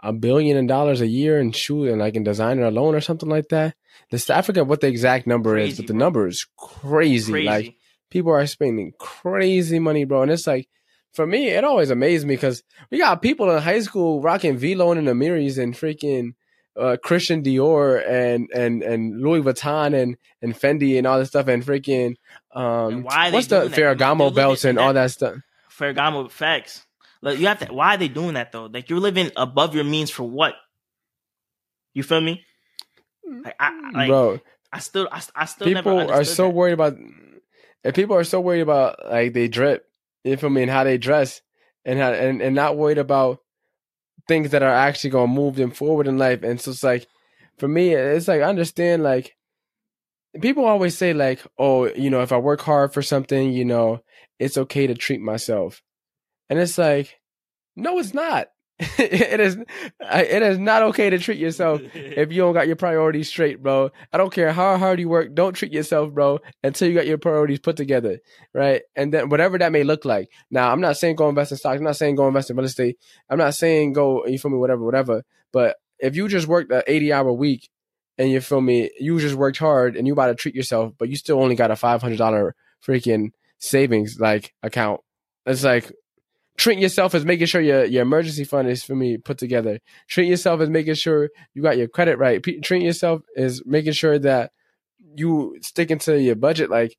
a 0.00 0.12
billion 0.12 0.56
in 0.56 0.66
dollars 0.66 1.00
a 1.00 1.06
year 1.06 1.38
in 1.40 1.52
shoe 1.52 1.84
and 1.84 1.98
like 1.98 2.14
in 2.14 2.24
designer 2.24 2.64
alone 2.64 2.94
or 2.94 3.00
something 3.00 3.28
like 3.28 3.48
that. 3.48 3.74
This 4.10 4.30
I 4.30 4.42
forget 4.42 4.66
what 4.66 4.80
the 4.80 4.88
exact 4.88 5.26
number 5.26 5.52
crazy, 5.52 5.72
is, 5.72 5.76
but 5.78 5.86
the 5.86 5.94
bro. 5.94 5.98
number 5.98 6.28
is 6.28 6.46
crazy. 6.56 7.32
crazy. 7.32 7.46
Like 7.46 7.76
people 8.10 8.32
are 8.32 8.46
spending 8.46 8.92
crazy 8.98 9.78
money, 9.78 10.04
bro, 10.04 10.22
and 10.22 10.30
it's 10.30 10.46
like 10.46 10.68
for 11.12 11.26
me, 11.26 11.48
it 11.48 11.64
always 11.64 11.90
amazed 11.90 12.26
me 12.26 12.34
because 12.34 12.62
we 12.90 12.98
got 12.98 13.22
people 13.22 13.50
in 13.50 13.62
high 13.62 13.80
school 13.80 14.20
rocking 14.20 14.58
V 14.58 14.74
Vlone 14.74 14.98
and 14.98 15.08
Amiris 15.08 15.58
and 15.58 15.74
freaking 15.74 16.34
uh, 16.78 16.98
Christian 17.02 17.42
Dior 17.42 18.06
and 18.06 18.48
and 18.54 18.82
and 18.82 19.22
Louis 19.22 19.40
Vuitton 19.40 20.00
and 20.00 20.16
and 20.42 20.54
Fendi 20.54 20.98
and 20.98 21.06
all 21.06 21.18
this 21.18 21.28
stuff 21.28 21.48
and 21.48 21.64
freaking 21.64 22.16
um 22.52 23.02
why 23.02 23.30
what's 23.30 23.46
the 23.46 23.62
Ferragamo 23.68 24.34
belts 24.34 24.64
and 24.64 24.78
all 24.78 24.92
that 24.92 25.10
stuff. 25.10 25.36
Ferragamo 25.70 26.30
facts. 26.30 26.86
Like 27.22 27.38
you 27.38 27.46
have 27.46 27.60
to. 27.60 27.72
Why 27.72 27.94
are 27.94 27.98
they 27.98 28.08
doing 28.08 28.34
that 28.34 28.52
though? 28.52 28.66
Like 28.66 28.90
you're 28.90 29.00
living 29.00 29.30
above 29.36 29.74
your 29.74 29.84
means 29.84 30.10
for 30.10 30.24
what? 30.24 30.54
You 31.94 32.02
feel 32.02 32.20
me? 32.20 32.44
Like, 33.44 33.56
I, 33.58 33.90
like, 33.92 34.08
bro. 34.08 34.40
I 34.72 34.78
still, 34.80 35.08
I, 35.10 35.22
I 35.34 35.44
still. 35.46 35.66
People 35.66 36.10
are 36.10 36.24
so 36.24 36.44
that. 36.44 36.50
worried 36.50 36.74
about. 36.74 36.96
If 37.82 37.94
people 37.94 38.16
are 38.16 38.24
so 38.24 38.40
worried 38.40 38.60
about 38.60 38.98
like 39.10 39.32
they 39.32 39.48
drip 39.48 39.86
you 40.26 40.36
feel 40.36 40.50
me? 40.50 40.62
And 40.62 40.70
how 40.70 40.84
they 40.84 40.98
dress 40.98 41.40
and 41.84 41.98
how, 41.98 42.12
and, 42.12 42.42
and 42.42 42.54
not 42.54 42.76
worried 42.76 42.98
about 42.98 43.38
things 44.28 44.50
that 44.50 44.62
are 44.62 44.68
actually 44.74 45.10
gonna 45.10 45.32
move 45.32 45.56
them 45.56 45.70
forward 45.70 46.06
in 46.06 46.18
life. 46.18 46.42
And 46.42 46.60
so 46.60 46.72
it's 46.72 46.82
like 46.82 47.06
for 47.58 47.68
me, 47.68 47.94
it's 47.94 48.28
like 48.28 48.42
I 48.42 48.48
understand 48.48 49.02
like 49.02 49.36
people 50.40 50.64
always 50.64 50.96
say 50.96 51.12
like, 51.12 51.40
oh, 51.58 51.86
you 51.94 52.10
know, 52.10 52.22
if 52.22 52.32
I 52.32 52.38
work 52.38 52.60
hard 52.60 52.92
for 52.92 53.02
something, 53.02 53.52
you 53.52 53.64
know, 53.64 54.00
it's 54.38 54.58
okay 54.58 54.86
to 54.86 54.94
treat 54.94 55.20
myself. 55.20 55.82
And 56.48 56.58
it's 56.58 56.78
like, 56.78 57.20
no, 57.74 57.98
it's 57.98 58.14
not. 58.14 58.48
it 58.98 59.40
is 59.40 59.56
it 59.56 60.42
is 60.42 60.58
not 60.58 60.82
okay 60.82 61.08
to 61.08 61.18
treat 61.18 61.38
yourself 61.38 61.80
if 61.94 62.30
you 62.30 62.42
don't 62.42 62.52
got 62.52 62.66
your 62.66 62.76
priorities 62.76 63.28
straight, 63.28 63.62
bro. 63.62 63.90
I 64.12 64.18
don't 64.18 64.32
care 64.32 64.52
how 64.52 64.76
hard 64.76 65.00
you 65.00 65.08
work, 65.08 65.34
don't 65.34 65.54
treat 65.54 65.72
yourself, 65.72 66.12
bro, 66.12 66.40
until 66.62 66.88
you 66.88 66.94
got 66.94 67.06
your 67.06 67.16
priorities 67.16 67.60
put 67.60 67.76
together, 67.76 68.18
right? 68.52 68.82
And 68.94 69.14
then 69.14 69.30
whatever 69.30 69.56
that 69.56 69.72
may 69.72 69.82
look 69.82 70.04
like. 70.04 70.30
Now, 70.50 70.70
I'm 70.70 70.82
not 70.82 70.98
saying 70.98 71.16
go 71.16 71.30
invest 71.30 71.52
in 71.52 71.58
stocks. 71.58 71.78
I'm 71.78 71.84
not 71.84 71.96
saying 71.96 72.16
go 72.16 72.28
invest 72.28 72.50
in 72.50 72.56
real 72.56 72.66
estate. 72.66 72.98
I'm 73.30 73.38
not 73.38 73.54
saying 73.54 73.94
go, 73.94 74.26
you 74.26 74.38
feel 74.38 74.50
me, 74.50 74.58
whatever, 74.58 74.84
whatever. 74.84 75.24
But 75.52 75.76
if 75.98 76.14
you 76.14 76.28
just 76.28 76.46
worked 76.46 76.70
an 76.70 76.82
80 76.86 77.14
hour 77.14 77.32
week 77.32 77.70
and 78.18 78.30
you 78.30 78.42
feel 78.42 78.60
me, 78.60 78.90
you 79.00 79.18
just 79.20 79.36
worked 79.36 79.56
hard 79.56 79.96
and 79.96 80.06
you 80.06 80.12
about 80.12 80.26
to 80.26 80.34
treat 80.34 80.54
yourself, 80.54 80.92
but 80.98 81.08
you 81.08 81.16
still 81.16 81.42
only 81.42 81.54
got 81.54 81.70
a 81.70 81.74
$500 81.74 82.52
freaking 82.86 83.30
savings 83.58 84.20
like 84.20 84.52
account. 84.62 85.00
It's 85.46 85.64
like 85.64 85.92
treat 86.56 86.78
yourself 86.78 87.14
as 87.14 87.24
making 87.24 87.46
sure 87.46 87.60
your, 87.60 87.84
your 87.84 88.02
emergency 88.02 88.44
fund 88.44 88.68
is 88.68 88.82
for 88.82 88.94
me 88.94 89.16
put 89.18 89.38
together. 89.38 89.80
Treat 90.08 90.28
yourself 90.28 90.60
as 90.60 90.70
making 90.70 90.94
sure 90.94 91.30
you 91.54 91.62
got 91.62 91.78
your 91.78 91.88
credit 91.88 92.18
right. 92.18 92.42
P- 92.42 92.60
treat 92.60 92.82
yourself 92.82 93.22
as 93.36 93.62
making 93.64 93.92
sure 93.92 94.18
that 94.18 94.52
you 95.16 95.56
sticking 95.62 95.98
to 96.00 96.20
your 96.20 96.36
budget. 96.36 96.70
Like 96.70 96.96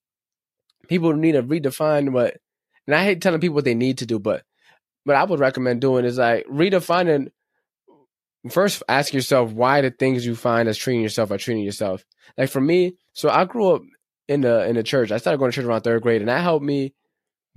people 0.88 1.14
need 1.14 1.34
to 1.34 1.44
redefine 1.44 2.12
what, 2.12 2.38
and 2.86 2.96
I 2.96 3.04
hate 3.04 3.22
telling 3.22 3.42
people 3.42 3.56
what 3.56 3.66
they 3.66 3.76
need 3.76 4.00
to 4.00 4.06
do, 4.06 4.20
but 4.20 4.44
what 5.04 5.16
I 5.16 5.24
would 5.24 5.40
recommend 5.40 5.82
doing 5.82 6.06
is 6.06 6.18
like 6.18 6.46
redefining. 6.48 7.30
First, 8.50 8.84
ask 8.88 9.14
yourself 9.14 9.52
why 9.52 9.82
the 9.82 9.92
things 9.92 10.26
you 10.26 10.36
find 10.36 10.70
as 10.70 10.78
treating 10.78 11.02
yourself 11.02 11.32
are 11.32 11.38
treating 11.38 11.64
yourself. 11.64 12.06
Like 12.38 12.50
for 12.50 12.62
me, 12.62 12.96
so 13.14 13.30
I 13.30 13.46
grew 13.46 13.72
up 13.72 13.82
in 14.28 14.42
the 14.42 14.68
in 14.68 14.76
the 14.76 14.84
church. 14.84 15.12
I 15.12 15.18
started 15.18 15.40
going 15.40 15.52
to 15.52 15.56
church 15.56 15.66
around 15.66 15.82
third 15.82 16.02
grade, 16.02 16.22
and 16.22 16.30
that 16.30 16.42
helped 16.42 16.66
me 16.66 16.94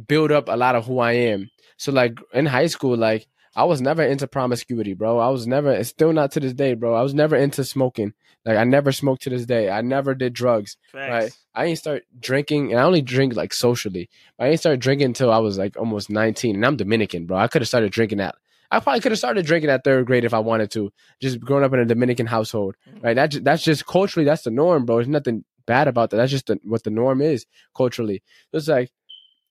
build 0.08 0.32
up 0.32 0.48
a 0.48 0.56
lot 0.56 0.76
of 0.76 0.86
who 0.86 0.98
I 0.98 1.12
am. 1.12 1.50
So 1.81 1.93
like 1.93 2.19
in 2.35 2.45
high 2.45 2.66
school, 2.66 2.95
like 2.95 3.27
I 3.57 3.64
was 3.64 3.81
never 3.81 4.03
into 4.03 4.27
promiscuity, 4.27 4.93
bro. 4.93 5.19
I 5.19 5.31
was 5.31 5.47
never, 5.47 5.73
it's 5.73 5.88
still 5.88 6.12
not 6.12 6.31
to 6.33 6.40
this 6.40 6.53
day, 6.53 6.75
bro. 6.75 6.95
I 6.95 7.01
was 7.01 7.14
never 7.14 7.37
into 7.37 7.64
smoking. 7.64 8.12
Like 8.45 8.59
I 8.59 8.64
never 8.64 8.93
smoked 8.93 9.23
to 9.23 9.31
this 9.31 9.47
day. 9.47 9.71
I 9.71 9.81
never 9.81 10.14
did 10.14 10.35
drugs. 10.35 10.77
Thanks. 10.93 11.11
Right. 11.11 11.38
I 11.55 11.66
didn't 11.66 11.79
start 11.79 12.03
drinking, 12.21 12.71
and 12.71 12.79
I 12.79 12.85
only 12.85 13.01
drink 13.01 13.35
like 13.35 13.55
socially. 13.55 14.11
I 14.38 14.49
didn't 14.49 14.61
start 14.61 14.79
drinking 14.79 15.07
until 15.07 15.33
I 15.33 15.38
was 15.38 15.57
like 15.57 15.79
almost 15.79 16.11
19, 16.11 16.55
and 16.55 16.66
I'm 16.66 16.77
Dominican, 16.77 17.25
bro. 17.25 17.38
I 17.38 17.49
could 17.49 17.62
have 17.62 17.69
started 17.69 17.93
drinking 17.93 18.21
at. 18.21 18.35
I 18.71 18.81
probably 18.81 19.01
could 19.01 19.12
have 19.12 19.19
started 19.19 19.47
drinking 19.47 19.71
at 19.71 19.83
third 19.83 20.05
grade 20.05 20.27
if 20.27 20.35
I 20.35 20.38
wanted 20.38 20.71
to. 20.73 20.93
Just 21.23 21.40
growing 21.40 21.64
up 21.64 21.73
in 21.73 21.81
a 21.81 21.87
Dominican 21.87 22.27
household, 22.27 22.77
mm. 22.87 23.03
right? 23.03 23.16
That 23.16 23.43
that's 23.43 23.64
just 23.64 23.87
culturally 23.87 24.27
that's 24.27 24.43
the 24.43 24.51
norm, 24.51 24.85
bro. 24.85 24.97
There's 24.97 25.09
nothing 25.09 25.45
bad 25.66 25.88
about 25.88 26.11
that. 26.11 26.19
That's 26.19 26.31
just 26.31 26.49
the, 26.49 26.61
what 26.62 26.85
the 26.85 26.90
norm 26.90 27.23
is 27.23 27.47
culturally. 27.75 28.23
It's 28.53 28.69
like, 28.69 28.93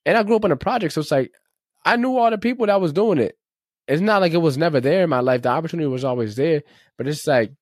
and 0.06 0.16
I 0.16 0.22
grew 0.22 0.36
up 0.36 0.46
in 0.46 0.52
a 0.52 0.58
project, 0.58 0.94
so 0.94 1.02
it's 1.02 1.12
like 1.12 1.32
I 1.86 1.96
knew 1.96 2.18
all 2.18 2.30
the 2.30 2.38
people 2.38 2.68
that 2.68 2.82
was 2.82 2.94
doing 2.94 3.20
it. 3.20 3.38
It's 3.88 4.02
not 4.02 4.22
like 4.22 4.34
it 4.34 4.38
was 4.38 4.58
never 4.58 4.80
there 4.80 5.04
in 5.04 5.10
my 5.10 5.22
life. 5.22 5.42
The 5.42 5.50
opportunity 5.50 5.88
was 5.88 6.04
always 6.04 6.36
there. 6.36 6.62
But 6.98 7.08
it's 7.08 7.26
like, 7.26 7.54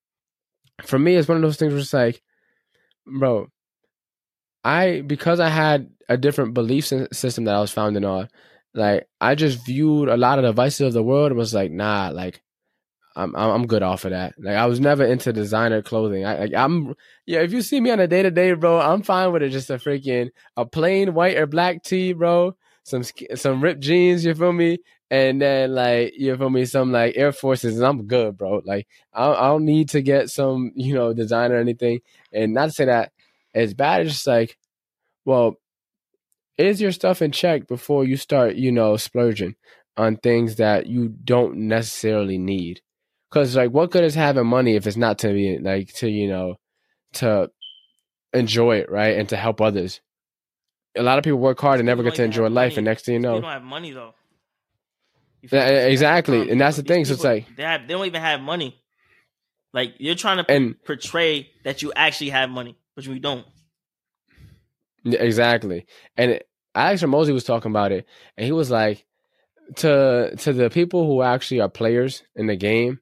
for 0.84 1.00
me, 1.00 1.16
it's 1.16 1.28
one 1.28 1.38
of 1.38 1.44
those 1.44 1.58
things 1.58 1.72
where 1.72 1.82
it's 1.82 1.94
like, 1.94 2.22
bro, 3.06 3.48
I, 4.64 5.02
because 5.02 5.40
I 5.40 5.50
had 5.50 5.90
a 6.10 6.18
different 6.18 6.54
belief 6.54 6.86
system 6.86 7.46
that 7.46 7.56
I 7.56 7.62
was 7.62 7.72
founding 7.72 8.04
on, 8.04 8.28
like, 8.74 9.08
I 9.22 9.36
just 9.36 9.66
viewed 9.66 10.10
a 10.10 10.18
lot 10.18 10.38
of 10.40 10.44
the 10.44 10.52
vices 10.52 10.88
of 10.88 10.94
the 10.94 11.04
world 11.04 11.32
and 11.32 11.38
was 11.38 11.54
like, 11.54 11.72
nah, 11.72 12.10
like, 12.14 12.42
I'm 13.16 13.36
I'm 13.36 13.66
good 13.66 13.82
off 13.82 14.06
of 14.06 14.12
that. 14.12 14.36
Like 14.38 14.58
I 14.58 14.68
was 14.68 14.80
never 14.80 15.04
into 15.04 15.34
designer 15.34 15.82
clothing. 15.82 16.24
I 16.24 16.38
like 16.38 16.54
I'm 16.54 16.94
yeah. 17.26 17.40
If 17.40 17.52
you 17.52 17.64
see 17.64 17.82
me 17.82 17.90
on 17.90 18.00
a 18.00 18.08
day 18.08 18.22
to 18.22 18.30
day, 18.30 18.54
bro, 18.54 18.80
I'm 18.80 19.02
fine 19.02 19.32
with 19.32 19.42
it. 19.42 19.50
Just 19.50 19.72
a 19.72 19.78
freaking 19.78 20.30
a 20.56 20.68
plain 20.68 21.16
white 21.16 21.36
or 21.36 21.48
black 21.48 21.82
tee, 21.82 22.14
bro 22.14 22.56
some 22.88 23.04
some 23.36 23.62
ripped 23.62 23.82
jeans. 23.82 24.23
You 24.26 24.34
feel 24.34 24.54
me? 24.54 24.80
And 25.10 25.41
then 25.41 25.73
like 25.76 26.13
you 26.17 26.36
feel 26.38 26.50
me, 26.50 26.65
some 26.65 26.91
like 26.91 27.17
Air 27.17 27.32
Forces, 27.32 27.78
and 27.78 27.86
I'm 27.86 28.08
good, 28.08 28.38
bro. 28.38 28.62
Like 28.65 28.88
I 29.13 29.28
I 29.32 29.47
don't 29.50 29.65
need 29.65 29.89
to 29.89 30.02
get 30.02 30.30
some 30.30 30.71
you 30.76 30.93
know 30.93 31.13
design 31.13 31.52
or 31.52 31.58
anything. 31.58 32.00
And 32.34 32.54
not 32.54 32.67
to 32.67 32.71
say 32.71 32.86
that 32.86 33.12
it's 33.54 33.73
bad. 33.73 34.02
It's 34.02 34.13
just 34.13 34.28
like, 34.28 34.58
well, 35.26 35.58
is 36.58 36.82
your 36.82 36.91
stuff 36.91 37.21
in 37.21 37.32
check 37.32 37.67
before 37.67 38.06
you 38.06 38.17
start 38.17 38.56
you 38.56 38.71
know 38.71 38.97
splurging 38.97 39.56
on 39.97 40.17
things 40.17 40.56
that 40.58 40.88
you 40.88 41.10
don't 41.10 41.58
necessarily 41.58 42.38
need? 42.38 42.82
Because 43.30 43.56
like, 43.56 43.71
what 43.71 43.91
good 43.91 44.04
is 44.04 44.15
having 44.15 44.47
money 44.47 44.76
if 44.76 44.88
it's 44.88 44.97
not 44.97 45.19
to 45.19 45.34
be 45.34 45.58
like 45.60 45.93
to 45.95 46.10
you 46.10 46.28
know 46.30 46.56
to 47.15 47.50
enjoy 48.34 48.78
it, 48.78 48.91
right, 48.91 49.17
and 49.17 49.30
to 49.30 49.38
help 49.38 49.62
others. 49.62 50.02
A 50.98 51.04
lot 51.04 51.18
of 51.18 51.24
people 51.24 51.40
work 51.40 51.60
hard 51.60 51.80
and 51.80 51.86
never 51.86 52.04
get 52.04 52.16
to 52.16 52.24
enjoy 52.24 52.48
life, 52.48 52.72
money. 52.72 52.78
and 52.78 52.86
next 52.86 53.06
thing 53.06 53.16
you 53.16 53.20
know, 53.20 53.36
they 53.36 53.42
don't 53.42 53.52
have 53.52 53.64
money 53.64 53.92
though. 53.92 54.14
Yeah, 55.42 55.68
exactly, 55.88 56.50
and 56.50 56.60
that's 56.60 56.78
the 56.78 56.84
thing. 56.84 57.06
so 57.06 57.14
it's 57.14 57.24
like 57.24 57.56
they 57.56 57.64
have, 57.64 57.88
they 57.88 57.94
don't 57.94 58.06
even 58.06 58.22
have 58.22 58.42
money. 58.42 58.82
Like 59.74 59.96
you're 60.00 60.16
trying 60.16 60.44
to 60.44 60.52
and, 60.52 60.82
portray 60.84 61.50
that 61.64 61.82
you 61.82 61.94
actually 61.96 62.32
have 62.32 62.50
money, 62.50 62.78
but 62.96 63.06
you 63.06 63.20
don't. 63.20 63.46
Exactly, 65.06 65.86
and 66.18 66.40
Alex 66.76 67.02
Hormozi 67.02 67.34
was 67.34 67.44
talking 67.44 67.72
about 67.72 67.92
it, 67.92 68.06
and 68.36 68.46
he 68.46 68.52
was 68.52 68.70
like, 68.70 69.06
to 69.78 70.36
to 70.38 70.54
the 70.54 70.70
people 70.70 71.06
who 71.06 71.22
actually 71.22 71.62
are 71.62 71.70
players 71.70 72.24
in 72.36 72.48
the 72.48 72.56
game, 72.56 73.00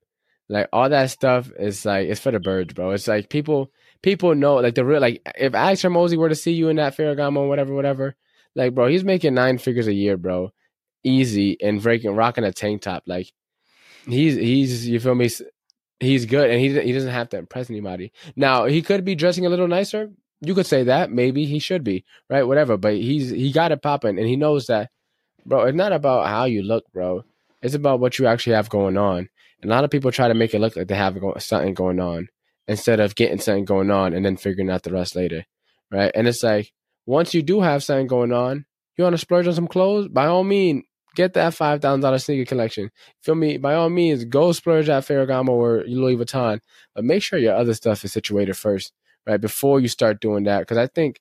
like 0.50 0.68
all 0.74 0.90
that 0.90 1.10
stuff 1.10 1.52
is 1.58 1.86
like 1.86 2.08
it's 2.08 2.20
for 2.20 2.32
the 2.32 2.40
birds, 2.40 2.74
bro. 2.74 2.92
It's 2.92 3.08
like 3.08 3.30
people 3.30 3.72
people 4.02 4.36
know 4.36 4.56
like 4.56 4.76
the 4.76 4.86
real 4.86 5.02
like 5.02 5.22
if 5.38 5.54
Alex 5.54 5.82
Hormozi 5.82 6.18
were 6.18 6.30
to 6.30 6.36
see 6.36 6.54
you 6.54 6.70
in 6.70 6.78
that 6.78 6.96
Ferragamo, 6.96 7.48
whatever, 7.48 7.74
whatever, 7.74 8.16
like 8.56 8.74
bro, 8.74 8.88
he's 8.88 9.04
making 9.04 9.34
nine 9.34 9.58
figures 9.58 9.88
a 9.88 9.94
year, 9.94 10.18
bro, 10.18 10.52
easy 11.04 11.58
and 11.62 11.82
breaking 11.82 12.16
rocking 12.16 12.44
a 12.44 12.52
tank 12.52 12.82
top. 12.82 13.04
Like 13.06 13.32
he's 14.08 14.36
he's 14.36 14.88
you 14.88 15.00
feel 15.00 15.16
me? 15.16 15.30
He's 16.00 16.26
good 16.26 16.50
and 16.50 16.60
he 16.60 16.80
he 16.82 16.92
doesn't 16.92 17.12
have 17.12 17.30
to 17.30 17.38
impress 17.38 17.70
anybody. 17.70 18.12
Now 18.36 18.66
he 18.66 18.82
could 18.82 19.06
be 19.06 19.16
dressing 19.16 19.46
a 19.46 19.50
little 19.50 19.68
nicer. 19.68 20.12
You 20.42 20.54
could 20.54 20.66
say 20.66 20.84
that 20.84 21.12
maybe 21.12 21.46
he 21.46 21.60
should 21.60 21.84
be 21.84 22.06
right, 22.30 22.44
whatever. 22.44 22.78
But 22.78 22.96
he's 22.96 23.30
he 23.30 23.52
got 23.52 23.72
it 23.72 23.82
popping 23.82 24.20
and 24.20 24.28
he 24.28 24.36
knows 24.36 24.68
that, 24.68 24.92
bro. 25.46 25.64
It's 25.64 25.76
not 25.76 25.94
about 25.94 26.28
how 26.28 26.46
you 26.46 26.62
look, 26.64 26.92
bro. 26.92 27.24
It's 27.62 27.76
about 27.76 28.00
what 28.00 28.20
you 28.20 28.28
actually 28.28 28.56
have 28.56 28.70
going 28.70 28.98
on. 28.98 29.30
And 29.62 29.72
a 29.72 29.74
lot 29.74 29.84
of 29.84 29.90
people 29.90 30.12
try 30.12 30.28
to 30.28 30.34
make 30.34 30.54
it 30.54 30.60
look 30.60 30.76
like 30.76 30.88
they 30.88 30.96
have 30.96 31.18
something 31.40 31.74
going 31.74 32.00
on 32.00 32.28
instead 32.68 33.00
of 33.00 33.16
getting 33.16 33.40
something 33.40 33.66
going 33.66 33.92
on 33.92 34.14
and 34.14 34.26
then 34.26 34.38
figuring 34.38 34.70
out 34.70 34.84
the 34.84 34.92
rest 34.92 35.16
later, 35.16 35.46
right? 35.92 36.12
And 36.16 36.28
it's 36.28 36.44
like 36.44 36.72
once 37.06 37.34
you 37.34 37.42
do 37.42 37.62
have 37.62 37.84
something 37.84 38.08
going 38.08 38.34
on, 38.34 38.66
you 38.98 39.04
want 39.04 39.14
to 39.14 39.18
splurge 39.18 39.48
on 39.48 39.54
some 39.54 39.68
clothes? 39.68 40.08
By 40.08 40.28
all 40.28 40.44
means, 40.44 40.84
get 41.16 41.34
that 41.34 41.54
five 41.54 41.82
thousand 41.82 42.02
dollar 42.02 42.18
sneaker 42.18 42.48
collection. 42.48 42.92
Feel 43.22 43.36
me? 43.36 43.58
By 43.58 43.76
all 43.76 43.90
means, 43.90 44.26
go 44.26 44.52
splurge 44.52 44.90
at 44.90 45.04
Ferragamo 45.06 45.50
or 45.50 45.84
Louis 45.88 46.16
Vuitton, 46.16 46.60
but 46.94 47.04
make 47.04 47.22
sure 47.22 47.40
your 47.40 47.56
other 47.56 47.74
stuff 47.74 48.04
is 48.04 48.14
situated 48.14 48.56
first, 48.56 48.94
right? 49.28 49.40
Before 49.40 49.80
you 49.80 49.88
start 49.88 50.20
doing 50.22 50.44
that, 50.46 50.60
because 50.60 50.78
I 50.78 50.88
think. 50.88 51.20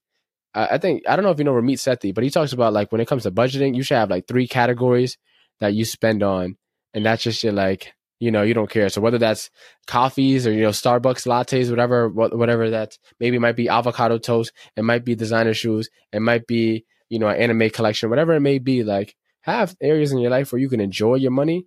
I 0.57 0.79
think 0.79 1.03
I 1.09 1.17
don't 1.17 1.25
know 1.25 1.33
if 1.33 1.39
you 1.39 1.45
know 1.45 1.53
Ramit 1.53 1.79
Sethi, 1.79 2.15
but 2.15 2.23
he 2.23 2.31
talks 2.31 2.53
about 2.53 2.73
like 2.73 2.93
when 2.93 3.01
it 3.01 3.09
comes 3.09 3.25
to 3.25 3.33
budgeting, 3.33 3.75
you 3.75 3.83
should 3.83 3.97
have 3.97 4.09
like 4.09 4.29
three 4.29 4.47
categories 4.47 5.19
that 5.59 5.75
you 5.75 5.85
spend 5.85 6.23
on, 6.23 6.57
and 6.93 7.05
that's 7.05 7.25
just 7.25 7.43
your 7.43 7.53
like 7.53 7.93
you 8.21 8.31
know 8.31 8.43
you 8.43 8.55
don't 8.55 8.71
care. 8.71 8.89
So 8.89 9.01
whether 9.01 9.19
that's 9.19 9.51
coffees 9.87 10.47
or 10.47 10.53
you 10.53 10.63
know 10.63 10.71
starbucks 10.71 11.27
lattes 11.27 11.71
whatever 11.71 12.09
whatever 12.09 12.71
that 12.71 12.99
maybe 13.21 13.37
it 13.37 13.41
might 13.41 13.57
be 13.57 13.69
avocado 13.69 14.19
toast 14.19 14.53
it 14.77 14.85
might 14.85 15.05
be 15.05 15.15
designer 15.15 15.55
shoes 15.55 15.91
it 16.13 16.21
might 16.21 16.47
be 16.47 16.85
you 17.09 17.19
know 17.19 17.29
an 17.29 17.37
anime 17.37 17.71
collection 17.71 18.11
whatever 18.11 18.33
it 18.33 18.41
may 18.41 18.59
be 18.59 18.83
like 18.83 19.15
have 19.43 19.77
areas 19.81 20.11
in 20.11 20.19
your 20.19 20.31
life 20.31 20.53
where 20.53 20.61
you 20.61 20.69
can 20.69 20.81
enjoy 20.81 21.17
your 21.17 21.31
money 21.31 21.67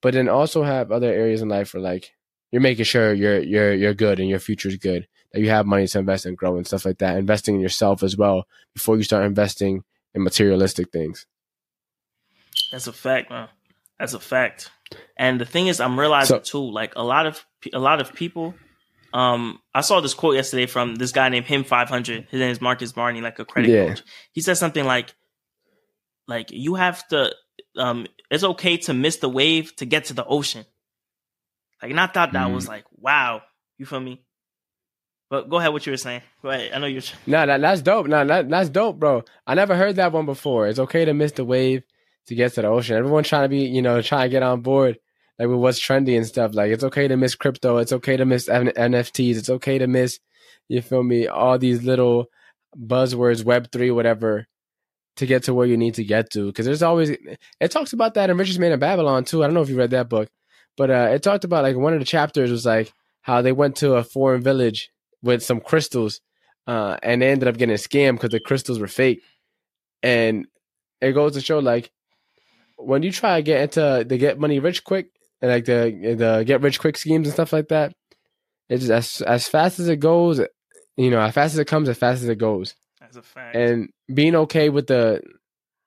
but 0.00 0.14
then 0.14 0.28
also 0.28 0.62
have 0.62 0.90
other 0.90 1.12
areas 1.12 1.42
in 1.42 1.48
life 1.48 1.74
where 1.74 1.82
like 1.82 2.12
you're 2.50 2.62
making 2.62 2.84
sure 2.84 3.12
you're 3.12 3.40
you're 3.40 3.74
you're 3.74 3.94
good 3.94 4.18
and 4.18 4.28
your 4.28 4.38
future 4.38 4.68
is 4.68 4.76
good 4.76 5.06
that 5.32 5.40
you 5.40 5.48
have 5.48 5.66
money 5.66 5.86
to 5.86 5.98
invest 5.98 6.26
and 6.26 6.36
grow 6.36 6.56
and 6.56 6.66
stuff 6.66 6.84
like 6.84 6.98
that 6.98 7.16
investing 7.16 7.54
in 7.56 7.60
yourself 7.60 8.02
as 8.02 8.16
well 8.16 8.44
before 8.74 8.96
you 8.96 9.02
start 9.02 9.24
investing 9.24 9.82
in 10.14 10.22
materialistic 10.22 10.90
things. 10.90 11.26
That's 12.70 12.86
a 12.86 12.92
fact 12.92 13.30
man. 13.30 13.48
That's 13.98 14.14
a 14.14 14.20
fact 14.20 14.70
and 15.16 15.40
the 15.40 15.44
thing 15.44 15.66
is, 15.66 15.80
I'm 15.80 15.98
realizing 15.98 16.36
so, 16.36 16.40
too, 16.40 16.70
like 16.70 16.94
a 16.96 17.02
lot 17.02 17.26
of 17.26 17.44
a 17.72 17.78
lot 17.78 18.00
of 18.00 18.14
people. 18.14 18.54
Um, 19.14 19.60
I 19.74 19.82
saw 19.82 20.00
this 20.00 20.14
quote 20.14 20.36
yesterday 20.36 20.66
from 20.66 20.94
this 20.94 21.12
guy 21.12 21.28
named 21.28 21.46
Him 21.46 21.64
500. 21.64 22.28
His 22.30 22.40
name 22.40 22.50
is 22.50 22.60
Marcus 22.60 22.92
Barney, 22.92 23.20
like 23.20 23.38
a 23.38 23.44
credit 23.44 23.70
yeah. 23.70 23.88
coach. 23.88 24.02
He 24.32 24.40
said 24.40 24.54
something 24.54 24.84
like, 24.84 25.14
like 26.26 26.50
you 26.50 26.76
have 26.76 27.06
to. 27.08 27.34
Um, 27.76 28.06
it's 28.30 28.44
okay 28.44 28.78
to 28.78 28.94
miss 28.94 29.16
the 29.16 29.28
wave 29.28 29.76
to 29.76 29.84
get 29.84 30.06
to 30.06 30.14
the 30.14 30.24
ocean. 30.24 30.64
Like, 31.82 31.90
and 31.90 32.00
I 32.00 32.06
thought 32.06 32.32
that 32.32 32.48
mm. 32.48 32.54
was 32.54 32.68
like, 32.68 32.84
wow. 32.92 33.42
You 33.78 33.86
feel 33.86 34.00
me? 34.00 34.22
But 35.28 35.48
go 35.48 35.58
ahead, 35.58 35.72
what 35.72 35.84
you 35.86 35.92
were 35.92 35.96
saying. 35.96 36.22
Go 36.42 36.50
ahead. 36.50 36.72
I 36.74 36.78
know 36.78 36.86
you're. 36.86 37.02
No, 37.26 37.46
that, 37.46 37.60
that's 37.60 37.82
dope. 37.82 38.06
No, 38.06 38.24
that, 38.24 38.48
that's 38.48 38.68
dope, 38.68 38.98
bro. 38.98 39.24
I 39.46 39.54
never 39.54 39.74
heard 39.74 39.96
that 39.96 40.12
one 40.12 40.26
before. 40.26 40.68
It's 40.68 40.78
okay 40.78 41.04
to 41.06 41.14
miss 41.14 41.32
the 41.32 41.44
wave 41.44 41.82
to 42.26 42.34
get 42.34 42.54
to 42.54 42.62
the 42.62 42.68
ocean. 42.68 42.96
Everyone 42.96 43.24
trying 43.24 43.44
to 43.44 43.48
be, 43.48 43.66
you 43.66 43.82
know, 43.82 44.00
trying 44.02 44.26
to 44.26 44.32
get 44.32 44.42
on 44.42 44.60
board 44.60 44.98
like 45.38 45.48
with 45.48 45.58
what's 45.58 45.80
trendy 45.80 46.16
and 46.16 46.26
stuff. 46.26 46.54
Like 46.54 46.70
it's 46.70 46.84
okay 46.84 47.08
to 47.08 47.16
miss 47.16 47.34
crypto. 47.34 47.78
It's 47.78 47.92
okay 47.92 48.16
to 48.16 48.24
miss 48.24 48.48
N- 48.48 48.72
NFTs. 48.76 49.36
It's 49.36 49.50
okay 49.50 49.78
to 49.78 49.86
miss, 49.86 50.18
you 50.68 50.82
feel 50.82 51.02
me, 51.02 51.26
all 51.26 51.58
these 51.58 51.82
little 51.82 52.26
buzzwords, 52.76 53.44
Web 53.44 53.70
three, 53.72 53.90
whatever, 53.90 54.46
to 55.16 55.26
get 55.26 55.44
to 55.44 55.54
where 55.54 55.66
you 55.66 55.76
need 55.76 55.94
to 55.94 56.04
get 56.04 56.30
to. 56.32 56.46
Because 56.46 56.66
there's 56.66 56.82
always 56.82 57.10
it 57.10 57.70
talks 57.70 57.92
about 57.92 58.14
that 58.14 58.30
in 58.30 58.36
Richest 58.36 58.58
Man 58.58 58.72
in 58.72 58.78
Babylon 58.78 59.24
too. 59.24 59.42
I 59.42 59.46
don't 59.46 59.54
know 59.54 59.62
if 59.62 59.68
you 59.68 59.76
read 59.76 59.90
that 59.90 60.08
book, 60.08 60.28
but 60.76 60.90
uh, 60.90 61.10
it 61.12 61.22
talked 61.22 61.44
about 61.44 61.64
like 61.64 61.76
one 61.76 61.92
of 61.92 61.98
the 61.98 62.06
chapters 62.06 62.50
was 62.50 62.66
like 62.66 62.92
how 63.22 63.42
they 63.42 63.52
went 63.52 63.76
to 63.76 63.94
a 63.94 64.04
foreign 64.04 64.42
village 64.42 64.90
with 65.22 65.42
some 65.42 65.60
crystals, 65.60 66.20
uh, 66.66 66.96
and 67.02 67.22
they 67.22 67.30
ended 67.30 67.48
up 67.48 67.56
getting 67.56 67.76
scammed 67.76 68.14
because 68.14 68.30
the 68.30 68.40
crystals 68.40 68.78
were 68.78 68.88
fake. 68.88 69.22
And 70.02 70.46
it 71.00 71.12
goes 71.12 71.34
to 71.34 71.40
show 71.40 71.60
like 71.60 71.90
when 72.84 73.02
you 73.02 73.12
try 73.12 73.36
to 73.36 73.42
get 73.42 73.62
into 73.62 74.04
the 74.06 74.18
get 74.18 74.38
money 74.38 74.58
rich 74.58 74.84
quick 74.84 75.08
and 75.40 75.50
like 75.50 75.64
the 75.64 76.14
the 76.16 76.44
get 76.44 76.60
rich 76.60 76.80
quick 76.80 76.96
schemes 76.96 77.26
and 77.26 77.34
stuff 77.34 77.52
like 77.52 77.68
that, 77.68 77.94
it's 78.68 78.86
just 78.86 79.20
as 79.20 79.22
as 79.22 79.48
fast 79.48 79.78
as 79.78 79.88
it 79.88 79.96
goes, 79.96 80.40
you 80.96 81.10
know, 81.10 81.20
as 81.20 81.34
fast 81.34 81.54
as 81.54 81.58
it 81.58 81.66
comes, 81.66 81.88
as 81.88 81.98
fast 81.98 82.22
as 82.22 82.28
it 82.28 82.38
goes. 82.38 82.74
That's 83.00 83.16
a 83.16 83.22
fact. 83.22 83.56
And 83.56 83.90
being 84.12 84.34
okay 84.36 84.68
with 84.68 84.86
the 84.86 85.22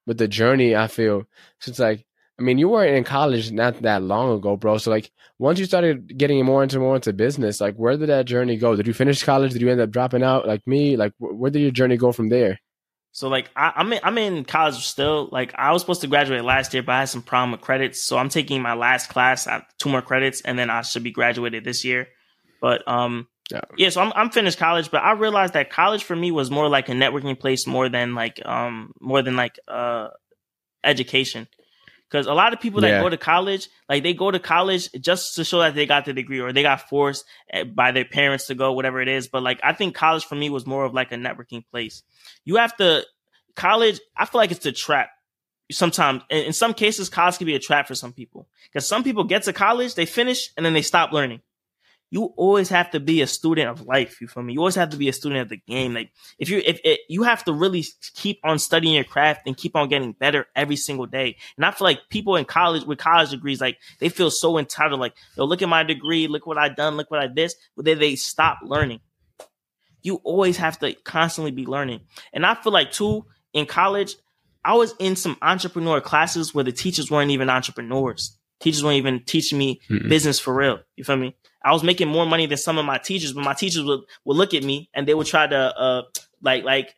with 0.05 0.17
the 0.17 0.27
journey, 0.27 0.75
I 0.75 0.87
feel 0.87 1.23
so 1.59 1.69
it's 1.69 1.79
like 1.79 2.05
I 2.37 2.41
mean, 2.41 2.57
you 2.57 2.67
weren't 2.67 2.95
in 2.95 3.05
college 3.05 3.51
not 3.51 3.81
that 3.83 4.03
long 4.03 4.37
ago, 4.37 4.57
bro. 4.57 4.77
So 4.77 4.91
like 4.91 5.09
once 5.39 5.57
you 5.57 5.65
started 5.65 6.17
getting 6.17 6.43
more 6.45 6.63
into 6.63 6.79
more 6.79 6.95
into 6.95 7.13
business, 7.13 7.61
like 7.61 7.75
where 7.75 7.95
did 7.97 8.09
that 8.09 8.25
journey 8.25 8.57
go? 8.57 8.75
Did 8.75 8.87
you 8.87 8.93
finish 8.93 9.23
college? 9.23 9.53
Did 9.53 9.61
you 9.61 9.69
end 9.69 9.81
up 9.81 9.91
dropping 9.91 10.23
out 10.23 10.47
like 10.47 10.65
me? 10.67 10.97
Like 10.97 11.13
where 11.17 11.51
did 11.51 11.61
your 11.61 11.71
journey 11.71 11.97
go 11.97 12.11
from 12.11 12.29
there? 12.29 12.59
So 13.15 13.29
like 13.29 13.49
I, 13.55 13.71
am 13.77 13.93
in, 13.93 13.99
I'm 14.03 14.17
in 14.17 14.43
college 14.43 14.85
still. 14.85 15.29
Like 15.31 15.55
I 15.55 15.71
was 15.71 15.81
supposed 15.81 16.01
to 16.01 16.07
graduate 16.07 16.43
last 16.43 16.73
year, 16.73 16.83
but 16.83 16.95
I 16.95 16.99
had 16.99 17.07
some 17.07 17.21
problem 17.21 17.53
with 17.53 17.61
credits. 17.61 18.03
So 18.03 18.17
I'm 18.17 18.27
taking 18.27 18.61
my 18.61 18.73
last 18.73 19.07
class, 19.07 19.47
I 19.47 19.65
two 19.77 19.87
more 19.87 20.01
credits, 20.01 20.41
and 20.41 20.59
then 20.59 20.69
I 20.69 20.81
should 20.81 21.03
be 21.03 21.11
graduated 21.11 21.63
this 21.63 21.85
year. 21.85 22.09
But 22.59 22.85
um, 22.89 23.29
yeah. 23.49 23.61
yeah, 23.77 23.87
so 23.87 24.01
I'm 24.01 24.11
I'm 24.17 24.31
finished 24.31 24.57
college, 24.59 24.91
but 24.91 25.01
I 25.01 25.13
realized 25.13 25.53
that 25.53 25.69
college 25.69 26.03
for 26.03 26.13
me 26.13 26.29
was 26.31 26.51
more 26.51 26.67
like 26.67 26.89
a 26.89 26.91
networking 26.91 27.39
place 27.39 27.65
more 27.65 27.87
than 27.87 28.15
like 28.15 28.45
um 28.45 28.91
more 28.99 29.21
than 29.21 29.37
like 29.37 29.59
uh 29.65 30.09
education. 30.83 31.47
Because 32.09 32.27
a 32.27 32.33
lot 32.33 32.51
of 32.51 32.59
people 32.59 32.81
that 32.81 32.89
yeah. 32.89 33.01
go 33.01 33.07
to 33.07 33.17
college, 33.17 33.69
like 33.87 34.03
they 34.03 34.13
go 34.13 34.29
to 34.29 34.39
college 34.39 34.89
just 34.99 35.35
to 35.35 35.45
show 35.45 35.59
that 35.59 35.73
they 35.73 35.85
got 35.85 36.03
the 36.03 36.11
degree 36.11 36.41
or 36.41 36.51
they 36.51 36.63
got 36.63 36.89
forced 36.89 37.23
eh, 37.49 37.63
by 37.63 37.93
their 37.93 38.05
parents 38.05 38.47
to 38.47 38.55
go, 38.55 38.73
whatever 38.73 39.01
it 39.01 39.07
is. 39.07 39.27
But 39.27 39.41
like, 39.41 39.59
I 39.63 39.71
think 39.71 39.95
college 39.95 40.25
for 40.25 40.35
me 40.35 40.49
was 40.49 40.67
more 40.67 40.85
of 40.85 40.93
like 40.93 41.11
a 41.11 41.15
networking 41.15 41.63
place. 41.71 42.03
You 42.45 42.57
have 42.57 42.75
to, 42.77 43.05
college, 43.55 43.99
I 44.15 44.25
feel 44.25 44.39
like 44.39 44.51
it's 44.51 44.65
a 44.65 44.71
trap. 44.71 45.09
Sometimes, 45.71 46.21
in 46.29 46.53
some 46.53 46.75
cases, 46.75 47.09
college 47.09 47.37
can 47.37 47.47
be 47.47 47.55
a 47.55 47.59
trap 47.59 47.87
for 47.87 47.95
some 47.95 48.13
people. 48.13 48.47
Because 48.65 48.87
some 48.87 49.03
people 49.03 49.23
get 49.23 49.43
to 49.43 49.53
college, 49.53 49.95
they 49.95 50.05
finish, 50.05 50.51
and 50.55 50.65
then 50.65 50.73
they 50.73 50.83
stop 50.83 51.11
learning 51.11 51.41
you 52.11 52.33
always 52.37 52.69
have 52.69 52.91
to 52.91 52.99
be 52.99 53.21
a 53.21 53.27
student 53.27 53.69
of 53.69 53.85
life. 53.85 54.21
You 54.21 54.27
feel 54.27 54.43
me? 54.43 54.53
You 54.53 54.59
always 54.59 54.75
have 54.75 54.91
to 54.91 54.97
be 54.97 55.09
a 55.09 55.13
student 55.13 55.41
of 55.41 55.49
the 55.49 55.57
game. 55.57 55.93
Like 55.93 56.11
if 56.39 56.49
you 56.49 56.61
if 56.65 56.79
it, 56.83 57.01
you 57.09 57.23
have 57.23 57.43
to 57.45 57.53
really 57.53 57.83
keep 58.13 58.39
on 58.43 58.59
studying 58.59 58.93
your 58.93 59.03
craft 59.03 59.41
and 59.45 59.57
keep 59.57 59.75
on 59.75 59.89
getting 59.89 60.13
better 60.13 60.45
every 60.55 60.75
single 60.75 61.07
day. 61.07 61.35
And 61.57 61.65
I 61.65 61.71
feel 61.71 61.85
like 61.85 62.09
people 62.09 62.35
in 62.35 62.45
college 62.45 62.85
with 62.85 62.99
college 62.99 63.31
degrees, 63.31 63.59
like 63.59 63.79
they 63.99 64.09
feel 64.09 64.31
so 64.31 64.57
entitled. 64.57 64.99
Like, 64.99 65.15
yo, 65.35 65.45
look 65.45 65.61
at 65.61 65.69
my 65.69 65.83
degree, 65.83 66.27
look 66.27 66.45
what 66.45 66.57
I 66.57 66.69
done, 66.69 66.95
look 66.95 67.09
what 67.09 67.19
I 67.19 67.27
this, 67.27 67.55
but 67.75 67.85
then 67.85 67.99
they 67.99 68.15
stop 68.15 68.59
learning. 68.63 69.01
You 70.05 70.21
always 70.23 70.57
have 70.57 70.77
to 70.79 70.93
constantly 70.93 71.51
be 71.51 71.65
learning. 71.65 72.01
And 72.31 72.45
I 72.45 72.53
feel 72.53 72.71
like 72.71 72.91
too 72.91 73.25
in 73.53 73.65
college, 73.65 74.15
I 74.63 74.75
was 74.75 74.93
in 74.99 75.15
some 75.15 75.37
entrepreneur 75.41 75.99
classes 75.99 76.53
where 76.53 76.63
the 76.63 76.71
teachers 76.71 77.09
weren't 77.09 77.31
even 77.31 77.49
entrepreneurs. 77.49 78.37
Teachers 78.59 78.83
weren't 78.83 78.97
even 78.97 79.23
teaching 79.23 79.57
me 79.57 79.81
mm 79.89 80.07
business 80.07 80.39
for 80.39 80.53
real. 80.53 80.79
You 80.95 81.03
feel 81.03 81.17
me? 81.17 81.35
I 81.63 81.71
was 81.71 81.83
making 81.83 82.07
more 82.07 82.27
money 82.27 82.45
than 82.45 82.57
some 82.59 82.77
of 82.77 82.85
my 82.85 82.99
teachers, 82.99 83.33
but 83.33 83.43
my 83.43 83.53
teachers 83.53 83.83
would, 83.83 84.01
would 84.25 84.37
look 84.37 84.53
at 84.53 84.63
me 84.63 84.89
and 84.93 85.07
they 85.07 85.15
would 85.15 85.27
try 85.27 85.47
to 85.47 85.57
uh 85.57 86.03
like 86.41 86.63
like 86.63 86.93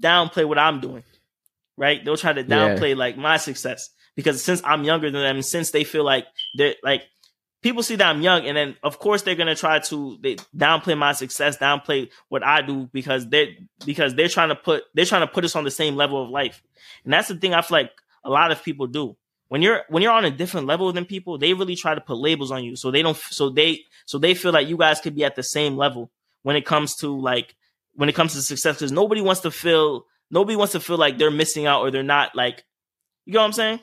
downplay 0.00 0.48
what 0.48 0.58
I'm 0.58 0.80
doing. 0.80 1.04
right? 1.76 2.02
They'll 2.02 2.16
try 2.16 2.32
to 2.32 2.42
downplay 2.42 2.90
yeah. 2.90 2.96
like 2.96 3.18
my 3.18 3.36
success 3.36 3.90
because 4.14 4.42
since 4.42 4.62
I'm 4.64 4.84
younger 4.84 5.10
than 5.10 5.22
them, 5.22 5.42
since 5.42 5.70
they 5.70 5.84
feel 5.84 6.04
like 6.04 6.26
they're 6.54 6.74
like 6.82 7.02
people 7.62 7.82
see 7.82 7.96
that 7.96 8.06
I'm 8.06 8.22
young, 8.22 8.46
and 8.46 8.56
then 8.56 8.76
of 8.82 8.98
course 8.98 9.22
they're 9.22 9.34
gonna 9.34 9.54
try 9.54 9.78
to 9.78 10.18
they 10.20 10.36
downplay 10.56 10.96
my 10.96 11.12
success, 11.12 11.56
downplay 11.58 12.10
what 12.28 12.44
I 12.44 12.62
do 12.62 12.88
because 12.92 13.28
they're 13.28 13.48
because 13.84 14.14
they're 14.14 14.28
trying 14.28 14.50
to 14.50 14.56
put 14.56 14.84
they're 14.94 15.04
trying 15.04 15.26
to 15.26 15.32
put 15.32 15.44
us 15.44 15.56
on 15.56 15.64
the 15.64 15.70
same 15.70 15.96
level 15.96 16.22
of 16.22 16.30
life, 16.30 16.62
and 17.04 17.12
that's 17.12 17.28
the 17.28 17.36
thing 17.36 17.54
I 17.54 17.62
feel 17.62 17.78
like 17.78 17.92
a 18.24 18.30
lot 18.30 18.50
of 18.50 18.62
people 18.62 18.86
do. 18.86 19.16
When 19.48 19.62
you're 19.62 19.82
when 19.88 20.02
you're 20.02 20.12
on 20.12 20.24
a 20.24 20.30
different 20.30 20.66
level 20.66 20.92
than 20.92 21.04
people, 21.04 21.38
they 21.38 21.54
really 21.54 21.76
try 21.76 21.94
to 21.94 22.00
put 22.00 22.18
labels 22.18 22.50
on 22.50 22.64
you, 22.64 22.76
so 22.76 22.90
they 22.90 23.02
don't 23.02 23.16
so 23.16 23.50
they 23.50 23.82
so 24.04 24.18
they 24.18 24.34
feel 24.34 24.52
like 24.52 24.68
you 24.68 24.76
guys 24.76 25.00
could 25.00 25.14
be 25.14 25.24
at 25.24 25.36
the 25.36 25.42
same 25.42 25.76
level 25.76 26.10
when 26.42 26.56
it 26.56 26.66
comes 26.66 26.96
to 26.96 27.18
like 27.18 27.54
when 27.94 28.08
it 28.08 28.14
comes 28.14 28.34
to 28.34 28.42
success 28.42 28.76
because 28.76 28.92
nobody 28.92 29.20
wants 29.20 29.40
to 29.42 29.50
feel 29.50 30.04
nobody 30.30 30.56
wants 30.56 30.72
to 30.72 30.80
feel 30.80 30.98
like 30.98 31.18
they're 31.18 31.30
missing 31.30 31.66
out 31.66 31.80
or 31.80 31.90
they're 31.90 32.02
not 32.02 32.34
like 32.34 32.64
you 33.24 33.34
know 33.34 33.40
what 33.40 33.46
I'm 33.46 33.52
saying? 33.52 33.80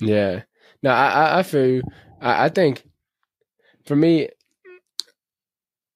Yeah. 0.00 0.42
No, 0.82 0.90
I 0.90 1.40
I 1.40 1.42
feel 1.42 1.66
you. 1.66 1.82
I, 2.20 2.46
I 2.46 2.48
think 2.48 2.84
for 3.86 3.96
me, 3.96 4.28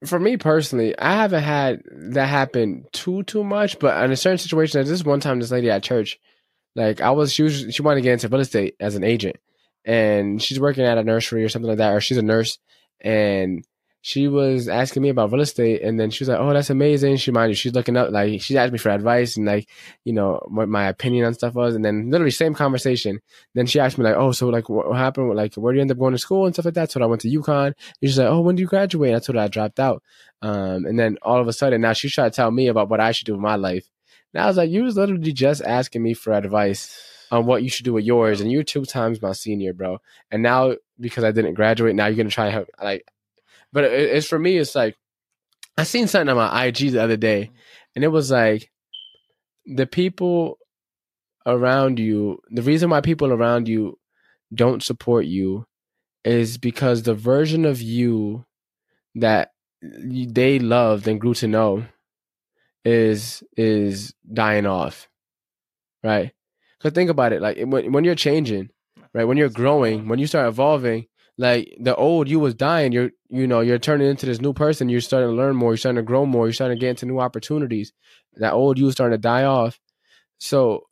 for 0.07 0.19
me 0.19 0.37
personally, 0.37 0.99
I 0.99 1.15
haven't 1.15 1.43
had 1.43 1.83
that 1.91 2.27
happen 2.27 2.87
too 2.93 3.23
too 3.25 3.45
much. 3.45 3.79
But 3.79 4.03
in 4.05 4.13
a 4.13 4.17
certain 4.17 4.39
situation, 4.39 4.79
there's 4.79 4.89
this 4.89 5.05
one 5.05 5.21
time 5.21 5.41
this 5.41 5.51
lady 5.51 5.71
at 5.71 5.83
church, 5.83 6.19
like 6.75 7.01
I 7.01 7.11
was, 7.11 7.33
she 7.33 7.43
was, 7.43 7.67
she 7.71 7.83
wanted 7.83 7.97
to 7.97 8.03
get 8.03 8.13
into 8.15 8.29
real 8.29 8.41
estate 8.41 8.75
as 8.81 8.97
an 8.97 9.05
agent, 9.05 9.37
and 9.85 10.43
she's 10.43 10.61
working 10.61 10.85
at 10.85 10.99
a 10.99 11.05
nursery 11.05 11.45
or 11.45 11.49
something 11.49 11.69
like 11.69 11.79
that, 11.79 11.93
or 11.93 12.01
she's 12.01 12.19
a 12.19 12.23
nurse, 12.23 12.59
and 13.01 13.65
she 14.07 14.29
was 14.29 14.69
asking 14.69 15.03
me 15.03 15.09
about 15.09 15.33
real 15.33 15.41
estate 15.41 15.81
and 15.81 15.99
then 15.99 16.11
she 16.11 16.25
was 16.25 16.29
like, 16.29 16.39
Oh, 16.39 16.53
that's 16.53 16.69
amazing. 16.69 17.17
She 17.17 17.31
mind 17.31 17.51
you, 17.51 17.55
she's 17.55 17.73
looking 17.73 17.97
up 17.97 18.11
like 18.11 18.43
she 18.43 18.59
asked 18.59 18.71
me 18.71 18.79
for 18.79 18.91
advice 18.91 19.39
and 19.39 19.47
like, 19.47 19.67
you 20.05 20.13
know, 20.13 20.43
what 20.47 20.69
my 20.69 20.89
opinion 20.89 21.25
on 21.25 21.33
stuff 21.33 21.55
was. 21.55 21.75
And 21.75 21.83
then 21.83 22.11
literally 22.11 22.31
same 22.31 22.53
conversation. 22.53 23.21
Then 23.55 23.65
she 23.65 23.81
asked 23.81 23.97
me 23.97 24.05
like, 24.05 24.17
Oh, 24.17 24.33
so 24.33 24.51
like 24.51 24.69
what 24.69 24.95
happened? 24.95 25.35
Like 25.35 25.55
where 25.55 25.73
do 25.73 25.79
you 25.79 25.81
end 25.81 25.91
up 25.91 25.99
going 25.99 26.13
to 26.13 26.19
school 26.19 26.45
and 26.45 26.55
stuff 26.55 26.67
like 26.67 26.75
that? 26.75 26.91
So 26.91 27.01
I 27.01 27.07
went 27.07 27.23
to 27.23 27.31
UConn. 27.31 27.69
And 27.69 27.75
she's 28.03 28.19
like, 28.19 28.29
Oh, 28.29 28.43
when 28.43 28.57
do 28.57 28.61
you 28.61 28.67
graduate? 28.67 29.15
I 29.15 29.21
told 29.21 29.37
her 29.37 29.43
I 29.43 29.49
dropped 29.49 29.81
out. 29.81 30.03
Um, 30.43 30.85
and 30.85 30.99
then 30.99 31.17
all 31.23 31.41
of 31.41 31.49
a 31.49 31.55
sudden 31.55 31.81
now 31.81 31.95
she's 31.95 32.13
trying 32.13 32.31
to 32.31 32.37
tell 32.37 32.51
me 32.51 32.67
about 32.67 32.91
what 32.91 33.01
I 33.01 33.13
should 33.13 33.25
do 33.25 33.33
with 33.33 33.41
my 33.41 33.57
life. 33.57 33.89
And 34.35 34.43
I 34.43 34.47
was 34.47 34.59
like, 34.59 34.69
you 34.69 34.83
was 34.83 34.99
literally 34.99 35.33
just 35.33 35.63
asking 35.63 36.03
me 36.03 36.13
for 36.13 36.35
advice 36.35 36.95
on 37.31 37.47
what 37.47 37.63
you 37.63 37.71
should 37.71 37.87
do 37.87 37.95
with 37.95 38.05
yours. 38.05 38.43
And 38.43 38.53
you're 38.53 38.65
two 38.65 38.85
times 38.85 39.23
my 39.23 39.33
senior, 39.33 39.73
bro. 39.73 40.03
And 40.31 40.43
now 40.43 40.75
because 41.01 41.25
I 41.25 41.33
didn't 41.33 41.55
graduate, 41.55 41.95
now 41.95 42.05
you're 42.05 42.19
gonna 42.19 42.29
try 42.29 42.47
and 42.47 42.53
help 42.53 42.69
like 42.83 43.07
but 43.75 43.85
it's 43.85 44.29
for 44.29 44.39
me, 44.39 44.57
it's 44.57 44.77
like 44.77 44.97
I 45.77 45.83
seen 45.83 46.07
something 46.07 46.29
on 46.29 46.37
my 46.37 46.67
IG 46.67 46.93
the 46.93 47.03
other 47.03 47.17
day, 47.17 47.51
and 47.95 48.05
it 48.05 48.09
was 48.09 48.31
like 48.31 48.71
the 49.67 49.87
people 49.87 50.59
around 51.45 51.99
you. 51.99 52.39
The 52.51 52.63
reason 52.63 52.89
why 52.89 53.01
people 53.01 53.33
around 53.33 53.67
you 53.69 53.99
don't 54.55 54.83
support 54.83 55.27
you 55.27 55.67
is 56.25 56.57
because 56.57 57.03
the 57.03 57.15
version 57.15 57.65
of 57.65 57.83
you 57.83 58.47
that 59.17 59.51
they 59.83 60.61
loved 60.61 61.09
and 61.09 61.21
grew 61.21 61.35
to 61.35 61.49
know 61.49 61.85
is 62.85 63.43
is 63.57 64.15
dying 64.33 64.67
off, 64.67 65.09
right? 66.05 66.33
Because 66.79 66.95
think 66.95 67.11
about 67.11 67.33
it, 67.33 67.43
like 67.43 67.59
when 67.59 67.91
when 67.91 68.05
you're 68.05 68.15
changing, 68.15 68.71
right? 69.13 69.25
When 69.25 69.37
you're 69.37 69.49
growing, 69.49 70.07
when 70.07 70.21
you 70.21 70.29
start 70.29 70.47
evolving, 70.47 71.09
like 71.37 71.77
the 71.81 71.95
old 71.97 72.29
you 72.29 72.39
was 72.39 72.55
dying 72.55 72.93
you're 72.93 73.11
you 73.29 73.47
know 73.47 73.61
you're 73.61 73.79
turning 73.79 74.09
into 74.09 74.27
this 74.27 74.41
new 74.41 74.53
person 74.53 74.89
you're 74.89 75.01
starting 75.01 75.31
to 75.31 75.35
learn 75.35 75.57
more 75.57 75.73
you're 75.73 75.77
starting 75.77 75.97
to 75.97 76.03
grow 76.03 76.25
more 76.25 76.47
you're 76.47 76.53
starting 76.53 76.77
to 76.77 76.81
get 76.81 76.91
into 76.91 77.07
new 77.07 77.19
opportunities. 77.19 77.93
That 78.37 78.53
old 78.53 78.79
you 78.79 78.89
is 78.89 78.95
starting 78.95 79.17
to 79.17 79.21
die 79.21 79.45
off. 79.45 79.81
So 80.39 80.85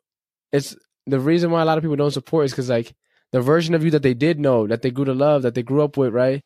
it's 0.51 0.75
the 1.05 1.19
reason 1.19 1.51
why 1.51 1.61
a 1.61 1.65
lot 1.65 1.77
of 1.77 1.83
people 1.83 1.97
don't 1.97 2.11
support 2.11 2.45
is 2.45 2.51
because 2.51 2.69
like 2.69 2.93
the 3.31 3.41
version 3.41 3.73
of 3.73 3.83
you 3.83 3.91
that 3.91 4.03
they 4.03 4.13
did 4.13 4.39
know 4.39 4.67
that 4.67 4.81
they 4.81 4.91
grew 4.91 5.05
to 5.05 5.13
love 5.13 5.41
that 5.41 5.55
they 5.55 5.63
grew 5.63 5.83
up 5.83 5.97
with 5.97 6.13
right 6.13 6.43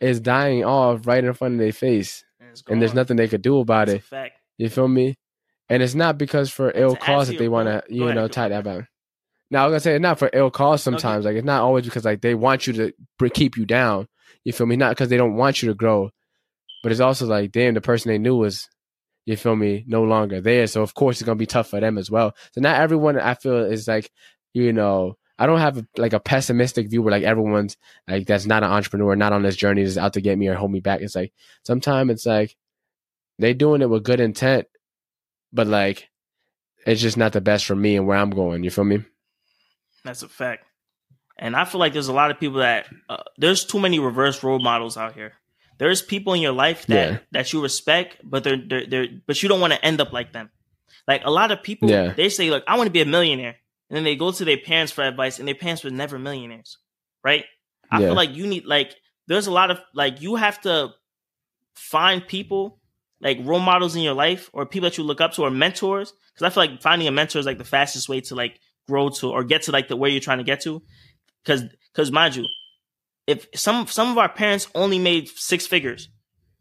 is 0.00 0.20
dying 0.20 0.64
off 0.64 1.06
right 1.06 1.24
in 1.24 1.32
front 1.32 1.54
of 1.54 1.60
their 1.60 1.72
face. 1.72 2.24
And, 2.40 2.62
and 2.68 2.82
there's 2.82 2.94
nothing 2.94 3.16
they 3.16 3.28
could 3.28 3.42
do 3.42 3.58
about 3.58 3.88
That's 3.88 4.12
it. 4.12 4.32
you 4.58 4.68
feel 4.68 4.88
me? 4.88 5.16
And 5.68 5.82
it's 5.82 5.94
not 5.94 6.18
because 6.18 6.50
for 6.50 6.70
ill 6.74 6.96
cause 6.96 7.28
that 7.28 7.38
they 7.38 7.48
want 7.48 7.68
to 7.68 7.82
you 7.88 8.12
know 8.12 8.28
tie 8.28 8.48
that 8.48 8.64
back 8.64 8.88
now 9.50 9.62
I 9.62 9.66
was 9.66 9.72
gonna 9.72 9.80
say 9.80 9.94
it's 9.94 10.02
not 10.02 10.18
for 10.18 10.30
ill 10.32 10.50
cause. 10.50 10.82
Sometimes 10.82 11.24
okay. 11.24 11.34
like 11.34 11.38
it's 11.38 11.46
not 11.46 11.62
always 11.62 11.84
because 11.84 12.04
like 12.04 12.20
they 12.20 12.34
want 12.34 12.66
you 12.66 12.72
to 12.74 13.30
keep 13.30 13.56
you 13.56 13.64
down. 13.64 14.08
You 14.44 14.52
feel 14.52 14.66
me? 14.66 14.76
Not 14.76 14.90
because 14.90 15.08
they 15.08 15.16
don't 15.16 15.36
want 15.36 15.62
you 15.62 15.68
to 15.68 15.74
grow, 15.74 16.10
but 16.82 16.92
it's 16.92 17.00
also 17.00 17.26
like 17.26 17.52
damn, 17.52 17.74
the 17.74 17.80
person 17.80 18.10
they 18.10 18.18
knew 18.18 18.36
was, 18.36 18.68
you 19.24 19.36
feel 19.36 19.56
me, 19.56 19.84
no 19.86 20.02
longer 20.02 20.40
there. 20.40 20.66
So 20.66 20.82
of 20.82 20.94
course 20.94 21.20
it's 21.20 21.26
gonna 21.26 21.36
be 21.36 21.46
tough 21.46 21.68
for 21.68 21.80
them 21.80 21.98
as 21.98 22.10
well. 22.10 22.34
So 22.52 22.60
not 22.60 22.80
everyone 22.80 23.18
I 23.18 23.34
feel 23.34 23.64
is 23.64 23.86
like, 23.86 24.10
you 24.52 24.72
know, 24.72 25.16
I 25.38 25.46
don't 25.46 25.60
have 25.60 25.84
like 25.96 26.12
a 26.12 26.20
pessimistic 26.20 26.88
view 26.88 27.02
where 27.02 27.12
like 27.12 27.22
everyone's 27.22 27.76
like 28.08 28.26
that's 28.26 28.46
not 28.46 28.64
an 28.64 28.70
entrepreneur, 28.70 29.14
not 29.16 29.32
on 29.32 29.42
this 29.42 29.56
journey, 29.56 29.82
is 29.82 29.98
out 29.98 30.14
to 30.14 30.20
get 30.20 30.38
me 30.38 30.48
or 30.48 30.54
hold 30.54 30.72
me 30.72 30.80
back. 30.80 31.02
It's 31.02 31.14
like 31.14 31.32
sometimes 31.62 32.10
it's 32.10 32.26
like 32.26 32.56
they 33.38 33.54
doing 33.54 33.82
it 33.82 33.90
with 33.90 34.02
good 34.04 34.20
intent, 34.20 34.66
but 35.52 35.66
like 35.66 36.08
it's 36.86 37.00
just 37.00 37.16
not 37.16 37.32
the 37.32 37.40
best 37.40 37.66
for 37.66 37.76
me 37.76 37.96
and 37.96 38.06
where 38.06 38.16
I'm 38.16 38.30
going. 38.30 38.64
You 38.64 38.70
feel 38.70 38.84
me? 38.84 39.04
That's 40.06 40.22
a 40.22 40.28
fact. 40.28 40.64
And 41.38 41.54
I 41.54 41.64
feel 41.64 41.78
like 41.78 41.92
there's 41.92 42.08
a 42.08 42.14
lot 42.14 42.30
of 42.30 42.40
people 42.40 42.60
that 42.60 42.86
uh, 43.08 43.22
there's 43.36 43.64
too 43.64 43.78
many 43.78 43.98
reverse 43.98 44.42
role 44.42 44.58
models 44.58 44.96
out 44.96 45.14
here. 45.14 45.34
There's 45.78 46.00
people 46.00 46.32
in 46.32 46.40
your 46.40 46.52
life 46.52 46.86
that 46.86 47.10
yeah. 47.10 47.18
that 47.32 47.52
you 47.52 47.62
respect, 47.62 48.16
but 48.24 48.44
they're, 48.44 48.56
they're 48.56 48.86
they're 48.86 49.06
but 49.26 49.42
you 49.42 49.48
don't 49.48 49.60
want 49.60 49.74
to 49.74 49.84
end 49.84 50.00
up 50.00 50.12
like 50.12 50.32
them. 50.32 50.50
Like 51.06 51.22
a 51.24 51.30
lot 51.30 51.50
of 51.50 51.62
people, 51.62 51.90
yeah. 51.90 52.14
they 52.14 52.30
say, 52.30 52.48
"Look, 52.48 52.64
I 52.66 52.78
want 52.78 52.86
to 52.86 52.92
be 52.92 53.02
a 53.02 53.06
millionaire," 53.06 53.56
and 53.90 53.96
then 53.96 54.04
they 54.04 54.16
go 54.16 54.32
to 54.32 54.44
their 54.44 54.56
parents 54.56 54.92
for 54.92 55.04
advice, 55.04 55.38
and 55.38 55.46
their 55.46 55.54
parents 55.54 55.84
were 55.84 55.90
never 55.90 56.18
millionaires, 56.18 56.78
right? 57.22 57.44
I 57.90 58.00
yeah. 58.00 58.06
feel 58.06 58.14
like 58.14 58.34
you 58.34 58.46
need 58.46 58.64
like 58.64 58.94
there's 59.26 59.46
a 59.46 59.52
lot 59.52 59.70
of 59.70 59.78
like 59.94 60.22
you 60.22 60.36
have 60.36 60.60
to 60.62 60.94
find 61.74 62.26
people 62.26 62.80
like 63.20 63.38
role 63.42 63.60
models 63.60 63.96
in 63.96 64.02
your 64.02 64.14
life 64.14 64.50
or 64.52 64.66
people 64.66 64.88
that 64.88 64.98
you 64.98 65.04
look 65.04 65.20
up 65.20 65.32
to 65.32 65.42
or 65.42 65.50
mentors 65.50 66.12
because 66.34 66.46
I 66.46 66.50
feel 66.50 66.70
like 66.70 66.82
finding 66.82 67.08
a 67.08 67.10
mentor 67.12 67.38
is 67.38 67.46
like 67.46 67.58
the 67.58 67.64
fastest 67.64 68.08
way 68.08 68.20
to 68.22 68.34
like 68.34 68.60
grow 68.88 69.08
to 69.08 69.30
or 69.30 69.44
get 69.44 69.62
to 69.62 69.72
like 69.72 69.88
the 69.88 69.96
where 69.96 70.10
you're 70.10 70.20
trying 70.20 70.38
to 70.38 70.44
get 70.44 70.60
to. 70.62 70.82
Because 71.44 71.64
because 71.92 72.10
mind 72.10 72.36
you, 72.36 72.46
if 73.26 73.46
some 73.54 73.86
some 73.86 74.10
of 74.10 74.18
our 74.18 74.28
parents 74.28 74.68
only 74.74 74.98
made 74.98 75.28
six 75.28 75.66
figures, 75.66 76.08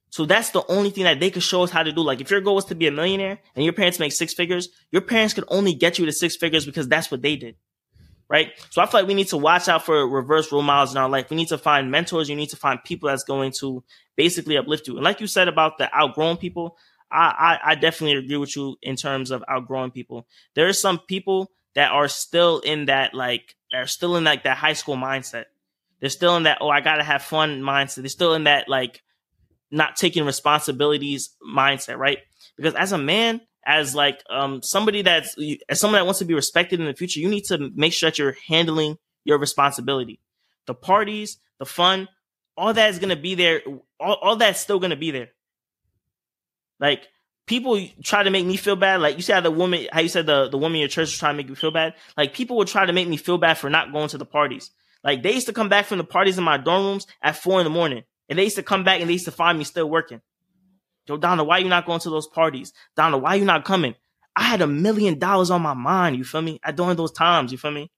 so 0.09 0.25
that's 0.25 0.51
the 0.51 0.65
only 0.67 0.91
thing 0.91 1.03
that 1.03 1.19
they 1.19 1.29
could 1.29 1.43
show 1.43 1.63
us 1.63 1.71
how 1.71 1.83
to 1.83 1.91
do. 1.91 2.01
Like 2.01 2.21
if 2.21 2.31
your 2.31 2.41
goal 2.41 2.55
was 2.55 2.65
to 2.65 2.75
be 2.75 2.87
a 2.87 2.91
millionaire 2.91 3.39
and 3.55 3.65
your 3.65 3.73
parents 3.73 3.99
make 3.99 4.13
six 4.13 4.33
figures, 4.33 4.69
your 4.91 5.01
parents 5.01 5.33
could 5.33 5.43
only 5.49 5.73
get 5.73 5.99
you 5.99 6.05
to 6.05 6.11
six 6.11 6.35
figures 6.35 6.65
because 6.65 6.87
that's 6.87 7.11
what 7.11 7.21
they 7.21 7.35
did. 7.35 7.55
Right. 8.27 8.53
So 8.71 8.81
I 8.81 8.85
feel 8.87 9.01
like 9.01 9.07
we 9.07 9.13
need 9.13 9.27
to 9.27 9.37
watch 9.37 9.67
out 9.67 9.85
for 9.85 10.07
reverse 10.07 10.51
role 10.51 10.63
models 10.63 10.93
in 10.93 10.97
our 10.97 11.09
life. 11.09 11.29
We 11.29 11.35
need 11.37 11.49
to 11.49 11.59
find 11.59 11.91
mentors. 11.91 12.27
You 12.27 12.35
need 12.35 12.49
to 12.51 12.55
find 12.55 12.79
people 12.83 13.09
that's 13.09 13.23
going 13.23 13.51
to 13.59 13.83
basically 14.15 14.57
uplift 14.57 14.87
you. 14.87 14.95
And 14.95 15.03
like 15.03 15.21
you 15.21 15.27
said 15.27 15.47
about 15.47 15.77
the 15.77 15.93
outgrown 15.95 16.37
people, 16.37 16.77
I, 17.11 17.59
I, 17.63 17.71
I 17.71 17.75
definitely 17.75 18.17
agree 18.17 18.37
with 18.37 18.55
you 18.55 18.77
in 18.81 18.95
terms 18.95 19.31
of 19.31 19.43
outgrowing 19.47 19.91
people. 19.91 20.27
There 20.55 20.67
are 20.67 20.73
some 20.73 20.99
people 20.99 21.51
that 21.75 21.91
are 21.91 22.07
still 22.07 22.59
in 22.59 22.85
that 22.85 23.13
like 23.13 23.55
are 23.73 23.87
still 23.87 24.15
in 24.15 24.23
like 24.23 24.43
that 24.43 24.57
high 24.57 24.73
school 24.73 24.95
mindset. 24.95 25.45
They're 25.99 26.09
still 26.09 26.35
in 26.37 26.43
that 26.43 26.59
oh 26.61 26.69
I 26.69 26.81
gotta 26.81 27.03
have 27.03 27.21
fun 27.21 27.61
mindset. 27.61 27.97
They're 27.97 28.09
still 28.09 28.33
in 28.33 28.45
that 28.45 28.67
like 28.67 29.03
not 29.71 29.95
taking 29.95 30.25
responsibilities 30.25 31.35
mindset, 31.45 31.97
right? 31.97 32.19
Because 32.55 32.75
as 32.75 32.91
a 32.91 32.97
man, 32.97 33.41
as 33.65 33.93
like 33.93 34.23
um 34.29 34.61
somebody 34.61 35.01
that's 35.01 35.35
as 35.69 35.79
someone 35.79 35.99
that 35.99 36.05
wants 36.05 36.19
to 36.19 36.25
be 36.25 36.33
respected 36.33 36.79
in 36.79 36.85
the 36.85 36.93
future, 36.93 37.19
you 37.19 37.29
need 37.29 37.45
to 37.45 37.71
make 37.75 37.93
sure 37.93 38.09
that 38.09 38.17
you're 38.17 38.37
handling 38.47 38.97
your 39.23 39.37
responsibility. 39.37 40.19
The 40.67 40.75
parties, 40.75 41.37
the 41.59 41.65
fun, 41.65 42.07
all 42.57 42.73
that 42.73 42.89
is 42.89 42.99
gonna 42.99 43.15
be 43.15 43.35
there. 43.35 43.61
All, 43.99 44.15
all 44.15 44.35
that's 44.37 44.59
still 44.59 44.79
gonna 44.79 44.95
be 44.95 45.11
there. 45.11 45.29
Like 46.79 47.07
people 47.45 47.79
try 48.03 48.23
to 48.23 48.29
make 48.29 48.45
me 48.45 48.57
feel 48.57 48.75
bad. 48.75 49.01
Like 49.01 49.15
you 49.15 49.21
said, 49.21 49.41
the 49.41 49.51
woman, 49.51 49.87
how 49.91 50.01
you 50.01 50.09
said 50.09 50.25
the, 50.25 50.49
the 50.49 50.57
woman 50.57 50.75
in 50.75 50.81
your 50.81 50.89
church 50.89 51.07
was 51.07 51.17
trying 51.17 51.33
to 51.33 51.37
make 51.37 51.49
you 51.49 51.55
feel 51.55 51.71
bad. 51.71 51.93
Like 52.17 52.33
people 52.33 52.57
would 52.57 52.67
try 52.67 52.85
to 52.85 52.93
make 52.93 53.07
me 53.07 53.17
feel 53.17 53.37
bad 53.37 53.57
for 53.57 53.69
not 53.69 53.91
going 53.91 54.09
to 54.09 54.17
the 54.17 54.25
parties. 54.25 54.71
Like 55.03 55.21
they 55.21 55.33
used 55.33 55.47
to 55.47 55.53
come 55.53 55.69
back 55.69 55.85
from 55.85 55.99
the 55.99 56.03
parties 56.03 56.37
in 56.37 56.43
my 56.43 56.57
dorm 56.57 56.83
rooms 56.83 57.07
at 57.21 57.37
four 57.37 57.59
in 57.59 57.63
the 57.63 57.69
morning. 57.69 58.03
And 58.27 58.39
they 58.39 58.43
used 58.43 58.55
to 58.55 58.63
come 58.63 58.83
back 58.83 59.01
and 59.01 59.09
they 59.09 59.13
used 59.13 59.25
to 59.25 59.31
find 59.31 59.57
me 59.57 59.63
still 59.63 59.89
working. 59.89 60.21
Yo, 61.07 61.17
Donna, 61.17 61.43
why 61.43 61.59
you 61.59 61.69
not 61.69 61.85
going 61.85 61.99
to 61.99 62.09
those 62.09 62.27
parties? 62.27 62.73
Donna, 62.95 63.17
why 63.17 63.35
you 63.35 63.45
not 63.45 63.65
coming? 63.65 63.93
I 64.35 64.43
had 64.43 64.61
a 64.61 64.67
million 64.67 65.19
dollars 65.19 65.51
on 65.51 65.61
my 65.61 65.75
mind, 65.75 66.17
you 66.17 66.23
feel 66.23 66.41
me? 66.41 66.59
At 66.63 66.75
during 66.75 66.97
those 66.97 67.11
times, 67.11 67.51
you 67.51 67.57
feel 67.57 67.71
me? 67.71 67.91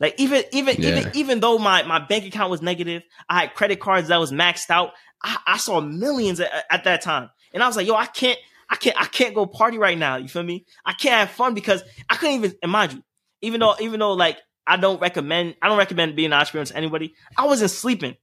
Like 0.00 0.14
even 0.18 0.42
even 0.52 0.76
yeah. 0.78 0.88
even 0.88 1.10
even 1.14 1.40
though 1.40 1.58
my 1.58 1.84
my 1.84 2.00
bank 2.00 2.24
account 2.26 2.50
was 2.50 2.60
negative, 2.60 3.02
I 3.28 3.42
had 3.42 3.54
credit 3.54 3.78
cards 3.78 4.08
that 4.08 4.18
was 4.18 4.32
maxed 4.32 4.68
out. 4.68 4.90
I, 5.22 5.38
I 5.46 5.56
saw 5.58 5.80
millions 5.80 6.40
at, 6.40 6.50
at, 6.68 6.84
that 6.84 7.02
time, 7.02 7.30
and 7.54 7.62
I 7.62 7.68
was 7.68 7.76
like, 7.76 7.86
"Yo, 7.86 7.94
I 7.94 8.06
can't 8.06 8.38
I 8.72 8.76
can't 8.76 8.98
I 8.98 9.04
can't 9.04 9.34
go 9.34 9.44
party 9.44 9.76
right 9.76 9.98
now. 9.98 10.16
You 10.16 10.28
feel 10.28 10.42
me? 10.42 10.64
I 10.84 10.94
can't 10.94 11.28
have 11.28 11.30
fun 11.30 11.52
because 11.52 11.84
I 12.08 12.16
couldn't 12.16 12.36
even 12.36 12.54
and 12.62 12.72
mind 12.72 12.94
you, 12.94 13.02
even 13.42 13.60
though 13.60 13.74
even 13.78 14.00
though 14.00 14.14
like 14.14 14.38
I 14.66 14.78
don't 14.78 14.98
recommend 14.98 15.56
I 15.60 15.68
don't 15.68 15.76
recommend 15.76 16.16
being 16.16 16.32
an 16.32 16.38
entrepreneur 16.38 16.64
to 16.64 16.76
anybody. 16.76 17.14
I 17.36 17.44
wasn't 17.44 17.70
sleeping. 17.70 18.16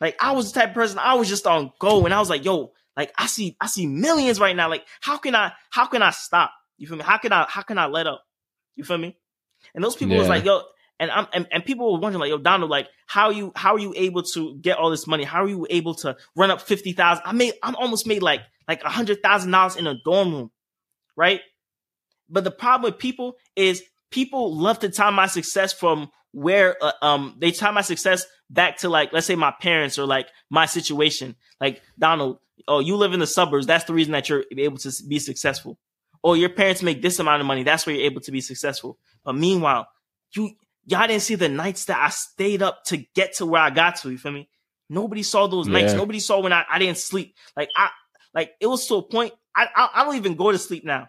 Like 0.00 0.16
I 0.22 0.32
was 0.32 0.52
the 0.52 0.60
type 0.60 0.68
of 0.68 0.74
person 0.76 1.00
I 1.00 1.14
was 1.14 1.28
just 1.28 1.48
on 1.48 1.72
go 1.80 2.04
and 2.04 2.14
I 2.14 2.20
was 2.20 2.30
like, 2.30 2.44
yo, 2.44 2.72
like 2.96 3.12
I 3.18 3.26
see 3.26 3.56
I 3.60 3.66
see 3.66 3.88
millions 3.88 4.38
right 4.38 4.54
now. 4.54 4.70
Like 4.70 4.86
how 5.00 5.16
can 5.18 5.34
I 5.34 5.52
how 5.70 5.86
can 5.86 6.00
I 6.00 6.10
stop? 6.10 6.52
You 6.78 6.86
feel 6.86 6.96
me? 6.96 7.02
How 7.02 7.18
can 7.18 7.32
I 7.32 7.46
how 7.48 7.62
can 7.62 7.76
I 7.76 7.86
let 7.86 8.06
up? 8.06 8.22
You 8.76 8.84
feel 8.84 8.98
me? 8.98 9.18
And 9.74 9.82
those 9.82 9.96
people 9.96 10.14
yeah. 10.14 10.20
was 10.20 10.28
like, 10.28 10.44
yo, 10.44 10.62
and 11.00 11.10
I'm 11.10 11.26
and, 11.32 11.48
and 11.50 11.64
people 11.64 11.92
were 11.92 11.98
wondering, 11.98 12.20
like, 12.20 12.28
yo, 12.28 12.38
Donald, 12.38 12.70
like, 12.70 12.86
how 13.08 13.30
you 13.30 13.50
how 13.56 13.74
are 13.74 13.80
you 13.80 13.94
able 13.96 14.22
to 14.22 14.56
get 14.58 14.78
all 14.78 14.90
this 14.90 15.08
money? 15.08 15.24
How 15.24 15.42
are 15.42 15.48
you 15.48 15.66
able 15.70 15.96
to 15.96 16.16
run 16.36 16.52
up 16.52 16.60
fifty 16.60 16.92
thousand? 16.92 17.24
I 17.26 17.32
made 17.32 17.54
I'm 17.64 17.74
almost 17.74 18.06
made 18.06 18.22
like 18.22 18.42
like 18.68 18.82
a 18.84 18.88
hundred 18.88 19.22
thousand 19.22 19.50
dollars 19.50 19.76
in 19.76 19.86
a 19.86 19.94
dorm 20.04 20.32
room, 20.34 20.50
right? 21.16 21.40
But 22.28 22.44
the 22.44 22.50
problem 22.50 22.90
with 22.90 22.98
people 22.98 23.34
is 23.56 23.82
people 24.10 24.56
love 24.56 24.78
to 24.80 24.88
tie 24.88 25.10
my 25.10 25.26
success 25.26 25.72
from 25.72 26.10
where 26.32 26.76
uh, 26.82 26.92
um 27.02 27.36
they 27.38 27.50
tie 27.50 27.70
my 27.70 27.82
success 27.82 28.24
back 28.48 28.78
to 28.78 28.88
like 28.88 29.12
let's 29.12 29.26
say 29.26 29.34
my 29.34 29.52
parents 29.60 29.98
or 29.98 30.06
like 30.06 30.28
my 30.50 30.66
situation. 30.66 31.36
Like 31.60 31.82
Donald, 31.98 32.38
oh, 32.68 32.80
you 32.80 32.96
live 32.96 33.12
in 33.12 33.20
the 33.20 33.26
suburbs. 33.26 33.66
That's 33.66 33.84
the 33.84 33.94
reason 33.94 34.12
that 34.12 34.28
you're 34.28 34.44
able 34.56 34.78
to 34.78 34.92
be 35.08 35.18
successful. 35.18 35.78
Or 36.22 36.36
your 36.36 36.50
parents 36.50 36.82
make 36.82 37.02
this 37.02 37.18
amount 37.18 37.40
of 37.40 37.46
money. 37.46 37.64
That's 37.64 37.84
where 37.84 37.96
you're 37.96 38.04
able 38.04 38.20
to 38.22 38.30
be 38.30 38.40
successful. 38.40 38.98
But 39.24 39.34
meanwhile, 39.34 39.88
you 40.34 40.52
y'all 40.86 41.06
didn't 41.06 41.22
see 41.22 41.34
the 41.34 41.48
nights 41.48 41.86
that 41.86 41.98
I 41.98 42.10
stayed 42.10 42.62
up 42.62 42.84
to 42.86 42.98
get 43.14 43.34
to 43.36 43.46
where 43.46 43.62
I 43.62 43.70
got 43.70 43.96
to. 43.96 44.10
You 44.10 44.18
feel 44.18 44.32
me? 44.32 44.48
Nobody 44.88 45.22
saw 45.22 45.46
those 45.46 45.66
yeah. 45.66 45.74
nights. 45.74 45.94
Nobody 45.94 46.20
saw 46.20 46.40
when 46.40 46.52
I, 46.52 46.64
I 46.70 46.78
didn't 46.78 46.98
sleep. 46.98 47.34
Like 47.56 47.70
I 47.76 47.90
like 48.34 48.52
it 48.60 48.66
was 48.66 48.86
to 48.88 48.96
a 48.96 49.02
point. 49.02 49.32
I, 49.54 49.66
I, 49.74 49.88
I 49.94 50.04
don't 50.04 50.16
even 50.16 50.34
go 50.34 50.52
to 50.52 50.58
sleep 50.58 50.84
now. 50.84 51.08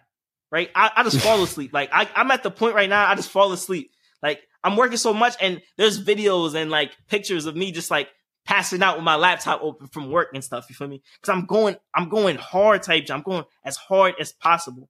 Right? 0.50 0.70
I, 0.74 0.90
I 0.96 1.02
just 1.02 1.20
fall 1.20 1.42
asleep. 1.42 1.72
Like 1.72 1.90
I, 1.92 2.08
I'm 2.14 2.30
at 2.30 2.42
the 2.42 2.50
point 2.50 2.74
right 2.74 2.88
now. 2.88 3.08
I 3.08 3.14
just 3.16 3.30
fall 3.30 3.52
asleep. 3.52 3.90
Like 4.22 4.40
I'm 4.62 4.76
working 4.76 4.96
so 4.96 5.12
much, 5.12 5.34
and 5.40 5.60
there's 5.76 6.02
videos 6.04 6.54
and 6.54 6.70
like 6.70 6.92
pictures 7.08 7.46
of 7.46 7.56
me 7.56 7.72
just 7.72 7.90
like 7.90 8.08
passing 8.44 8.82
out 8.82 8.96
with 8.96 9.04
my 9.04 9.16
laptop 9.16 9.60
open 9.62 9.88
from 9.88 10.10
work 10.10 10.28
and 10.34 10.44
stuff. 10.44 10.66
You 10.68 10.74
feel 10.74 10.88
me? 10.88 11.02
Because 11.20 11.34
I'm 11.34 11.46
going, 11.46 11.76
I'm 11.94 12.08
going 12.08 12.36
hard 12.36 12.82
type. 12.82 13.06
I'm 13.10 13.22
going 13.22 13.44
as 13.64 13.76
hard 13.76 14.14
as 14.20 14.32
possible. 14.32 14.88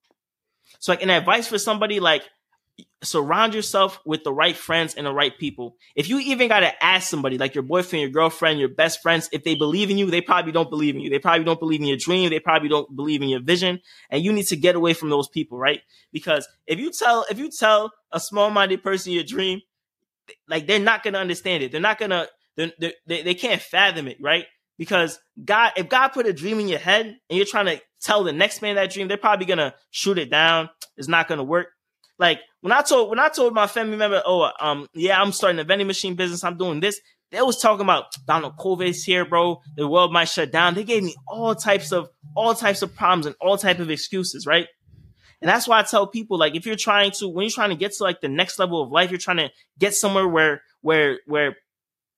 So 0.81 0.93
like 0.93 1.03
an 1.03 1.11
advice 1.11 1.49
for 1.49 1.59
somebody 1.59 2.01
like 2.01 2.23
surround 3.03 3.55
yourself 3.55 4.01
with 4.05 4.25
the 4.25 4.33
right 4.33 4.57
friends 4.57 4.95
and 4.95 5.07
the 5.07 5.13
right 5.13 5.37
people. 5.39 5.77
If 5.95 6.09
you 6.09 6.19
even 6.19 6.49
got 6.49 6.61
to 6.61 6.85
ask 6.85 7.09
somebody 7.09 7.39
like 7.39 7.55
your 7.55 7.63
boyfriend, 7.63 8.01
your 8.01 8.11
girlfriend, 8.11 8.59
your 8.59 8.69
best 8.69 9.03
friends, 9.03 9.29
if 9.33 9.45
they 9.45 9.55
believe 9.55 9.91
in 9.91 9.99
you, 9.99 10.11
they 10.11 10.21
probably 10.21 10.53
don't 10.53 10.71
believe 10.71 10.95
in 10.95 11.01
you. 11.01 11.11
They 11.11 11.19
probably 11.19 11.45
don't 11.45 11.61
believe 11.61 11.81
in 11.81 11.87
your 11.87 11.97
dream. 11.97 12.31
They 12.31 12.41
probably 12.41 12.69
don't 12.69 12.95
believe 12.95 13.23
in 13.23 13.29
your 13.29 13.43
vision. 13.43 13.81
And 14.11 14.25
you 14.25 14.33
need 14.33 14.47
to 14.47 14.57
get 14.57 14.75
away 14.75 14.95
from 14.95 15.11
those 15.11 15.29
people, 15.29 15.59
right? 15.59 15.83
Because 16.13 16.49
if 16.67 16.79
you 16.79 16.91
tell, 16.91 17.27
if 17.31 17.39
you 17.39 17.51
tell 17.51 17.93
a 18.11 18.19
small 18.19 18.51
minded 18.51 18.83
person 18.83 19.13
your 19.13 19.25
dream, 19.25 19.61
like 20.49 20.67
they're 20.67 20.79
not 20.79 21.03
going 21.03 21.15
to 21.15 21.21
understand 21.21 21.63
it. 21.63 21.71
They're 21.71 21.81
not 21.81 21.99
going 21.99 22.11
to, 22.11 22.29
they 22.57 22.95
they 23.23 23.35
can't 23.35 23.61
fathom 23.61 24.09
it, 24.09 24.17
right? 24.21 24.47
Because 24.79 25.21
God, 25.45 25.73
if 25.77 25.89
God 25.89 26.09
put 26.09 26.27
a 26.27 26.33
dream 26.33 26.61
in 26.61 26.69
your 26.69 26.79
head 26.79 27.07
and 27.07 27.37
you're 27.37 27.47
trying 27.47 27.67
to 27.67 27.81
tell 28.01 28.25
the 28.25 28.33
next 28.33 28.63
man 28.63 28.77
that 28.77 28.93
dream, 28.93 29.09
they're 29.09 29.17
probably 29.17 29.47
going 29.47 29.59
to 29.59 29.75
shoot 29.91 30.19
it 30.19 30.31
down. 30.31 30.71
It's 30.97 31.09
not 31.09 31.29
going 31.29 31.39
to 31.39 31.45
work. 31.45 31.69
Like 32.19 32.41
when 32.61 32.73
I 32.73 32.83
told 32.83 33.11
when 33.11 33.19
I 33.19 33.29
told 33.29 33.55
my 33.55 33.67
family 33.67 33.97
member, 33.97 34.23
oh, 34.25 34.51
um, 34.61 34.87
yeah, 34.95 35.21
I'm 35.21 35.33
starting 35.33 35.59
a 35.59 35.65
vending 35.65 35.87
machine 35.87 36.15
business. 36.15 36.45
I'm 36.45 36.57
doing 36.57 36.81
this. 36.81 37.01
They 37.31 37.43
was 37.43 37.61
talking 37.61 37.83
about 37.83 38.05
Donald 38.27 38.57
COVID's 38.57 39.03
here, 39.03 39.25
bro. 39.25 39.61
The 39.77 39.89
world 39.89 40.13
might 40.13 40.29
shut 40.29 40.53
down. 40.53 40.75
They 40.75 40.85
gave 40.85 41.03
me 41.03 41.17
all 41.27 41.55
types 41.55 41.91
of 41.91 42.09
all 42.37 42.55
types 42.55 42.83
of 42.83 42.95
problems 42.95 43.27
and 43.27 43.35
all 43.41 43.59
type 43.59 43.81
of 43.81 43.91
excuses, 43.91 44.47
right? 44.47 44.69
And 45.41 45.51
that's 45.51 45.69
why 45.69 45.79
I 45.81 45.83
tell 45.83 46.07
people, 46.07 46.39
like, 46.39 46.55
if 46.55 46.65
you're 46.65 46.77
trying 46.77 47.11
to, 47.19 47.29
when 47.29 47.43
you're 47.43 47.51
trying 47.51 47.69
to 47.69 47.77
get 47.77 47.93
to 47.93 48.05
like 48.05 48.23
the 48.23 48.29
next 48.29 48.59
level 48.59 48.83
of 48.83 48.91
life, 48.91 49.11
you're 49.11 49.19
trying 49.19 49.37
to 49.37 49.51
get 49.79 49.95
somewhere 49.95 50.27
where, 50.27 50.63
where, 50.81 51.19
where, 51.27 51.57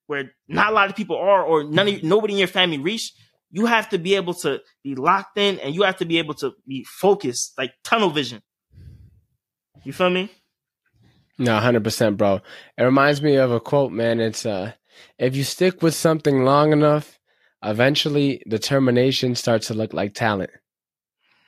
where 0.07 0.31
not 0.47 0.71
a 0.71 0.75
lot 0.75 0.91
of 0.91 0.97
people 0.97 1.17
are, 1.17 1.43
or 1.43 1.65
none 1.65 1.89
of 1.89 2.05
nobody 2.05 2.35
in 2.35 2.39
your 2.39 2.47
family 2.47 2.79
reach. 2.79 3.13
You 3.51 3.67
have 3.67 3.89
to 3.89 3.99
be 3.99 4.15
able 4.15 4.35
to 4.35 4.61
be 4.85 4.95
locked 4.95 5.39
in, 5.39 5.59
and 5.59 5.75
you 5.75 5.83
have 5.83 5.97
to 5.97 6.05
be 6.05 6.19
able 6.19 6.35
to 6.35 6.53
be 6.69 6.85
focused, 6.85 7.55
like 7.59 7.73
tunnel 7.83 8.11
vision. 8.11 8.43
You 9.87 9.93
feel 9.93 10.11
me? 10.11 10.29
No, 11.39 11.57
hundred 11.59 11.85
percent, 11.85 12.17
bro. 12.17 12.41
It 12.77 12.83
reminds 12.83 13.23
me 13.23 13.37
of 13.37 13.53
a 13.53 13.61
quote, 13.61 13.93
man. 13.93 14.19
It's 14.19 14.45
uh, 14.45 14.73
if 15.17 15.37
you 15.37 15.45
stick 15.45 15.81
with 15.81 15.95
something 15.95 16.45
long 16.45 16.73
enough, 16.73 17.21
eventually 17.63 18.43
determination 18.49 19.37
starts 19.37 19.69
to 19.69 19.75
look 19.75 19.93
like 19.93 20.13
talent. 20.13 20.51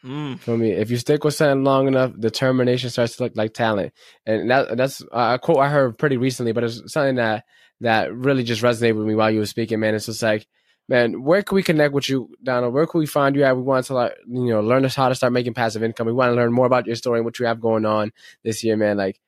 Mm. 0.04 0.38
For 0.38 0.56
me, 0.56 0.70
if 0.70 0.88
you 0.88 0.98
stick 0.98 1.24
with 1.24 1.34
something 1.34 1.64
long 1.64 1.88
enough, 1.88 2.12
determination 2.16 2.90
starts 2.90 3.16
to 3.16 3.24
look 3.24 3.32
like 3.34 3.54
talent, 3.54 3.92
and 4.24 4.48
that 4.52 4.76
that's 4.76 5.02
a 5.10 5.40
quote 5.42 5.58
I 5.58 5.68
heard 5.68 5.98
pretty 5.98 6.16
recently, 6.16 6.52
but 6.52 6.62
it's 6.62 6.80
something 6.92 7.16
that 7.16 7.42
that 7.80 8.14
really 8.14 8.44
just 8.44 8.62
resonated 8.62 8.98
with 8.98 9.06
me 9.08 9.16
while 9.16 9.32
you 9.32 9.40
were 9.40 9.46
speaking, 9.46 9.80
man. 9.80 9.96
It's 9.96 10.06
just 10.06 10.22
like 10.22 10.46
man, 10.88 11.22
where 11.22 11.42
can 11.42 11.54
we 11.56 11.62
connect 11.62 11.92
with 11.92 12.08
you, 12.08 12.30
Donald? 12.42 12.72
Where 12.72 12.86
can 12.86 12.98
we 12.98 13.06
find 13.06 13.36
you 13.36 13.44
at? 13.44 13.56
We 13.56 13.62
want 13.62 13.86
to 13.86 13.94
like, 13.94 14.16
you 14.26 14.48
know, 14.48 14.60
learn 14.60 14.84
us 14.84 14.94
how 14.94 15.08
to 15.08 15.14
start 15.14 15.32
making 15.32 15.54
passive 15.54 15.82
income. 15.82 16.06
We 16.06 16.12
want 16.12 16.30
to 16.30 16.34
learn 16.34 16.52
more 16.52 16.66
about 16.66 16.86
your 16.86 16.96
story 16.96 17.18
and 17.18 17.24
what 17.24 17.38
you 17.38 17.46
have 17.46 17.60
going 17.60 17.84
on 17.84 18.12
this 18.42 18.64
year, 18.64 18.76
man. 18.76 18.96
Like, 18.96 19.20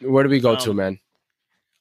where 0.00 0.22
do 0.22 0.30
we 0.30 0.40
go 0.40 0.52
um, 0.52 0.58
to, 0.58 0.74
man? 0.74 0.98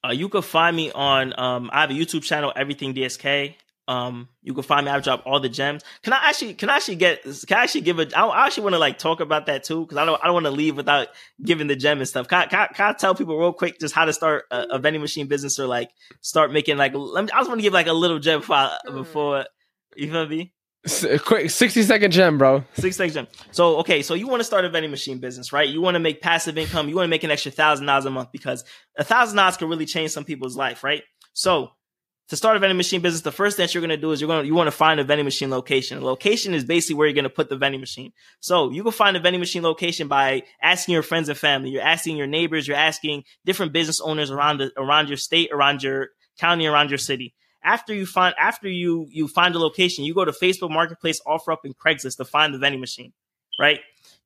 Uh, 0.03 0.11
you 0.11 0.29
can 0.29 0.41
find 0.41 0.75
me 0.75 0.91
on, 0.91 1.37
um, 1.39 1.69
I 1.71 1.81
have 1.81 1.91
a 1.91 1.93
YouTube 1.93 2.23
channel, 2.23 2.51
Everything 2.55 2.93
DSK. 2.93 3.55
Um, 3.91 4.29
you 4.41 4.53
can 4.53 4.63
find 4.63 4.85
me. 4.85 4.91
I 4.91 5.01
drop 5.01 5.23
all 5.25 5.41
the 5.41 5.49
gems. 5.49 5.83
Can 6.01 6.13
I 6.13 6.29
actually? 6.29 6.53
Can 6.53 6.69
I 6.69 6.77
actually 6.77 6.95
get? 6.95 7.23
Can 7.23 7.57
I 7.57 7.63
actually 7.63 7.81
give 7.81 7.99
a? 7.99 8.07
I, 8.17 8.25
I 8.25 8.45
actually 8.45 8.63
want 8.63 8.75
to 8.75 8.79
like 8.79 8.97
talk 8.97 9.19
about 9.19 9.47
that 9.47 9.65
too 9.65 9.81
because 9.81 9.97
I 9.97 10.05
don't. 10.05 10.17
I 10.23 10.27
don't 10.27 10.33
want 10.33 10.45
to 10.45 10.51
leave 10.51 10.77
without 10.77 11.09
giving 11.43 11.67
the 11.67 11.75
gem 11.75 11.97
and 11.97 12.07
stuff. 12.07 12.29
Can 12.29 12.43
I, 12.43 12.45
can 12.45 12.59
I, 12.59 12.67
can 12.67 12.85
I 12.89 12.93
tell 12.93 13.15
people 13.15 13.37
real 13.37 13.51
quick 13.51 13.81
just 13.81 13.93
how 13.93 14.05
to 14.05 14.13
start 14.13 14.45
a, 14.49 14.75
a 14.75 14.79
vending 14.79 15.01
machine 15.01 15.27
business 15.27 15.59
or 15.59 15.67
like 15.67 15.89
start 16.21 16.53
making 16.53 16.77
like? 16.77 16.93
Let 16.95 17.25
me, 17.25 17.31
I 17.31 17.39
just 17.39 17.49
want 17.49 17.59
to 17.59 17.63
give 17.63 17.73
like 17.73 17.87
a 17.87 17.93
little 17.93 18.19
gem 18.19 18.39
before, 18.39 18.69
hmm. 18.87 18.95
before 18.95 19.45
you 19.97 20.09
feel 20.09 20.25
me. 20.25 20.53
quick 21.25 21.49
60 21.49 21.83
second 21.83 22.11
gem, 22.11 22.37
bro. 22.37 22.63
60 22.75 22.91
second 22.91 23.13
gem. 23.13 23.27
So, 23.51 23.77
okay, 23.79 24.01
so 24.01 24.13
you 24.13 24.29
want 24.29 24.39
to 24.39 24.45
start 24.45 24.63
a 24.63 24.69
vending 24.69 24.89
machine 24.89 25.19
business, 25.19 25.51
right? 25.51 25.67
You 25.67 25.81
want 25.81 25.95
to 25.95 25.99
make 25.99 26.21
passive 26.21 26.57
income. 26.57 26.87
You 26.87 26.95
want 26.95 27.05
to 27.07 27.09
make 27.09 27.25
an 27.25 27.29
extra 27.29 27.51
thousand 27.51 27.87
dollars 27.87 28.05
a 28.05 28.09
month 28.09 28.31
because 28.31 28.63
a 28.97 29.03
thousand 29.03 29.35
dollars 29.35 29.57
can 29.57 29.67
really 29.67 29.85
change 29.85 30.11
some 30.11 30.23
people's 30.23 30.55
life, 30.55 30.81
right? 30.81 31.03
So, 31.33 31.71
to 32.31 32.37
start 32.37 32.55
a 32.55 32.61
vending 32.61 32.77
machine 32.77 33.01
business, 33.01 33.23
the 33.23 33.31
first 33.33 33.57
thing 33.57 33.65
that 33.65 33.73
you're 33.73 33.81
going 33.81 33.89
to 33.89 33.97
do 33.97 34.13
is 34.13 34.21
you're 34.21 34.29
going 34.29 34.43
to, 34.43 34.47
you 34.47 34.55
want 34.55 34.67
to 34.67 34.71
find 34.71 35.01
a 35.01 35.03
vending 35.03 35.25
machine 35.25 35.49
location. 35.49 35.97
A 35.97 36.01
location 36.01 36.53
is 36.53 36.63
basically 36.63 36.95
where 36.95 37.05
you're 37.05 37.13
going 37.13 37.25
to 37.25 37.29
put 37.29 37.49
the 37.49 37.57
vending 37.57 37.81
machine. 37.81 38.13
So 38.39 38.69
you 38.71 38.83
can 38.83 38.93
find 38.93 39.17
a 39.17 39.19
vending 39.19 39.41
machine 39.41 39.63
location 39.63 40.07
by 40.07 40.43
asking 40.61 40.93
your 40.93 41.03
friends 41.03 41.27
and 41.27 41.37
family. 41.37 41.71
You're 41.71 41.81
asking 41.81 42.15
your 42.15 42.27
neighbors. 42.27 42.69
You're 42.69 42.77
asking 42.77 43.25
different 43.43 43.73
business 43.73 43.99
owners 43.99 44.31
around 44.31 44.59
the, 44.59 44.71
around 44.77 45.09
your 45.09 45.17
state, 45.17 45.51
around 45.51 45.83
your 45.83 46.11
county, 46.39 46.67
around 46.67 46.89
your 46.89 46.99
city. 46.99 47.33
After 47.65 47.93
you 47.93 48.05
find, 48.05 48.33
after 48.39 48.69
you, 48.69 49.07
you 49.11 49.27
find 49.27 49.53
a 49.53 49.59
location, 49.59 50.05
you 50.05 50.13
go 50.13 50.23
to 50.23 50.31
Facebook 50.31 50.71
Marketplace, 50.71 51.19
OfferUp, 51.27 51.57
and 51.65 51.77
Craigslist 51.77 52.15
to 52.15 52.23
find 52.23 52.53
the 52.53 52.59
vending 52.59 52.79
machine, 52.79 53.11
right? 53.59 53.81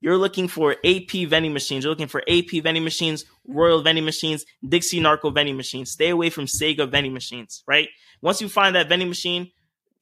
You're 0.05 0.19
looking 0.19 0.47
for 0.47 0.75
AP 0.85 1.27
vending 1.29 1.51
machines. 1.51 1.83
You're 1.83 1.89
looking 1.89 2.05
for 2.05 2.21
AP 2.29 2.61
vending 2.61 2.83
machines, 2.83 3.25
Royal 3.47 3.81
vending 3.81 4.05
machines, 4.05 4.45
Dixie 4.63 4.99
Narco 4.99 5.31
vending 5.31 5.57
machines. 5.57 5.89
Stay 5.89 6.09
away 6.09 6.29
from 6.29 6.45
Seaga 6.45 6.87
vending 6.87 7.11
machines, 7.11 7.63
right? 7.65 7.89
Once 8.21 8.39
you 8.39 8.47
find 8.47 8.75
that 8.75 8.87
vending 8.87 9.07
machine, 9.09 9.49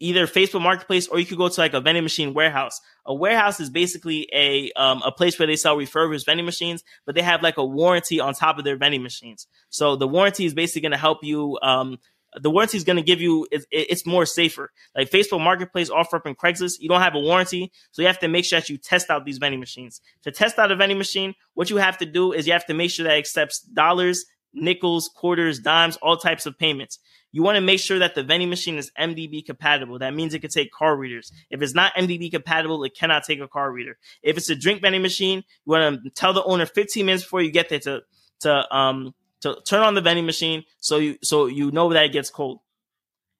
either 0.01 0.28
Facebook 0.28 0.62
Marketplace 0.62 1.08
or 1.08 1.20
you 1.20 1.26
could 1.26 1.38
go 1.38 1.47
to 1.47 1.62
like 1.62 1.74
a 1.74 1.80
vending 1.80 2.04
machine 2.04 2.34
warehouse. 2.34 2.82
A 3.06 3.14
warehouse 3.14 3.62
is 3.62 3.70
basically 3.70 4.28
a 4.34 4.74
um, 4.74 5.01
a 5.06 5.12
place 5.14 5.39
where 5.39 5.47
they 5.47 5.56
sell 5.56 5.78
refurbished 5.78 6.26
vending 6.26 6.45
machines, 6.45 6.84
but 7.06 7.16
they 7.16 7.22
have 7.22 7.41
like 7.41 7.56
a 7.56 7.64
warranty 7.64 8.20
on 8.20 8.34
top 8.34 8.58
of 8.58 8.66
their 8.66 8.76
vending 8.76 9.04
machines. 9.04 9.47
So 9.70 9.95
the 9.95 10.08
warranty 10.08 10.43
is 10.43 10.54
basically 10.54 10.82
going 10.82 10.91
to 10.91 10.97
help 10.97 11.20
you 11.24 11.58
um, 11.62 11.99
the 12.42 12.50
warranty 12.50 12.78
is 12.78 12.84
going 12.84 12.98
to 12.98 13.04
give 13.04 13.22
you 13.22 13.48
it's, 13.52 13.66
it's 13.72 14.06
more 14.06 14.26
safer. 14.26 14.72
Like 14.96 15.10
Facebook 15.10 15.42
Marketplace, 15.42 15.90
OfferUp, 15.90 16.26
and 16.26 16.38
Craigslist, 16.38 16.80
you 16.80 16.90
don't 16.90 17.02
have 17.02 17.16
a 17.16 17.20
warranty, 17.20 17.72
so 17.92 18.02
you 18.02 18.08
have 18.08 18.20
to 18.20 18.28
make 18.28 18.46
sure 18.46 18.60
that 18.60 18.70
you 18.70 18.78
test 18.78 19.10
out 19.10 19.26
these 19.26 19.38
vending 19.38 19.60
machines. 19.60 20.02
To 20.24 20.32
test 20.32 20.60
out 20.60 20.72
a 20.72 20.76
vending 20.76 20.98
machine, 20.98 21.34
what 21.54 21.70
you 21.70 21.78
have 21.78 21.98
to 22.00 22.06
do 22.06 22.34
is 22.34 22.48
you 22.48 22.54
have 22.54 22.66
to 22.68 22.74
make 22.74 22.92
sure 22.92 23.04
that 23.06 23.16
it 23.16 23.20
accepts 23.20 23.60
dollars, 23.60 24.26
nickels, 24.54 25.10
quarters, 25.16 25.60
dimes, 25.60 25.98
all 25.98 26.18
types 26.18 26.46
of 26.46 26.58
payments. 26.58 27.00
You 27.32 27.42
want 27.42 27.56
to 27.56 27.62
make 27.62 27.80
sure 27.80 27.98
that 27.98 28.14
the 28.14 28.24
vending 28.24 28.50
machine 28.50 28.78
is 28.78 28.92
MDB 29.00 29.44
compatible. 29.44 29.98
That 29.98 30.14
means 30.14 30.36
it 30.36 30.40
can 30.40 30.52
take 30.52 30.72
card 30.72 31.00
readers. 31.00 31.32
If 31.50 31.64
it's 31.64 31.74
not 31.74 31.94
MDB 31.96 32.30
compatible, 32.32 32.84
it 32.84 32.96
cannot 32.96 33.24
take 33.24 33.40
a 33.40 33.48
card 33.48 33.74
reader. 33.74 33.98
If 34.22 34.38
it's 34.38 34.50
a 34.50 34.56
drink 34.56 34.82
vending 34.82 35.02
machine, 35.02 35.44
you 35.66 35.72
want 35.72 36.04
to 36.04 36.10
tell 36.12 36.34
the 36.34 36.44
owner 36.44 36.68
15 36.68 37.06
minutes 37.06 37.24
before 37.24 37.42
you 37.42 37.52
get 37.52 37.70
there 37.70 37.80
to 37.80 38.02
to 38.42 38.76
um 38.76 39.14
to 39.44 39.62
turn 39.66 39.82
on 39.82 39.94
the 39.94 40.02
vending 40.02 40.26
machine 40.26 40.64
so 40.80 40.98
you 40.98 41.18
so 41.24 41.46
you 41.46 41.72
know 41.72 41.91
that 41.94 42.06
it 42.06 42.12
gets 42.12 42.30
cold. 42.30 42.60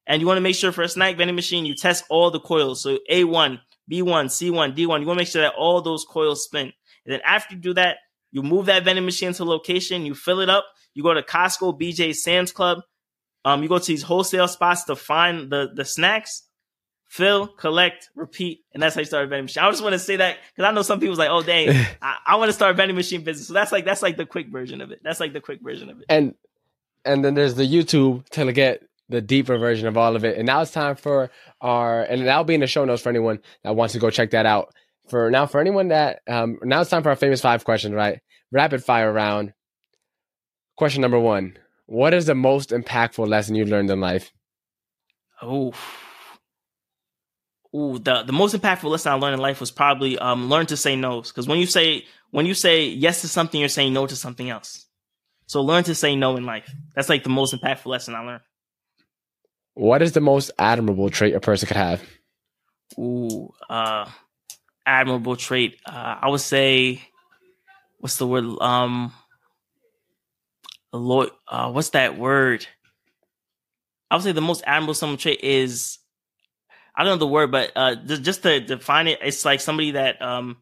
And 0.06 0.22
you 0.22 0.28
want 0.28 0.38
to 0.38 0.42
make 0.42 0.56
sure 0.56 0.72
for 0.72 0.82
a 0.82 0.90
snack 0.90 1.18
vending 1.18 1.36
machine, 1.36 1.66
you 1.66 1.76
test 1.76 2.04
all 2.10 2.30
the 2.30 2.40
coils. 2.40 2.82
So 2.82 2.98
A1, 3.10 3.60
B1, 3.90 4.26
C1, 4.26 4.76
D1. 4.76 4.78
You 4.78 4.88
want 4.88 5.04
to 5.04 5.16
make 5.16 5.28
sure 5.28 5.42
that 5.42 5.54
all 5.58 5.82
those 5.82 6.04
coils 6.04 6.44
spin. 6.44 6.74
And 7.06 7.14
then 7.14 7.22
after 7.26 7.56
you 7.56 7.62
do 7.62 7.74
that, 7.76 7.98
you 8.32 8.44
move 8.44 8.66
that 8.66 8.84
vending 8.84 9.06
machine 9.06 9.34
to 9.34 9.46
location, 9.46 10.06
you 10.06 10.16
fill 10.16 10.42
it 10.42 10.50
up, 10.50 10.66
you 10.94 11.04
go 11.04 11.14
to 11.14 11.22
Costco, 11.22 11.80
BJ, 11.80 12.14
Sam's 12.16 12.52
Club. 12.52 12.80
Um, 13.46 13.62
you 13.62 13.70
go 13.70 13.78
to 13.78 13.86
these 13.86 14.04
wholesale 14.04 14.48
spots 14.48 14.86
to 14.86 14.96
find 14.96 15.52
the 15.52 15.70
the 15.74 15.86
snacks, 15.86 16.44
fill, 17.14 17.48
collect, 17.48 18.10
repeat, 18.16 18.62
and 18.74 18.82
that's 18.82 18.96
how 18.96 19.02
you 19.02 19.06
start 19.06 19.26
a 19.26 19.28
vending 19.28 19.46
machine. 19.46 19.62
I 19.62 19.70
just 19.70 19.84
want 19.84 19.94
to 19.94 20.00
say 20.00 20.16
that 20.16 20.38
because 20.56 20.68
I 20.68 20.74
know 20.74 20.82
some 20.82 21.00
people's 21.00 21.20
like, 21.20 21.30
oh 21.30 21.44
dang, 21.44 21.70
I, 22.02 22.18
I 22.26 22.36
want 22.38 22.50
to 22.50 22.54
start 22.54 22.72
a 22.72 22.74
vending 22.74 22.96
machine 22.96 23.24
business. 23.24 23.48
So 23.48 23.54
that's 23.54 23.72
like 23.72 23.86
that's 23.86 24.02
like 24.02 24.18
the 24.18 24.26
quick 24.26 24.48
version 24.50 24.82
of 24.82 24.92
it. 24.92 25.02
That's 25.04 25.20
like 25.20 25.34
the 25.34 25.40
quick 25.40 25.60
version 25.62 25.90
of 25.90 26.00
it. 26.00 26.06
And 26.10 26.34
and 27.06 27.24
then 27.24 27.36
there's 27.36 27.54
the 27.54 27.68
YouTube 27.68 28.28
to 28.30 28.52
get 28.52 28.82
the 29.10 29.22
deeper 29.22 29.58
version 29.60 29.88
of 29.88 29.96
all 29.96 30.16
of 30.16 30.26
it. 30.26 30.38
And 30.38 30.48
now 30.48 30.62
it's 30.62 30.72
time 30.72 30.96
for 30.96 31.30
our 31.62 32.02
and 32.04 32.26
that'll 32.26 32.46
be 32.46 32.56
in 32.56 32.62
the 32.62 32.68
show 32.68 32.84
notes 32.84 33.04
for 33.04 33.10
anyone 33.10 33.40
that 33.64 33.76
wants 33.76 33.94
to 33.94 34.00
go 34.00 34.10
check 34.10 34.32
that 34.32 34.46
out. 34.48 34.74
For 35.10 35.30
now, 35.30 35.46
for 35.46 35.62
anyone 35.62 35.90
that 35.90 36.22
um 36.28 36.58
now 36.64 36.82
it's 36.82 36.90
time 36.90 37.04
for 37.04 37.10
our 37.10 37.16
famous 37.16 37.42
five 37.42 37.64
questions, 37.64 37.94
right? 37.94 38.22
rapid 38.54 38.84
fire 38.84 39.12
round. 39.12 39.54
Question 40.78 41.02
number 41.02 41.20
one 41.20 41.58
What 41.86 42.14
is 42.14 42.28
the 42.28 42.36
most 42.36 42.70
impactful 42.70 43.28
lesson 43.28 43.56
you've 43.56 43.70
learned 43.70 43.92
in 43.92 44.00
life? 44.00 44.32
Oh. 45.42 45.74
Ooh, 47.76 47.98
the, 47.98 48.24
the 48.24 48.34
most 48.34 48.56
impactful 48.56 48.90
lesson 48.90 49.12
I 49.12 49.16
learned 49.16 49.36
in 49.36 49.40
life 49.40 49.60
was 49.60 49.72
probably 49.72 50.18
um, 50.20 50.50
learn 50.50 50.68
to 50.68 50.78
say 50.78 50.96
no. 50.96 51.22
Because 51.22 51.48
when 51.48 51.60
you 51.60 51.66
say 51.66 52.06
when 52.32 52.46
you 52.46 52.54
say 52.54 52.86
yes 52.86 53.22
to 53.22 53.28
something, 53.28 53.60
you're 53.60 53.70
saying 53.70 53.94
no 53.94 54.06
to 54.08 54.16
something 54.16 54.50
else. 54.50 54.86
So 55.48 55.62
learn 55.62 55.84
to 55.86 55.96
say 55.96 56.16
no 56.16 56.36
in 56.36 56.46
life. 56.46 56.72
That's 56.96 57.10
like 57.10 57.24
the 57.24 57.30
most 57.30 57.54
impactful 57.54 57.86
lesson 57.86 58.16
I 58.16 58.22
learned. 58.22 58.42
What 59.76 60.02
is 60.02 60.12
the 60.12 60.22
most 60.22 60.52
admirable 60.60 61.10
trait 61.10 61.34
a 61.34 61.40
person 61.40 61.68
could 61.68 61.78
have? 61.78 62.04
Ooh, 62.98 63.52
uh, 63.70 64.10
admirable 64.86 65.36
trait. 65.36 65.80
Uh, 65.86 66.20
I 66.22 66.30
would 66.30 66.42
say, 66.42 67.02
what's 68.00 68.18
the 68.18 68.28
word? 68.28 68.46
Um, 68.62 69.14
Lord, 70.92 71.30
uh, 71.48 71.72
what's 71.72 71.90
that 71.90 72.18
word? 72.18 72.68
I 74.12 74.16
would 74.16 74.24
say 74.24 74.32
the 74.32 74.42
most 74.42 74.64
admirable 74.68 74.94
some 74.94 75.18
trait 75.18 75.40
is, 75.42 75.98
I 76.96 77.04
don't 77.04 77.14
know 77.14 77.26
the 77.26 77.28
word, 77.28 77.52
but 77.52 77.72
uh, 77.76 77.96
just 77.96 78.44
to 78.44 78.60
define 78.60 79.08
it, 79.08 79.20
it's 79.22 79.46
like 79.46 79.62
somebody 79.62 79.92
that 79.92 80.22
um 80.22 80.58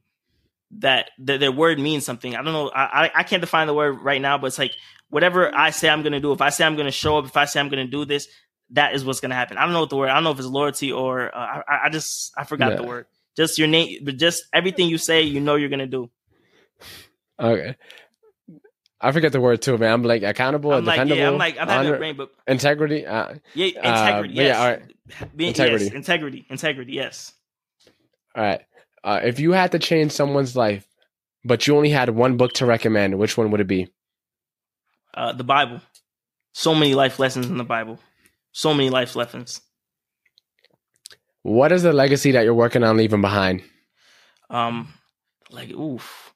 that 0.78 1.10
their 1.18 1.52
word 1.52 1.80
means 1.80 2.06
something. 2.06 2.36
I 2.36 2.42
don't 2.42 2.54
know. 2.54 2.72
I 2.74 3.12
I 3.14 3.24
can't 3.24 3.42
define 3.42 3.68
the 3.68 3.74
word 3.74 4.02
right 4.02 4.22
now, 4.22 4.38
but 4.38 4.48
it's 4.48 4.60
like 4.60 4.74
whatever 5.10 5.54
I 5.54 5.72
say 5.72 5.90
I'm 5.90 6.04
gonna 6.04 6.20
do. 6.20 6.32
If 6.32 6.42
I 6.42 6.50
say 6.50 6.66
I'm 6.66 6.76
gonna 6.76 6.92
show 6.92 7.18
up, 7.18 7.26
if 7.26 7.36
I 7.36 7.46
say 7.46 7.60
I'm 7.60 7.70
gonna 7.70 7.88
do 7.88 8.06
this, 8.06 8.28
that 8.72 8.96
is 8.96 9.04
what's 9.04 9.20
gonna 9.20 9.36
happen. 9.36 9.58
I 9.58 9.64
don't 9.64 9.74
know 9.74 9.82
what 9.82 9.90
the 9.90 9.98
word. 9.98 10.10
I 10.10 10.16
don't 10.16 10.24
know 10.24 10.32
if 10.32 10.40
it's 10.40 10.48
loyalty 10.48 10.92
or 10.92 11.36
uh, 11.36 11.62
I, 11.68 11.80
I 11.86 11.90
just 11.90 12.34
I 12.38 12.46
forgot 12.46 12.72
yeah. 12.72 12.78
the 12.78 12.84
word. 12.84 13.06
Just 13.36 13.58
your 13.58 13.68
name, 13.68 14.00
but 14.04 14.18
just 14.18 14.44
everything 14.54 14.88
you 14.88 14.98
say, 14.98 15.22
you 15.24 15.40
know 15.40 15.56
you're 15.56 15.70
gonna 15.70 15.88
do. 15.88 16.10
Okay. 17.40 17.76
I 19.02 19.12
forget 19.12 19.32
the 19.32 19.42
word 19.42 19.62
too, 19.62 19.78
man. 19.78 19.92
I'm 19.92 20.04
like 20.04 20.24
accountable, 20.24 20.74
I'm 20.74 20.86
like, 20.86 20.96
dependable. 20.96 21.20
Yeah, 21.20 21.30
I'm 21.30 21.38
like 21.38 21.58
I'm 21.60 21.68
having 21.68 21.94
a 21.94 21.98
brain, 21.98 22.16
but 22.16 22.32
integrity. 22.48 23.06
Uh, 23.06 23.36
yeah, 23.56 23.66
integrity. 23.68 24.40
Uh, 24.40 24.44
yes. 24.44 24.48
Yeah, 24.48 24.60
all 24.60 24.70
right. 24.70 25.36
Being, 25.36 25.48
integrity. 25.50 25.86
Yes, 25.86 25.94
integrity. 25.94 26.46
Integrity. 26.50 26.94
Yes. 26.94 27.34
All 28.36 28.44
right. 28.44 28.62
Uh, 29.04 29.20
if 29.24 29.40
you 29.40 29.52
had 29.54 29.72
to 29.72 29.80
change 29.80 30.12
someone's 30.12 30.56
life, 30.56 30.88
but 31.44 31.66
you 31.66 31.76
only 31.76 31.90
had 31.90 32.12
one 32.12 32.38
book 32.38 32.54
to 32.54 32.66
recommend, 32.66 33.18
which 33.18 33.38
one 33.38 33.50
would 33.52 33.60
it 33.60 33.68
be? 33.68 33.92
Uh, 35.14 35.34
the 35.34 35.44
Bible. 35.44 35.82
So 36.54 36.76
many 36.76 36.94
life 36.94 37.18
lessons 37.18 37.48
in 37.48 37.58
the 37.58 37.64
Bible. 37.64 38.00
So 38.52 38.74
many 38.74 38.90
life 38.90 39.16
lessons. 39.16 39.62
What 41.42 41.72
is 41.72 41.82
the 41.82 41.94
legacy 41.94 42.32
that 42.32 42.44
you're 42.44 42.54
working 42.54 42.84
on 42.84 42.98
leaving 42.98 43.22
behind? 43.22 43.64
Um, 44.50 44.94
like, 45.50 45.72
oof. 45.72 46.34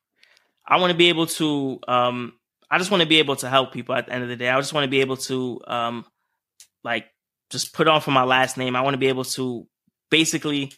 I 0.68 0.80
want 0.80 0.91
to 0.91 0.97
be 0.97 1.09
able 1.09 1.28
to. 1.28 1.80
Um, 1.88 2.34
I 2.70 2.78
just 2.78 2.91
want 2.91 3.01
to 3.01 3.09
be 3.09 3.20
able 3.20 3.36
to 3.38 3.49
help 3.49 3.72
people 3.72 3.95
at 3.95 4.07
the 4.07 4.13
end 4.13 4.24
of 4.24 4.30
the 4.30 4.36
day. 4.36 4.49
I 4.49 4.57
just 4.59 4.74
want 4.74 4.86
to 4.86 4.89
be 4.89 5.01
able 5.01 5.18
to, 5.18 5.61
um, 5.68 6.05
like, 6.84 7.05
just 7.49 7.74
put 7.74 7.88
on 7.88 8.01
for 8.01 8.11
my 8.11 8.24
last 8.24 8.57
name. 8.57 8.76
I 8.76 8.82
want 8.82 8.95
to 8.95 8.99
be 8.99 9.07
able 9.07 9.26
to 9.26 9.68
basically 10.09 10.72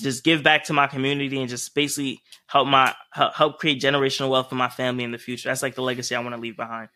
just 0.00 0.24
give 0.24 0.42
back 0.42 0.64
to 0.64 0.72
my 0.72 0.86
community 0.86 1.40
and 1.40 1.48
just 1.48 1.74
basically 1.74 2.20
help 2.46 2.68
my 2.68 2.94
help 3.12 3.58
create 3.58 3.80
generational 3.80 4.30
wealth 4.30 4.48
for 4.48 4.54
my 4.54 4.68
family 4.68 5.04
in 5.04 5.10
the 5.10 5.18
future. 5.18 5.48
That's 5.48 5.62
like 5.62 5.74
the 5.74 5.82
legacy 5.82 6.14
I 6.14 6.20
want 6.20 6.34
to 6.34 6.40
leave 6.40 6.56
behind. 6.56 6.88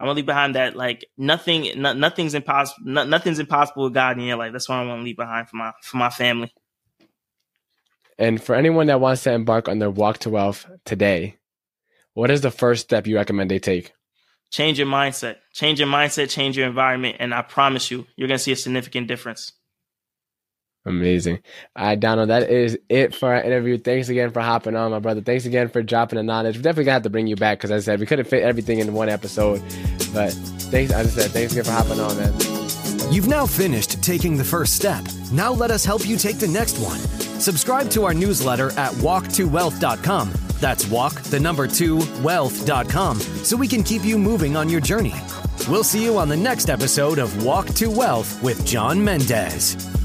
I 0.00 0.04
want 0.04 0.14
to 0.14 0.16
leave 0.16 0.26
behind 0.26 0.54
that 0.54 0.76
like 0.76 1.04
nothing, 1.16 1.80
no, 1.80 1.92
nothing's 1.92 2.34
impossible. 2.34 2.86
No, 2.86 3.04
nothing's 3.04 3.38
impossible 3.38 3.84
with 3.84 3.94
God 3.94 4.18
in 4.18 4.24
your 4.24 4.36
life. 4.36 4.52
That's 4.52 4.68
what 4.68 4.76
I 4.76 4.86
want 4.86 5.00
to 5.00 5.04
leave 5.04 5.16
behind 5.16 5.48
for 5.48 5.56
my 5.56 5.72
for 5.82 5.96
my 5.96 6.10
family. 6.10 6.52
And 8.18 8.42
for 8.42 8.54
anyone 8.54 8.88
that 8.88 9.00
wants 9.00 9.22
to 9.24 9.32
embark 9.32 9.68
on 9.68 9.78
their 9.78 9.90
walk 9.90 10.18
to 10.18 10.30
wealth 10.30 10.66
today, 10.84 11.36
what 12.18 12.32
is 12.32 12.40
the 12.40 12.50
first 12.50 12.82
step 12.82 13.06
you 13.06 13.14
recommend 13.14 13.48
they 13.48 13.60
take? 13.60 13.92
Change 14.50 14.76
your 14.76 14.88
mindset. 14.88 15.36
Change 15.52 15.78
your 15.78 15.88
mindset. 15.88 16.28
Change 16.28 16.56
your 16.56 16.66
environment, 16.66 17.16
and 17.20 17.32
I 17.32 17.42
promise 17.42 17.92
you, 17.92 18.06
you're 18.16 18.26
gonna 18.26 18.40
see 18.40 18.50
a 18.50 18.56
significant 18.56 19.06
difference. 19.06 19.52
Amazing. 20.84 21.38
All 21.76 21.86
right, 21.86 22.00
Donald, 22.00 22.30
that 22.30 22.50
is 22.50 22.76
it 22.88 23.14
for 23.14 23.32
our 23.32 23.40
interview. 23.40 23.78
Thanks 23.78 24.08
again 24.08 24.30
for 24.30 24.40
hopping 24.40 24.74
on, 24.74 24.90
my 24.90 24.98
brother. 24.98 25.20
Thanks 25.20 25.44
again 25.44 25.68
for 25.68 25.80
dropping 25.80 26.16
the 26.16 26.24
knowledge. 26.24 26.56
We're 26.56 26.62
definitely 26.62 26.84
going 26.84 26.92
to 26.92 26.94
have 26.94 27.02
to 27.02 27.10
bring 27.10 27.26
you 27.26 27.36
back 27.36 27.58
because, 27.58 27.70
as 27.70 27.84
I 27.84 27.92
said, 27.92 28.00
we 28.00 28.06
couldn't 28.06 28.24
fit 28.24 28.42
everything 28.42 28.78
in 28.78 28.94
one 28.94 29.10
episode. 29.10 29.60
But 30.14 30.32
thanks, 30.70 30.92
as 30.92 31.06
I 31.18 31.22
said, 31.22 31.30
thanks 31.32 31.52
again 31.52 31.64
for 31.64 31.72
hopping 31.72 32.00
on, 32.00 32.16
man. 32.16 33.12
You've 33.12 33.28
now 33.28 33.44
finished 33.44 34.02
taking 34.02 34.38
the 34.38 34.44
first 34.44 34.76
step. 34.76 35.04
Now 35.30 35.52
let 35.52 35.70
us 35.70 35.84
help 35.84 36.06
you 36.06 36.16
take 36.16 36.38
the 36.38 36.48
next 36.48 36.78
one. 36.78 36.98
Subscribe 37.38 37.90
to 37.90 38.04
our 38.04 38.14
newsletter 38.14 38.70
at 38.78 38.92
walk2wealth.com. 38.94 40.47
That's 40.60 40.86
walk, 40.86 41.14
the 41.22 41.40
number 41.40 41.66
two, 41.66 41.98
wealth.com, 42.22 43.20
so 43.20 43.56
we 43.56 43.68
can 43.68 43.82
keep 43.82 44.04
you 44.04 44.18
moving 44.18 44.56
on 44.56 44.68
your 44.68 44.80
journey. 44.80 45.14
We'll 45.68 45.84
see 45.84 46.02
you 46.02 46.18
on 46.18 46.28
the 46.28 46.36
next 46.36 46.70
episode 46.70 47.18
of 47.18 47.44
Walk 47.44 47.66
to 47.74 47.88
Wealth 47.88 48.42
with 48.42 48.64
John 48.64 49.02
Mendez. 49.02 49.97